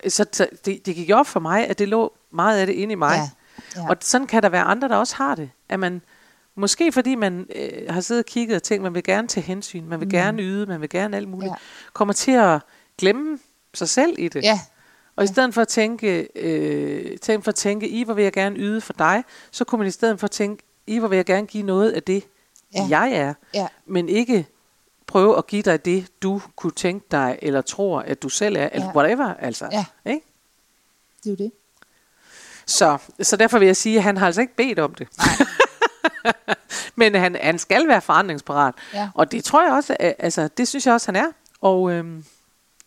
Så, 0.07 0.25
så 0.31 0.47
det, 0.65 0.85
det 0.85 0.95
gik 0.95 1.09
op 1.13 1.27
for 1.27 1.39
mig, 1.39 1.67
at 1.67 1.79
det 1.79 1.87
lå 1.87 2.13
meget 2.31 2.59
af 2.59 2.65
det 2.67 2.73
inde 2.73 2.91
i 2.91 2.95
mig. 2.95 3.15
Ja. 3.75 3.81
Ja. 3.81 3.89
Og 3.89 3.97
sådan 4.01 4.27
kan 4.27 4.43
der 4.43 4.49
være 4.49 4.63
andre, 4.63 4.87
der 4.87 4.95
også 4.95 5.15
har 5.15 5.35
det. 5.35 5.49
At 5.69 5.79
man, 5.79 6.01
måske 6.55 6.91
fordi 6.91 7.15
man 7.15 7.47
øh, 7.55 7.69
har 7.93 8.01
siddet 8.01 8.23
og 8.23 8.25
kigget 8.25 8.55
og 8.55 8.63
tænkt, 8.63 8.83
man 8.83 8.93
vil 8.93 9.03
gerne 9.03 9.27
tage 9.27 9.43
hensyn, 9.43 9.85
man 9.85 9.99
vil 9.99 10.05
mm. 10.07 10.11
gerne 10.11 10.41
yde, 10.43 10.65
man 10.65 10.81
vil 10.81 10.89
gerne 10.89 11.17
alt 11.17 11.27
muligt, 11.27 11.49
Ja. 11.49 11.55
kommer 11.93 12.13
til 12.13 12.31
at 12.31 12.59
glemme 12.97 13.39
sig 13.73 13.89
selv 13.89 14.15
i 14.17 14.27
det. 14.27 14.43
ja. 14.43 14.59
Og 15.19 15.23
i 15.25 15.27
stedet 15.27 15.53
for 15.53 15.61
at 15.61 15.67
tænke, 15.67 16.27
øh, 16.35 17.17
tænke 17.17 17.43
for 17.43 17.49
at 17.51 17.55
tænke, 17.55 17.87
I 17.89 18.03
hvor 18.03 18.13
vil 18.13 18.23
jeg 18.23 18.33
gerne 18.33 18.55
yde 18.59 18.81
for 18.81 18.93
dig, 18.93 19.23
så 19.51 19.65
kunne 19.65 19.79
man 19.79 19.87
i 19.87 19.91
stedet 19.91 20.19
for 20.19 20.25
at 20.27 20.31
tænke, 20.31 20.63
I 20.87 20.99
hvor 20.99 21.07
vil 21.07 21.15
jeg 21.15 21.25
gerne 21.25 21.47
give 21.47 21.63
noget 21.63 21.91
af 21.91 22.03
det, 22.03 22.23
Ja. 22.75 22.85
jeg 22.89 23.11
er, 23.11 23.33
Ja. 23.53 23.67
men 23.85 24.09
ikke 24.09 24.45
prøve 25.07 25.37
at 25.37 25.47
give 25.47 25.61
dig 25.61 25.85
det, 25.85 26.07
du 26.23 26.41
kunne 26.55 26.71
tænke 26.71 27.05
dig, 27.11 27.39
eller 27.41 27.61
tror, 27.61 27.99
at 28.01 28.23
du 28.23 28.29
selv 28.29 28.55
er, 28.55 28.69
eller 28.71 28.85
Ja. 28.87 28.95
whatever, 28.95 29.33
altså. 29.33 29.69
Ja. 29.71 29.85
Ikke? 30.05 30.25
Det 31.23 31.29
er 31.29 31.31
jo 31.31 31.35
det. 31.35 31.51
Så, 32.65 32.97
så 33.21 33.35
derfor 33.35 33.59
vil 33.59 33.65
jeg 33.65 33.75
sige, 33.77 33.97
at 33.97 34.03
han 34.03 34.17
har 34.17 34.25
altså 34.25 34.41
ikke 34.41 34.55
bedt 34.55 34.79
om 34.79 34.93
det. 34.93 35.07
Men 36.95 37.15
han, 37.15 37.37
han 37.41 37.59
skal 37.59 37.87
være 37.87 38.01
forandringsparat. 38.01 38.73
Ja. 38.93 39.09
Og 39.15 39.31
det 39.31 39.43
tror 39.43 39.63
jeg 39.63 39.73
også, 39.73 39.95
altså, 39.99 40.47
det 40.57 40.67
synes 40.67 40.85
jeg 40.85 40.93
også, 40.93 41.07
han 41.07 41.15
er. 41.15 41.31
Og 41.61 41.91
øhm, 41.91 42.25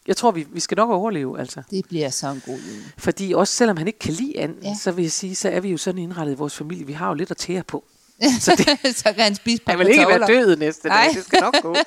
jeg 0.06 0.16
tror, 0.16 0.30
vi, 0.30 0.46
vi 0.52 0.60
skal 0.60 0.76
nok 0.76 0.90
overleve, 0.90 1.40
altså. 1.40 1.62
Det 1.70 1.84
bliver 1.88 2.10
så 2.10 2.28
en 2.28 2.42
god 2.46 2.54
jul. 2.54 2.82
Fordi 2.98 3.32
også 3.32 3.54
selvom 3.54 3.76
han 3.76 3.86
ikke 3.86 3.98
kan 3.98 4.12
lide 4.12 4.38
anden, 4.38 4.58
Ja. 4.62 4.68
ja. 4.68 4.74
så 4.80 4.92
vil 4.92 5.02
jeg 5.02 5.12
sige, 5.12 5.34
så 5.34 5.48
er 5.48 5.60
vi 5.60 5.70
jo 5.70 5.76
sådan 5.76 5.98
indrettet 5.98 6.32
i 6.32 6.36
vores 6.36 6.54
familie. 6.56 6.86
Vi 6.86 6.92
har 6.92 7.08
jo 7.08 7.14
lidt 7.14 7.30
at 7.30 7.36
tære 7.36 7.62
på. 7.62 7.84
Så 8.40 8.50
det, 8.82 8.96
så 8.96 9.04
kan 9.12 9.24
han 9.24 9.34
spise 9.34 9.62
på 9.64 9.70
han 9.70 9.78
vil 9.78 9.88
ikke 9.88 10.06
være 10.08 10.26
død 10.26 10.56
næste 10.56 10.88
dag. 10.88 11.14
Det 11.14 11.24
skal 11.24 11.40
nok 11.40 11.54
gå. 11.62 11.76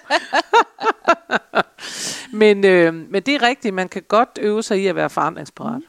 men, 2.33 2.65
øh, 2.65 2.93
men 2.93 3.23
det 3.23 3.35
er 3.35 3.41
rigtigt. 3.41 3.73
Man 3.73 3.89
kan 3.89 4.01
godt 4.07 4.29
øve 4.41 4.63
sig 4.63 4.81
i 4.83 4.87
at 4.87 4.95
være 4.95 5.09
forandringsparat. 5.09 5.77
Mm. 5.79 5.83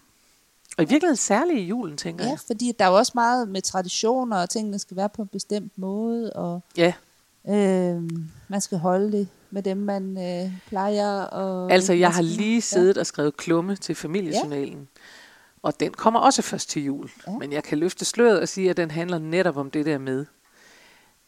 Og 0.79 0.83
i 0.85 0.87
virkeligheden 0.87 1.17
særligt 1.17 1.59
i 1.59 1.63
julen, 1.63 1.97
tænker 1.97 2.25
Ja, 2.25 2.31
jeg. 2.31 2.39
fordi 2.47 2.73
der 2.79 2.85
er 2.85 2.89
jo 2.89 2.95
også 2.97 3.13
meget 3.15 3.49
med 3.49 3.63
traditioner, 3.63 4.37
og 4.43 4.51
tingene 4.51 4.79
skal 4.79 4.97
være 4.97 5.09
på 5.09 5.23
en 5.23 5.29
bestemt 5.29 5.73
måde, 5.79 6.33
og 6.33 6.61
Ja. 6.77 6.93
øh, 7.49 8.03
man 8.49 8.61
skal 8.61 8.79
holde 8.79 9.13
det 9.13 9.29
med 9.51 9.63
dem, 9.63 9.77
man 9.77 10.19
øh, 10.19 10.53
plejer. 10.69 11.21
Og 11.23 11.73
Altså, 11.73 11.93
jeg 11.93 12.11
har 12.11 12.23
lige 12.23 12.63
siddet 12.63 12.99
og 12.99 13.07
skrevet 13.07 13.37
klumme 13.37 13.77
til 13.77 13.95
familiejournalen. 13.95 14.89
Ja. 14.97 15.01
Og 15.63 15.81
den 15.81 15.93
kommer 15.93 16.21
også 16.21 16.43
først 16.43 16.71
til 16.71 16.85
jul. 16.85 17.11
Ja. 17.27 17.33
Ja. 17.33 17.39
Men 17.39 17.53
jeg 17.53 17.65
kan 17.65 17.79
løfte 17.79 18.05
sløret 18.05 18.41
og 18.41 18.49
sige, 18.49 18.71
at 18.71 18.77
den 18.77 18.91
handler 18.91 19.19
netop 19.19 19.57
om 19.57 19.71
det 19.71 19.87
der 19.87 19.99
med, 19.99 20.27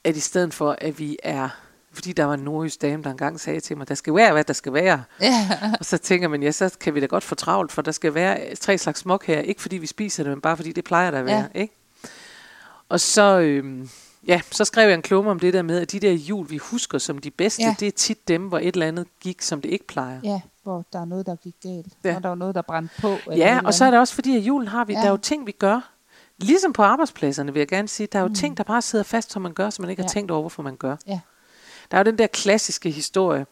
at 0.05 0.17
i 0.17 0.21
stedet 0.21 0.55
for, 0.55 0.77
at 0.79 0.99
vi 0.99 1.17
er... 1.23 1.49
Fordi 1.93 2.13
der 2.13 2.25
var 2.25 2.35
en 2.35 2.41
nordjysk 2.41 2.83
dame, 2.83 3.03
der 3.03 3.11
engang 3.11 3.41
sagde 3.41 3.61
til 3.61 3.77
mig, 3.77 3.89
der 3.89 3.95
skal 3.95 4.15
være, 4.15 4.33
hvad 4.33 4.45
der 4.45 4.53
skal 4.53 4.73
være. 4.73 5.03
Ja, 5.21 5.49
Og 5.79 5.85
så 5.85 5.99
tænker 5.99 6.29
man, 6.29 6.43
ja, 6.43 6.51
så 6.51 6.77
kan 6.81 6.95
vi 6.95 7.01
da 7.01 7.07
godt 7.07 7.25
få 7.25 7.35
travlt, 7.35 7.73
for 7.73 7.83
der 7.83 7.93
skal 7.93 8.15
være 8.15 8.55
tre 8.55 8.79
slags 8.79 9.01
smuk 9.01 9.27
her. 9.27 9.41
Ikke 9.41 9.63
fordi 9.63 9.77
vi 9.77 9.87
spiser 9.87 10.23
det, 10.23 10.31
men 10.31 10.41
bare 10.41 10.57
fordi 10.57 10.73
det 10.73 10.85
plejer 10.85 11.11
der 11.11 11.19
at 11.19 11.25
være. 11.25 11.49
Ja. 11.55 11.61
Ikke? 11.61 11.75
Og 12.89 13.01
så, 13.01 13.39
øhm, 13.41 13.89
ja, 14.29 14.41
så 14.51 14.65
skrev 14.65 14.89
jeg 14.89 14.95
en 14.95 15.03
klumme 15.03 15.31
om 15.31 15.39
det 15.41 15.53
der 15.55 15.63
med, 15.63 15.81
at 15.81 15.93
de 15.93 16.01
der 16.01 16.13
jul, 16.13 16.51
vi 16.51 16.57
husker 16.57 16.99
som 16.99 17.19
de 17.19 17.31
bedste, 17.31 17.63
Ja. 17.63 17.75
det 17.81 17.89
er 17.89 17.93
tit 17.93 18.29
dem, 18.29 18.43
hvor 18.49 18.59
et 18.59 18.67
eller 18.75 18.87
andet 18.87 19.07
gik, 19.21 19.43
som 19.43 19.61
det 19.63 19.69
ikke 19.71 19.87
plejer. 19.87 20.21
ja, 20.25 20.41
hvor 20.63 20.85
der 20.93 21.01
er 21.01 21.05
noget, 21.05 21.27
der 21.27 21.37
gik 21.37 21.55
galt. 21.63 21.87
Ja. 22.05 22.17
Og 22.17 22.23
der 22.23 22.29
var 22.29 22.35
noget, 22.37 22.55
der 22.55 22.63
brændte 22.63 22.95
på. 23.01 23.09
Eller 23.09 23.37
Ja, 23.47 23.51
eller 23.57 23.67
og 23.67 23.75
så 23.75 23.85
er 23.85 23.91
det 23.91 24.01
også 24.01 24.15
fordi, 24.15 24.37
at 24.37 24.43
julen 24.43 24.69
har 24.69 24.85
vi, 24.85 24.93
Ja. 24.93 24.99
der 24.99 25.07
er 25.07 25.11
jo 25.11 25.17
ting, 25.17 25.47
vi 25.47 25.53
gør. 25.53 25.91
Ligesom 26.39 26.73
på 26.73 26.83
arbejdspladserne, 26.83 27.53
vil 27.53 27.61
jeg 27.61 27.69
gerne 27.69 27.89
sige, 27.89 28.07
der 28.13 28.19
er 28.19 28.23
jo 28.23 28.29
mm. 28.29 28.35
ting, 28.35 28.57
der 28.57 28.65
bare 28.65 28.83
sidder 28.83 29.03
fast, 29.05 29.33
som 29.33 29.43
man 29.43 29.53
gør, 29.53 29.71
som 29.71 29.83
man 29.83 29.91
ikke. 29.91 30.03
Ja. 30.03 30.07
har 30.07 30.13
tænkt 30.13 30.31
over, 30.31 30.41
hvorfor 30.41 30.63
man 30.63 30.77
gør. 30.77 30.97
Ja. 31.07 31.21
Der 31.91 31.97
er 31.97 32.01
jo 32.01 32.05
den 32.05 32.19
der 32.19 32.27
klassiske 32.27 32.91
historie 32.91 33.47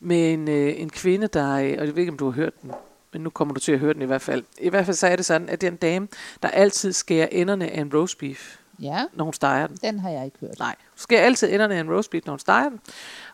med 0.00 0.32
en, 0.32 0.48
øh, 0.48 0.74
en 0.80 0.90
kvinde, 0.90 1.26
der, 1.26 1.52
øh, 1.52 1.76
og 1.78 1.86
jeg 1.86 1.96
ved 1.96 1.96
ikke, 1.96 2.12
om 2.12 2.18
du 2.18 2.24
har 2.24 2.32
hørt 2.32 2.62
den, 2.62 2.70
men 3.12 3.22
nu 3.22 3.30
kommer 3.30 3.54
du 3.54 3.60
til 3.60 3.72
at 3.72 3.78
høre 3.78 3.94
den 3.94 4.02
i 4.02 4.04
hvert 4.04 4.22
fald. 4.22 4.44
I 4.60 4.68
hvert 4.68 4.84
fald 4.86 4.96
så 4.96 5.06
er 5.06 5.16
det 5.16 5.24
sådan, 5.26 5.48
at 5.48 5.60
det 5.60 5.66
er 5.66 5.70
en 5.70 5.76
dame, 5.76 6.08
der 6.42 6.48
altid 6.48 6.92
skærer 6.92 7.28
enderne 7.32 7.70
af 7.70 7.80
en 7.80 7.90
roast 7.94 8.18
beef, 8.18 8.56
Ja, 8.80 9.04
når 9.12 9.24
hun 9.24 9.34
steger 9.34 9.66
den. 9.66 9.76
den 9.76 9.98
har 9.98 10.10
jeg 10.10 10.24
ikke 10.24 10.38
hørt. 10.40 10.58
Nej, 10.58 10.76
hun 10.90 10.98
skærer 10.98 11.24
altid 11.24 11.52
enderne 11.52 11.74
af 11.74 11.80
en 11.80 11.90
roast 11.90 12.10
beef, 12.10 12.24
når 12.26 12.32
hun 12.32 12.38
steger 12.38 12.68
den. 12.68 12.80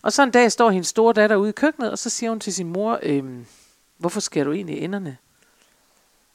Og 0.02 0.12
så 0.12 0.22
en 0.22 0.30
dag 0.30 0.52
står 0.52 0.70
hendes 0.70 0.88
store 0.88 1.12
datter 1.12 1.36
ude 1.36 1.48
i 1.48 1.52
køkkenet, 1.52 1.90
og 1.90 1.98
så 1.98 2.10
siger 2.10 2.30
hun 2.30 2.40
til 2.40 2.54
sin 2.54 2.66
mor, 2.68 2.98
øhm, 3.02 3.46
hvorfor 3.96 4.20
skærer 4.20 4.44
du 4.44 4.52
egentlig 4.52 4.78
enderne 4.78 5.16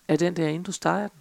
af 0.08 0.17
den 0.19 0.36
der, 0.36 0.47
inden 0.47 0.63
du 0.63 0.71
steger 0.71 1.08
den? 1.08 1.17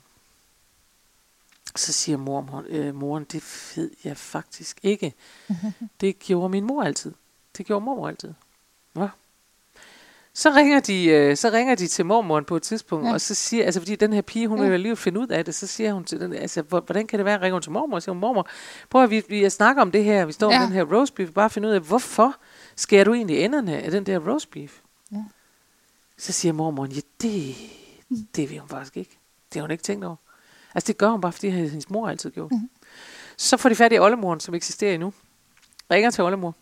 Så 1.77 1.93
siger 1.93 2.19
mor, 2.19 2.65
øh, 2.69 2.95
moren, 2.95 3.25
det 3.25 3.73
ved 3.77 3.91
jeg 4.05 4.17
faktisk 4.17 4.79
ikke. 4.83 5.15
Det 6.01 6.19
gjorde 6.19 6.49
min 6.49 6.65
mor 6.65 6.83
altid. 6.83 7.13
Det 7.57 7.67
gjorde 7.67 7.85
mormor 7.85 8.09
altid. 8.09 8.35
Nå. 8.95 9.09
Så 10.35 10.51
ringer 10.51 10.81
de, 10.81 11.05
øh, 11.07 11.37
så 11.37 11.51
ringer 11.51 11.75
de 11.75 11.87
til 11.87 12.07
mormoren 12.07 12.45
på 12.45 12.57
et 12.57 12.63
tidspunkt, 12.63 13.07
Ja. 13.07 13.13
og 13.13 13.21
så 13.21 13.35
siger, 13.35 13.65
altså 13.65 13.81
fordi 13.81 13.97
den 13.97 14.13
her 14.13 14.23
pige, 14.23 14.49
hun 14.49 14.59
Ja. 14.59 14.65
vil 14.65 14.73
alligevel 14.73 14.97
finde 14.97 15.21
ud 15.21 15.27
af 15.29 15.45
det, 15.45 15.55
så 15.55 15.67
siger 15.67 15.93
hun 15.93 16.05
til 16.05 16.21
den, 16.21 16.33
altså 16.33 16.63
hvor- 16.63 16.81
hvordan 16.81 17.07
kan 17.07 17.19
det 17.19 17.27
være, 17.27 17.41
ringer 17.41 17.53
hun 17.55 17.63
til 17.63 17.73
mormor, 17.73 17.97
og 17.97 18.03
siger 18.03 18.13
hun, 18.13 18.21
mormor, 18.21 18.47
prøv 18.91 19.03
at 19.03 19.11
vi, 19.11 19.23
vi 19.29 19.51
snakker 19.51 19.83
om 19.83 19.91
det 19.91 20.05
her, 20.05 20.25
vi 20.25 20.33
står 20.33 20.53
Ja. 20.53 20.59
med 20.59 20.67
den 20.67 20.75
her 20.75 20.85
roast 20.97 21.15
beef, 21.15 21.31
bare 21.31 21.51
finde 21.51 21.69
ud 21.69 21.73
af, 21.73 21.81
hvorfor 21.81 22.35
skærer 22.77 23.05
du 23.05 23.15
egentlig 23.15 23.39
enderne 23.39 23.79
af 23.79 23.91
den 23.91 24.07
der 24.07 24.19
roast 24.19 24.51
beef? 24.51 24.79
Ja. 25.13 25.25
Så 26.19 26.33
siger 26.33 26.53
mormoren, 26.53 26.93
ja 26.93 27.01
det, 27.23 27.55
det 28.37 28.51
ved 28.51 28.59
hun 28.59 28.69
faktisk 28.69 28.97
ikke. 28.97 29.19
Det 29.53 29.61
har 29.61 29.63
hun 29.63 29.71
ikke 29.71 29.85
tænkt 29.85 30.05
over. 30.05 30.17
Altså 30.75 30.87
det 30.87 30.99
gør 30.99 31.09
hun 31.11 31.21
bare, 31.21 31.33
fordi 31.33 31.51
hendes 31.51 31.91
mor 31.91 32.09
altid 32.09 32.31
gjort. 32.31 32.51
Mhm. 32.51 32.71
Så 33.37 33.57
får 33.57 33.69
de 33.69 33.75
fat 33.75 33.93
i 33.93 33.99
oldemoren, 33.99 34.41
som 34.41 34.55
eksisterer 34.55 34.95
endnu. 34.95 35.13
Ringer 35.91 36.11
til 36.11 36.25
oldemor. 36.25 36.55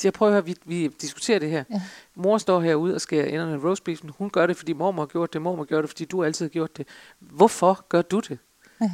Siger, 0.00 0.12
prøv 0.12 0.28
at 0.28 0.34
høre, 0.34 0.44
vi, 0.44 0.56
vi 0.64 0.88
diskuterer 0.88 1.38
det 1.38 1.50
her. 1.50 1.64
Ja. 1.70 1.80
Mor 2.14 2.38
står 2.38 2.60
herude 2.60 2.94
og 2.94 3.00
skærer 3.00 3.26
enderne 3.26 3.52
af 3.52 3.64
roast 3.64 3.84
beef. 3.84 4.00
Hun 4.18 4.30
gør 4.30 4.46
det, 4.46 4.56
fordi 4.56 4.72
mormor 4.72 5.02
har 5.02 5.06
gjort 5.06 5.32
det. 5.32 5.42
Mormor 5.42 5.64
gør 5.64 5.80
det, 5.80 5.90
fordi 5.90 6.04
du 6.04 6.24
altid 6.24 6.44
har 6.44 6.50
gjort 6.50 6.76
det. 6.76 6.86
Hvorfor 7.18 7.84
gør 7.88 8.02
du 8.02 8.20
det? 8.20 8.38
Ja. 8.80 8.90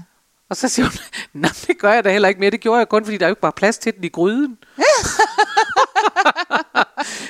Og 0.48 0.56
så 0.56 0.68
siger 0.68 0.86
hun, 0.86 0.92
nej, 1.42 1.50
det 1.66 1.78
gør 1.78 1.92
jeg 1.92 2.04
da 2.04 2.12
heller 2.12 2.28
ikke 2.28 2.40
mere. 2.40 2.50
Det 2.50 2.60
gjorde 2.60 2.78
jeg 2.78 2.88
kun, 2.88 3.04
fordi 3.04 3.16
der 3.16 3.26
er 3.26 3.28
jo 3.28 3.32
ikke 3.32 3.40
bare 3.40 3.52
plads 3.52 3.78
til 3.78 3.94
den 3.94 4.04
i 4.04 4.08
gryden. 4.08 4.58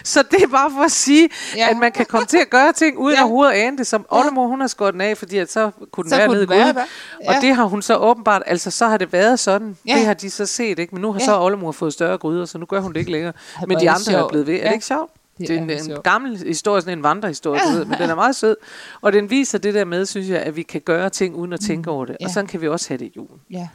så 0.07 0.23
det 0.31 0.42
er 0.42 0.47
bare 0.49 0.71
for 0.71 0.81
at 0.81 0.92
sige, 0.92 1.29
Ja. 1.57 1.61
ja. 1.64 1.71
at 1.71 1.77
man 1.77 1.92
kan 1.92 2.07
komme 2.07 2.27
til 2.27 2.38
at 2.38 2.51
gøre 2.51 2.73
ting, 2.73 2.99
uden 2.99 3.16
Ja. 3.16 3.27
ja. 3.45 3.49
at 3.51 3.55
ane 3.57 3.79
det. 3.79 3.87
Som 3.87 4.07
oldemor, 4.09 4.47
hun 4.47 4.61
har 4.61 4.66
skåret 4.66 4.92
den 4.92 5.01
af, 5.01 5.19
fordi 5.19 5.38
at 5.38 5.53
så 5.53 5.71
kunne 5.92 6.03
den 6.05 6.11
Så 6.11 6.16
være 6.16 6.27
kunne 6.27 6.37
nede 6.37 6.49
være 6.49 6.73
der. 6.73 6.85
Og 7.27 7.35
Ja. 7.35 7.40
det 7.40 7.55
har 7.55 7.64
hun 7.64 7.83
så 7.83 7.97
åbenbart, 7.97 8.42
altså 8.47 8.71
så 8.71 8.87
har 8.87 8.97
det 8.97 9.12
været 9.12 9.38
sådan. 9.38 9.77
Ja. 9.87 9.95
Det 9.95 10.07
har 10.07 10.14
de 10.14 10.31
så 10.31 10.47
set, 10.47 10.79
ikke? 10.79 10.95
Men 10.95 11.03
nu 11.03 11.12
har 11.12 11.21
Ja. 11.21 11.25
så 11.27 11.40
oldemor 11.40 11.73
fået 11.73 11.92
større 11.92 12.19
gryder, 12.19 12.45
så 12.45 12.59
nu 12.59 12.66
gør 12.66 12.81
hun 12.81 12.92
det 12.92 12.99
ikke 13.01 13.12
længere. 13.12 13.33
Ej, 13.57 13.64
Men 13.66 13.71
de 13.71 13.75
er 13.75 13.79
det 13.79 13.88
andre 13.88 14.12
er 14.12 14.19
sjovt. 14.19 14.31
blevet 14.31 14.47
ved. 14.47 14.55
Er 14.55 14.59
Ja. 14.59 14.66
det 14.66 14.73
ikke 14.75 14.87
sjovt? 14.87 15.11
Det, 15.38 15.49
det 15.49 15.57
er 15.57 15.61
en, 15.62 15.71
en 15.71 16.03
gammel 16.05 16.37
historie, 16.47 16.81
sådan 16.83 16.99
en 16.99 17.03
vandrehistorie, 17.03 17.61
du 17.73 17.77
ved, 17.79 17.85
men 17.85 17.99
den 17.99 18.11
er 18.11 18.14
meget 18.14 18.37
sød. 18.37 18.57
Og 19.01 19.12
den 19.12 19.31
viser 19.31 19.59
det 19.59 19.75
der 19.75 19.85
med, 19.85 20.07
synes 20.07 20.29
jeg, 20.29 20.38
at 20.40 20.57
vi 20.57 20.62
kan 20.62 20.81
gøre 20.81 21.11
ting 21.11 21.35
uden 21.35 21.53
at 21.53 21.61
tænke 21.61 21.90
mm. 21.90 21.97
over 21.97 22.05
det. 22.05 22.16
Ja. 22.21 22.27
Og 22.27 22.31
sådan 22.33 22.47
kan 22.47 22.61
vi 22.61 22.69
også 22.69 22.88
have 22.88 22.99
det 22.99 23.05
i 23.05 23.12
julen. 23.16 23.40
Ja. 23.51 23.69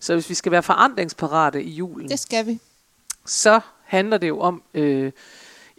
Så 0.00 0.12
hvis 0.14 0.30
vi 0.30 0.34
skal 0.34 0.52
være 0.52 0.62
forandringsparate 0.62 1.62
i 1.62 1.70
julen, 1.70 2.08
Det 2.08 2.18
skal 2.18 2.46
vi. 2.46 2.60
så 3.26 3.60
handler 3.84 4.18
det 4.18 4.28
jo 4.28 4.40
om, 4.40 4.62
øh, 4.74 5.12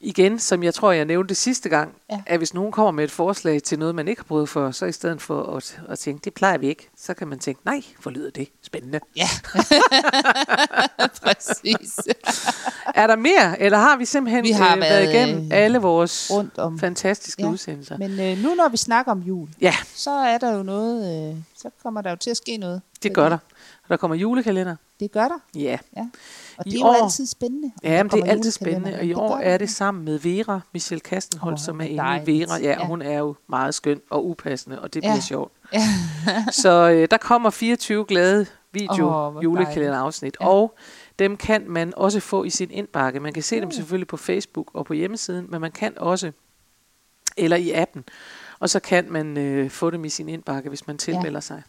igen, 0.04 0.40
som 0.40 0.64
jeg 0.64 0.74
tror, 0.74 0.92
jeg 0.92 1.06
nævnte 1.06 1.36
sidste 1.36 1.70
gang, 1.70 1.94
Ja. 2.12 2.22
at 2.26 2.38
hvis 2.38 2.54
nogen 2.54 2.72
kommer 2.72 2.92
med 2.92 3.04
et 3.04 3.12
forslag 3.12 3.64
til 3.64 3.80
noget, 3.80 3.96
man 3.96 4.08
ikke 4.08 4.20
har 4.22 4.26
prøvet 4.26 4.50
for, 4.50 4.72
så 4.72 4.86
i 4.86 4.92
stedet 4.92 5.22
for 5.22 5.56
at, 5.58 5.80
at 5.90 6.00
tænke, 6.00 6.22
det 6.24 6.34
plejer 6.34 6.58
vi 6.58 6.68
ikke, 6.68 6.90
så 6.98 7.14
kan 7.14 7.28
man 7.28 7.40
tænke, 7.40 7.62
nej, 7.66 7.82
hvor 8.02 8.12
lyder 8.12 8.30
det 8.32 8.48
spændende. 8.64 9.00
Ja. 9.16 9.28
Præcis. 11.24 12.00
Er 12.96 13.08
der 13.08 13.16
mere, 13.16 13.62
eller 13.62 13.78
har 13.78 13.98
vi 13.98 14.06
simpelthen 14.06 14.44
Vi 14.44 14.52
har 14.52 14.76
øh, 14.76 14.82
været 14.82 15.08
været, 15.08 15.14
igennem 15.28 15.46
øh, 15.46 15.50
alle 15.58 15.78
vores 15.80 16.32
rundt 16.32 16.58
om. 16.58 16.80
fantastiske 16.80 17.44
Ja. 17.44 17.50
udsendelser? 17.50 17.98
Men 17.98 18.12
øh, 18.20 18.38
nu 18.44 18.56
når 18.56 18.70
vi 18.70 18.78
snakker 18.78 19.12
om 19.12 19.20
jul, 19.20 19.50
Ja, 19.62 19.76
så 19.96 20.12
er 20.12 20.38
der 20.38 20.56
jo 20.58 20.64
noget, 20.64 21.32
øh, 21.32 21.38
så 21.58 21.70
kommer 21.84 22.02
der 22.02 22.10
jo 22.10 22.16
til 22.16 22.30
at 22.30 22.38
ske 22.38 22.58
noget. 22.58 22.82
det 23.04 23.14
gør 23.14 23.30
der. 23.30 23.38
Og 23.84 23.90
der 23.90 23.98
kommer 23.98 24.16
julekalender. 24.18 24.76
Det 25.00 25.12
gør 25.12 25.28
der, 25.28 25.40
Ja. 25.56 25.78
ja. 25.98 26.06
Og 26.62 26.68
I 26.68 26.70
det 26.70 26.76
er 26.78 26.80
jo 26.80 26.86
år- 26.88 27.04
altid 27.04 27.26
spændende. 27.26 27.72
Ja, 27.84 28.04
men 28.04 28.12
det 28.12 28.20
er 28.20 28.26
altid 28.32 28.52
spændende, 28.52 28.96
og 29.00 29.06
i 29.06 29.14
år 29.14 29.38
er 29.38 29.58
det 29.58 29.70
sammen 29.70 30.06
med 30.06 30.20
Vera, 30.20 30.60
Michelle 30.74 31.00
Kastenholdt, 31.00 31.60
Åh, 31.60 31.66
som 31.66 31.82
er 31.82 31.86
inde 31.86 31.94
i. 32.34 32.40
Vera. 32.40 32.58
Ja, 32.58 32.70
Ja. 32.70 32.86
hun 32.86 33.02
er 33.02 33.18
jo 33.18 33.36
meget 33.50 33.76
skøn 33.76 34.02
og 34.10 34.26
upassende, 34.30 34.82
og 34.82 34.94
det 34.94 35.04
Ja. 35.04 35.12
bliver 35.12 35.22
sjovt. 35.22 35.52
Ja. 35.74 35.84
Så 36.52 36.90
øh, 36.90 37.08
der 37.12 37.18
kommer 37.18 37.50
24 37.50 38.06
glade 38.06 38.46
video 38.72 39.30
hvor 39.30 39.42
julekalenderafsnit, 39.44 40.38
Ja. 40.42 40.48
og 40.48 40.76
dem 41.20 41.38
kan 41.38 41.64
man 41.68 41.94
også 41.98 42.20
få 42.20 42.44
i 42.44 42.50
sin 42.50 42.72
indbakke. 42.72 43.20
Man 43.20 43.34
kan 43.34 43.44
se 43.44 43.56
dem 43.56 43.68
Uh. 43.68 43.74
selvfølgelig 43.74 44.08
på 44.08 44.18
Facebook 44.18 44.72
og 44.74 44.86
på 44.86 44.94
hjemmesiden, 44.94 45.46
men 45.50 45.62
man 45.62 45.72
kan 45.72 45.94
også, 45.98 46.32
eller 47.38 47.58
i 47.58 47.72
appen, 47.72 48.04
og 48.60 48.70
så 48.70 48.80
kan 48.80 49.06
man 49.12 49.38
øh, 49.38 49.70
få 49.70 49.90
dem 49.90 50.06
i 50.06 50.10
sin 50.10 50.30
indbakke, 50.30 50.70
hvis 50.70 50.88
man 50.88 50.98
tilmelder 50.98 51.40
sig 51.40 51.64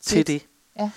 til 0.00 0.16
Fedt. 0.16 0.26
det. 0.26 0.42
Ja. 0.78 0.90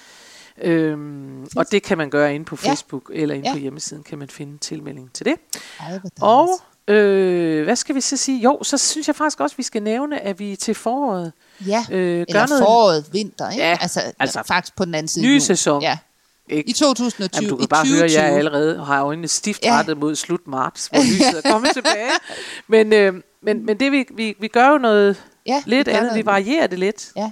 Øhm, 0.61 1.47
og 1.55 1.71
det 1.71 1.83
kan 1.83 1.97
man 1.97 2.09
gøre 2.09 2.35
inde 2.35 2.45
på 2.45 2.57
Ja. 2.63 2.69
Facebook 2.69 3.11
eller 3.13 3.35
inde 3.35 3.47
Ja. 3.47 3.53
på 3.53 3.59
hjemmesiden, 3.59 4.03
kan 4.03 4.17
man 4.17 4.27
finde 4.29 4.57
tilmelding 4.57 5.13
til 5.13 5.25
det. 5.25 5.35
Ej. 5.79 5.99
Og 6.21 6.49
øh, 6.87 7.63
hvad 7.63 7.75
skal 7.75 7.95
vi 7.95 8.01
så 8.01 8.17
sige? 8.17 8.39
Jo, 8.41 8.59
så 8.63 8.77
synes 8.77 9.07
jeg 9.07 9.15
faktisk 9.15 9.39
også, 9.39 9.53
at 9.53 9.57
vi 9.57 9.63
skal 9.63 9.83
nævne, 9.83 10.19
at 10.19 10.39
vi 10.39 10.55
til 10.55 10.75
foråret 10.75 11.33
ja. 11.67 11.85
øh, 11.91 12.17
gør 12.17 12.25
Eller 12.27 12.47
noget 12.47 12.63
foråret, 12.63 13.05
vinter, 13.11 13.49
ikke? 13.49 13.63
Ja, 13.63 13.77
altså, 13.81 14.01
altså, 14.19 14.43
faktisk 14.47 14.75
på 14.75 14.85
den 14.85 14.95
anden 14.95 15.07
side. 15.07 15.25
jul. 15.31 15.41
sæson. 15.41 15.81
Ja. 15.81 15.97
Ikke? 16.49 16.69
I 16.69 16.73
2020. 16.73 17.29
Jamen, 17.35 17.49
du 17.49 17.55
kan 17.55 17.63
i 17.63 17.67
bare 17.67 17.85
høre, 17.87 17.95
at 17.95 18.11
2020. 18.11 18.23
jeg 18.23 18.37
allerede 18.37 18.85
har 18.85 19.03
øjnene 19.03 19.27
stift 19.27 19.63
Ja. 19.65 19.77
rettet 19.77 19.97
mod 19.97 20.15
slut 20.15 20.47
marts, 20.47 20.87
hvor 20.87 20.99
lyset 20.99 21.41
er 21.45 21.49
kommet 21.51 21.71
tilbage. 21.73 22.09
Men, 22.67 22.93
øh, 22.93 23.13
men, 23.41 23.65
men 23.65 23.79
det 23.79 23.91
vi, 23.91 24.05
vi, 24.15 24.35
vi 24.39 24.47
gør 24.47 24.69
jo 24.69 24.77
noget 24.77 25.23
ja, 25.45 25.63
lidt 25.65 25.87
andet. 25.87 26.03
noget. 26.03 26.17
Vi 26.17 26.25
varierer 26.25 26.67
det 26.67 26.79
lidt. 26.79 27.11
Ja, 27.15 27.31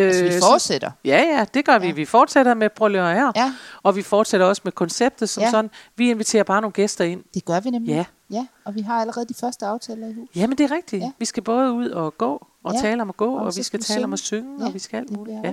Øh, 0.00 0.06
altså, 0.06 0.24
vi 0.24 0.32
så- 0.32 0.40
fortsætter. 0.40 0.90
Ja, 1.04 1.22
ja, 1.22 1.44
det 1.54 1.64
gør 1.64 1.78
vi. 1.78 1.86
Ja. 1.86 1.92
Vi 1.92 2.04
fortsætter 2.04 2.54
med 2.54 2.70
høre 2.78 3.14
her. 3.14 3.32
Ja, 3.36 3.54
Og 3.82 3.96
vi 3.96 4.02
fortsætter 4.02 4.46
også 4.46 4.62
med 4.64 4.72
konceptet 4.72 5.28
som 5.28 5.42
Ja. 5.42 5.50
sådan. 5.50 5.70
Vi 5.96 6.10
inviterer 6.10 6.42
bare 6.42 6.60
nogle 6.60 6.72
gæster 6.72 7.04
ind. 7.04 7.24
det 7.34 7.44
gør 7.44 7.60
vi 7.60 7.70
nemlig. 7.70 7.90
Ja. 7.92 8.04
ja. 8.30 8.46
Og 8.64 8.74
vi 8.74 8.80
har 8.80 9.00
allerede 9.00 9.26
de 9.28 9.34
første 9.34 9.66
aftaler 9.66 10.08
i 10.08 10.12
hus. 10.12 10.28
Jamen, 10.36 10.58
det 10.58 10.64
er 10.70 10.74
rigtigt. 10.76 11.02
Ja. 11.02 11.10
Vi 11.18 11.24
skal 11.24 11.42
både 11.42 11.72
ud 11.72 11.88
og 11.90 12.18
gå, 12.18 12.46
og 12.64 12.74
Ja. 12.74 12.80
tale 12.80 13.02
om 13.02 13.08
at 13.08 13.16
gå, 13.16 13.34
og, 13.34 13.44
Og 13.46 13.52
vi 13.56 13.62
skal 13.62 13.80
tale 13.80 14.04
om 14.04 14.12
at 14.12 14.18
synge. 14.18 14.42
synge, 14.42 14.60
Ja, 14.60 14.66
og 14.66 14.74
vi 14.74 14.78
skal 14.78 14.96
alt 14.96 15.10
muligt. 15.10 15.38
Ja. 15.44 15.52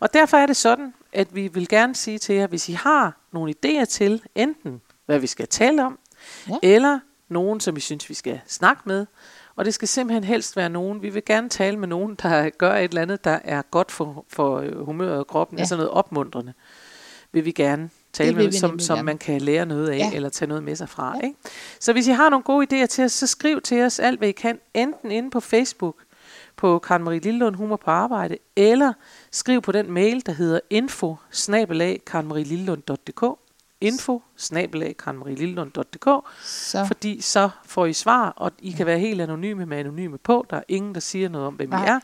Og 0.00 0.14
derfor 0.14 0.36
er 0.36 0.46
det 0.46 0.56
sådan, 0.56 0.94
at 1.12 1.34
vi 1.34 1.48
vil 1.48 1.68
gerne 1.68 1.94
sige 1.94 2.18
til 2.18 2.34
jer, 2.34 2.46
hvis 2.46 2.68
I 2.68 2.72
har 2.72 3.16
nogle 3.32 3.54
idéer 3.66 3.84
til, 3.84 4.22
enten 4.34 4.80
hvad 5.06 5.18
vi 5.18 5.26
skal 5.26 5.48
tale 5.48 5.84
om, 5.86 5.98
Ja. 6.48 6.54
eller 6.62 6.98
nogen, 7.28 7.60
som 7.60 7.76
vi 7.76 7.80
synes, 7.80 8.08
vi 8.08 8.14
skal 8.14 8.40
snakke 8.46 8.82
med. 8.84 9.06
Og 9.56 9.64
det 9.64 9.74
skal 9.74 9.88
simpelthen 9.88 10.24
helst 10.24 10.56
være 10.56 10.68
nogen. 10.68 11.02
Vi 11.02 11.08
vil 11.08 11.24
gerne 11.24 11.48
tale 11.48 11.76
med 11.76 11.88
nogen, 11.88 12.14
der 12.14 12.50
gør 12.50 12.74
et 12.74 12.84
eller 12.84 13.02
andet, 13.02 13.24
der 13.24 13.38
er 13.44 13.62
godt 13.62 13.90
for, 13.90 14.24
for 14.28 14.58
øh, 14.58 14.84
humøret 14.84 15.18
og 15.18 15.26
kroppen. 15.26 15.58
Ja. 15.58 15.62
Altså 15.62 15.76
noget 15.76 15.90
opmuntrende. 15.90 16.52
Vil 17.32 17.44
vi 17.44 17.52
gerne 17.52 17.90
tale 18.12 18.28
Det 18.28 18.36
med, 18.36 18.52
som, 18.52 18.78
som 18.78 19.04
man 19.04 19.18
kan 19.18 19.40
lære 19.40 19.66
noget 19.66 19.88
af. 19.88 19.98
Ja. 19.98 20.10
eller 20.14 20.28
tage 20.28 20.48
noget 20.48 20.62
med 20.62 20.76
sig 20.76 20.88
fra. 20.88 21.16
Ja. 21.16 21.26
Ikke? 21.26 21.38
Så 21.80 21.92
hvis 21.92 22.08
I 22.08 22.10
har 22.10 22.30
nogle 22.30 22.42
gode 22.42 22.66
idéer 22.82 22.86
til 22.86 23.04
os, 23.04 23.12
så 23.12 23.26
skriv 23.26 23.60
til 23.60 23.82
os 23.82 23.98
alt, 23.98 24.18
hvad 24.18 24.28
I 24.28 24.32
kan. 24.32 24.58
Enten 24.74 25.10
inde 25.10 25.30
på 25.30 25.40
Facebook, 25.40 25.96
på 26.56 26.78
Karen 26.78 27.02
Marie 27.02 27.20
Lillund 27.20 27.56
Humor 27.56 27.76
på 27.76 27.90
Arbejde, 27.90 28.38
eller 28.56 28.92
skriv 29.30 29.62
på 29.62 29.72
den 29.72 29.90
mail, 29.90 30.26
der 30.26 30.32
hedder 30.32 30.60
info 30.70 31.16
info 33.82 34.22
Så 36.42 36.84
fordi 36.86 37.20
så 37.20 37.48
får 37.66 37.86
I 37.86 37.92
svar, 37.92 38.28
og 38.36 38.52
I 38.58 38.70
kan 38.70 38.86
være 38.86 38.98
helt 38.98 39.20
anonyme 39.20 39.66
med 39.66 39.78
anonyme 39.78 40.18
på. 40.18 40.46
Der 40.50 40.56
er 40.56 40.62
ingen, 40.68 40.94
der 40.94 41.00
siger 41.00 41.28
noget 41.28 41.46
om, 41.46 41.54
hvem 41.54 41.68
I 41.68 41.70
Nej. 41.70 41.86
er. 41.88 42.00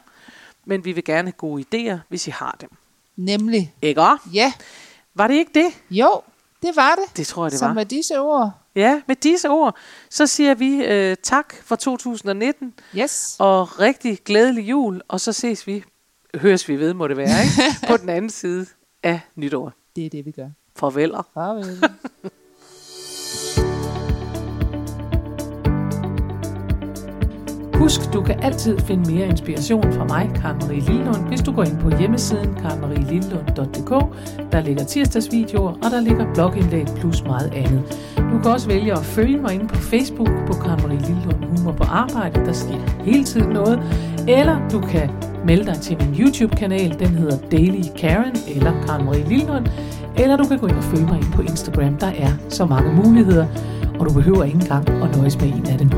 Men 0.65 0.85
vi 0.85 0.93
vil 0.93 1.05
gerne 1.05 1.27
have 1.29 1.33
gode 1.33 1.65
idéer, 1.75 1.99
hvis 2.09 2.27
I 2.27 2.31
har 2.31 2.57
dem. 2.61 2.71
nemlig, 3.17 3.75
Ikke 3.83 4.03
ja, 4.33 4.53
Var 5.15 5.27
det 5.27 5.35
ikke 5.35 5.51
det? 5.55 5.67
jo, 5.91 6.21
det 6.63 6.77
var 6.77 6.95
det. 6.95 7.17
Det 7.17 7.27
tror 7.27 7.45
jeg, 7.45 7.51
det 7.51 7.59
Så 7.59 7.67
var. 7.67 7.73
med 7.75 7.85
disse 7.87 8.21
ord, 8.21 8.51
Ja, 8.75 9.03
med 9.07 9.17
disse 9.17 9.49
ord, 9.51 9.77
så 10.11 10.27
siger 10.27 10.55
vi 10.55 10.85
øh, 10.85 11.17
tak 11.23 11.55
for 11.65 11.77
2019, 11.77 12.75
yes, 12.97 13.37
og 13.39 13.81
rigtig 13.81 14.19
glædelig 14.25 14.69
jul, 14.69 15.03
og 15.09 15.21
så 15.21 15.33
ses 15.33 15.67
vi, 15.67 15.85
høres 16.35 16.69
vi 16.69 16.77
ved, 16.77 16.95
må 16.95 17.09
det 17.09 17.17
være, 17.17 17.29
ikke? 17.45 17.77
på 17.91 17.97
den 17.97 18.09
anden 18.09 18.31
side 18.31 18.67
af 19.03 19.21
nytår. 19.35 19.73
det 19.97 20.07
er 20.07 20.11
det, 20.11 20.25
vi 20.27 20.31
gør. 20.31 20.49
Farveler. 20.79 21.23
Farvel. 21.35 21.65
Husk, 27.79 28.13
du 28.13 28.23
kan 28.23 28.41
altid 28.43 28.79
finde 28.79 29.15
mere 29.15 29.27
inspiration 29.27 29.93
fra 29.93 30.05
mig, 30.05 30.31
Karen 30.35 30.59
Marie 30.59 30.81
Lillund, 30.81 31.29
hvis 31.29 31.41
du 31.41 31.53
går 31.53 31.65
ind 31.65 31.79
på 31.79 31.91
hjemmesiden 31.99 32.55
karenmarielillund.dk. 32.55 33.91
Der 34.53 34.61
ligger 34.61 34.85
tirsdagsvideoer, 34.85 35.73
og 35.73 35.91
der 35.91 36.01
ligger 36.01 36.35
blogindlæg 36.35 36.87
plus 36.97 37.25
meget 37.25 37.53
andet. 37.55 37.83
Du 38.33 38.39
kan 38.43 38.51
også 38.51 38.69
vælge 38.69 38.93
at 38.93 39.05
følge 39.05 39.39
mig 39.39 39.55
inde 39.55 39.69
på 39.69 39.75
Facebook 39.75 40.29
på 40.47 40.53
Karen 40.53 40.83
Marie 40.83 40.99
Lillund 40.99 41.45
Humor 41.45 41.73
på 41.73 41.85
Arbejde. 41.85 42.41
Der 42.47 42.53
sker 42.53 43.03
hele 43.05 43.25
tiden 43.25 43.49
noget. 43.49 43.81
Eller 44.29 44.69
du 44.69 44.81
kan 44.81 45.11
melde 45.45 45.67
dig 45.67 45.81
til 45.81 45.97
min 46.01 46.21
YouTube-kanal. 46.21 46.99
Den 46.99 47.09
hedder 47.09 47.39
Daily 47.53 47.83
Karen 47.99 48.37
eller 48.57 48.73
Karen 48.87 49.05
Marie 49.05 49.29
Lillund. 49.29 49.67
Eller 50.17 50.37
du 50.37 50.45
kan 50.45 50.59
gå 50.59 50.67
ind 50.67 50.77
og 50.77 50.85
følge 50.85 51.07
mig 51.07 51.17
ind 51.17 51.33
på 51.33 51.43
Instagram. 51.43 51.97
Der 51.97 52.07
er 52.07 52.33
så 52.49 52.67
mange 52.67 53.03
muligheder, 53.05 53.47
og 53.99 54.07
du 54.07 54.15
behøver 54.15 54.45
ikke 54.45 54.59
engang 54.59 54.89
at 54.89 55.17
nøjes 55.17 55.41
med 55.41 55.49
en 55.49 55.67
af 55.67 55.79
dem. 55.79 55.91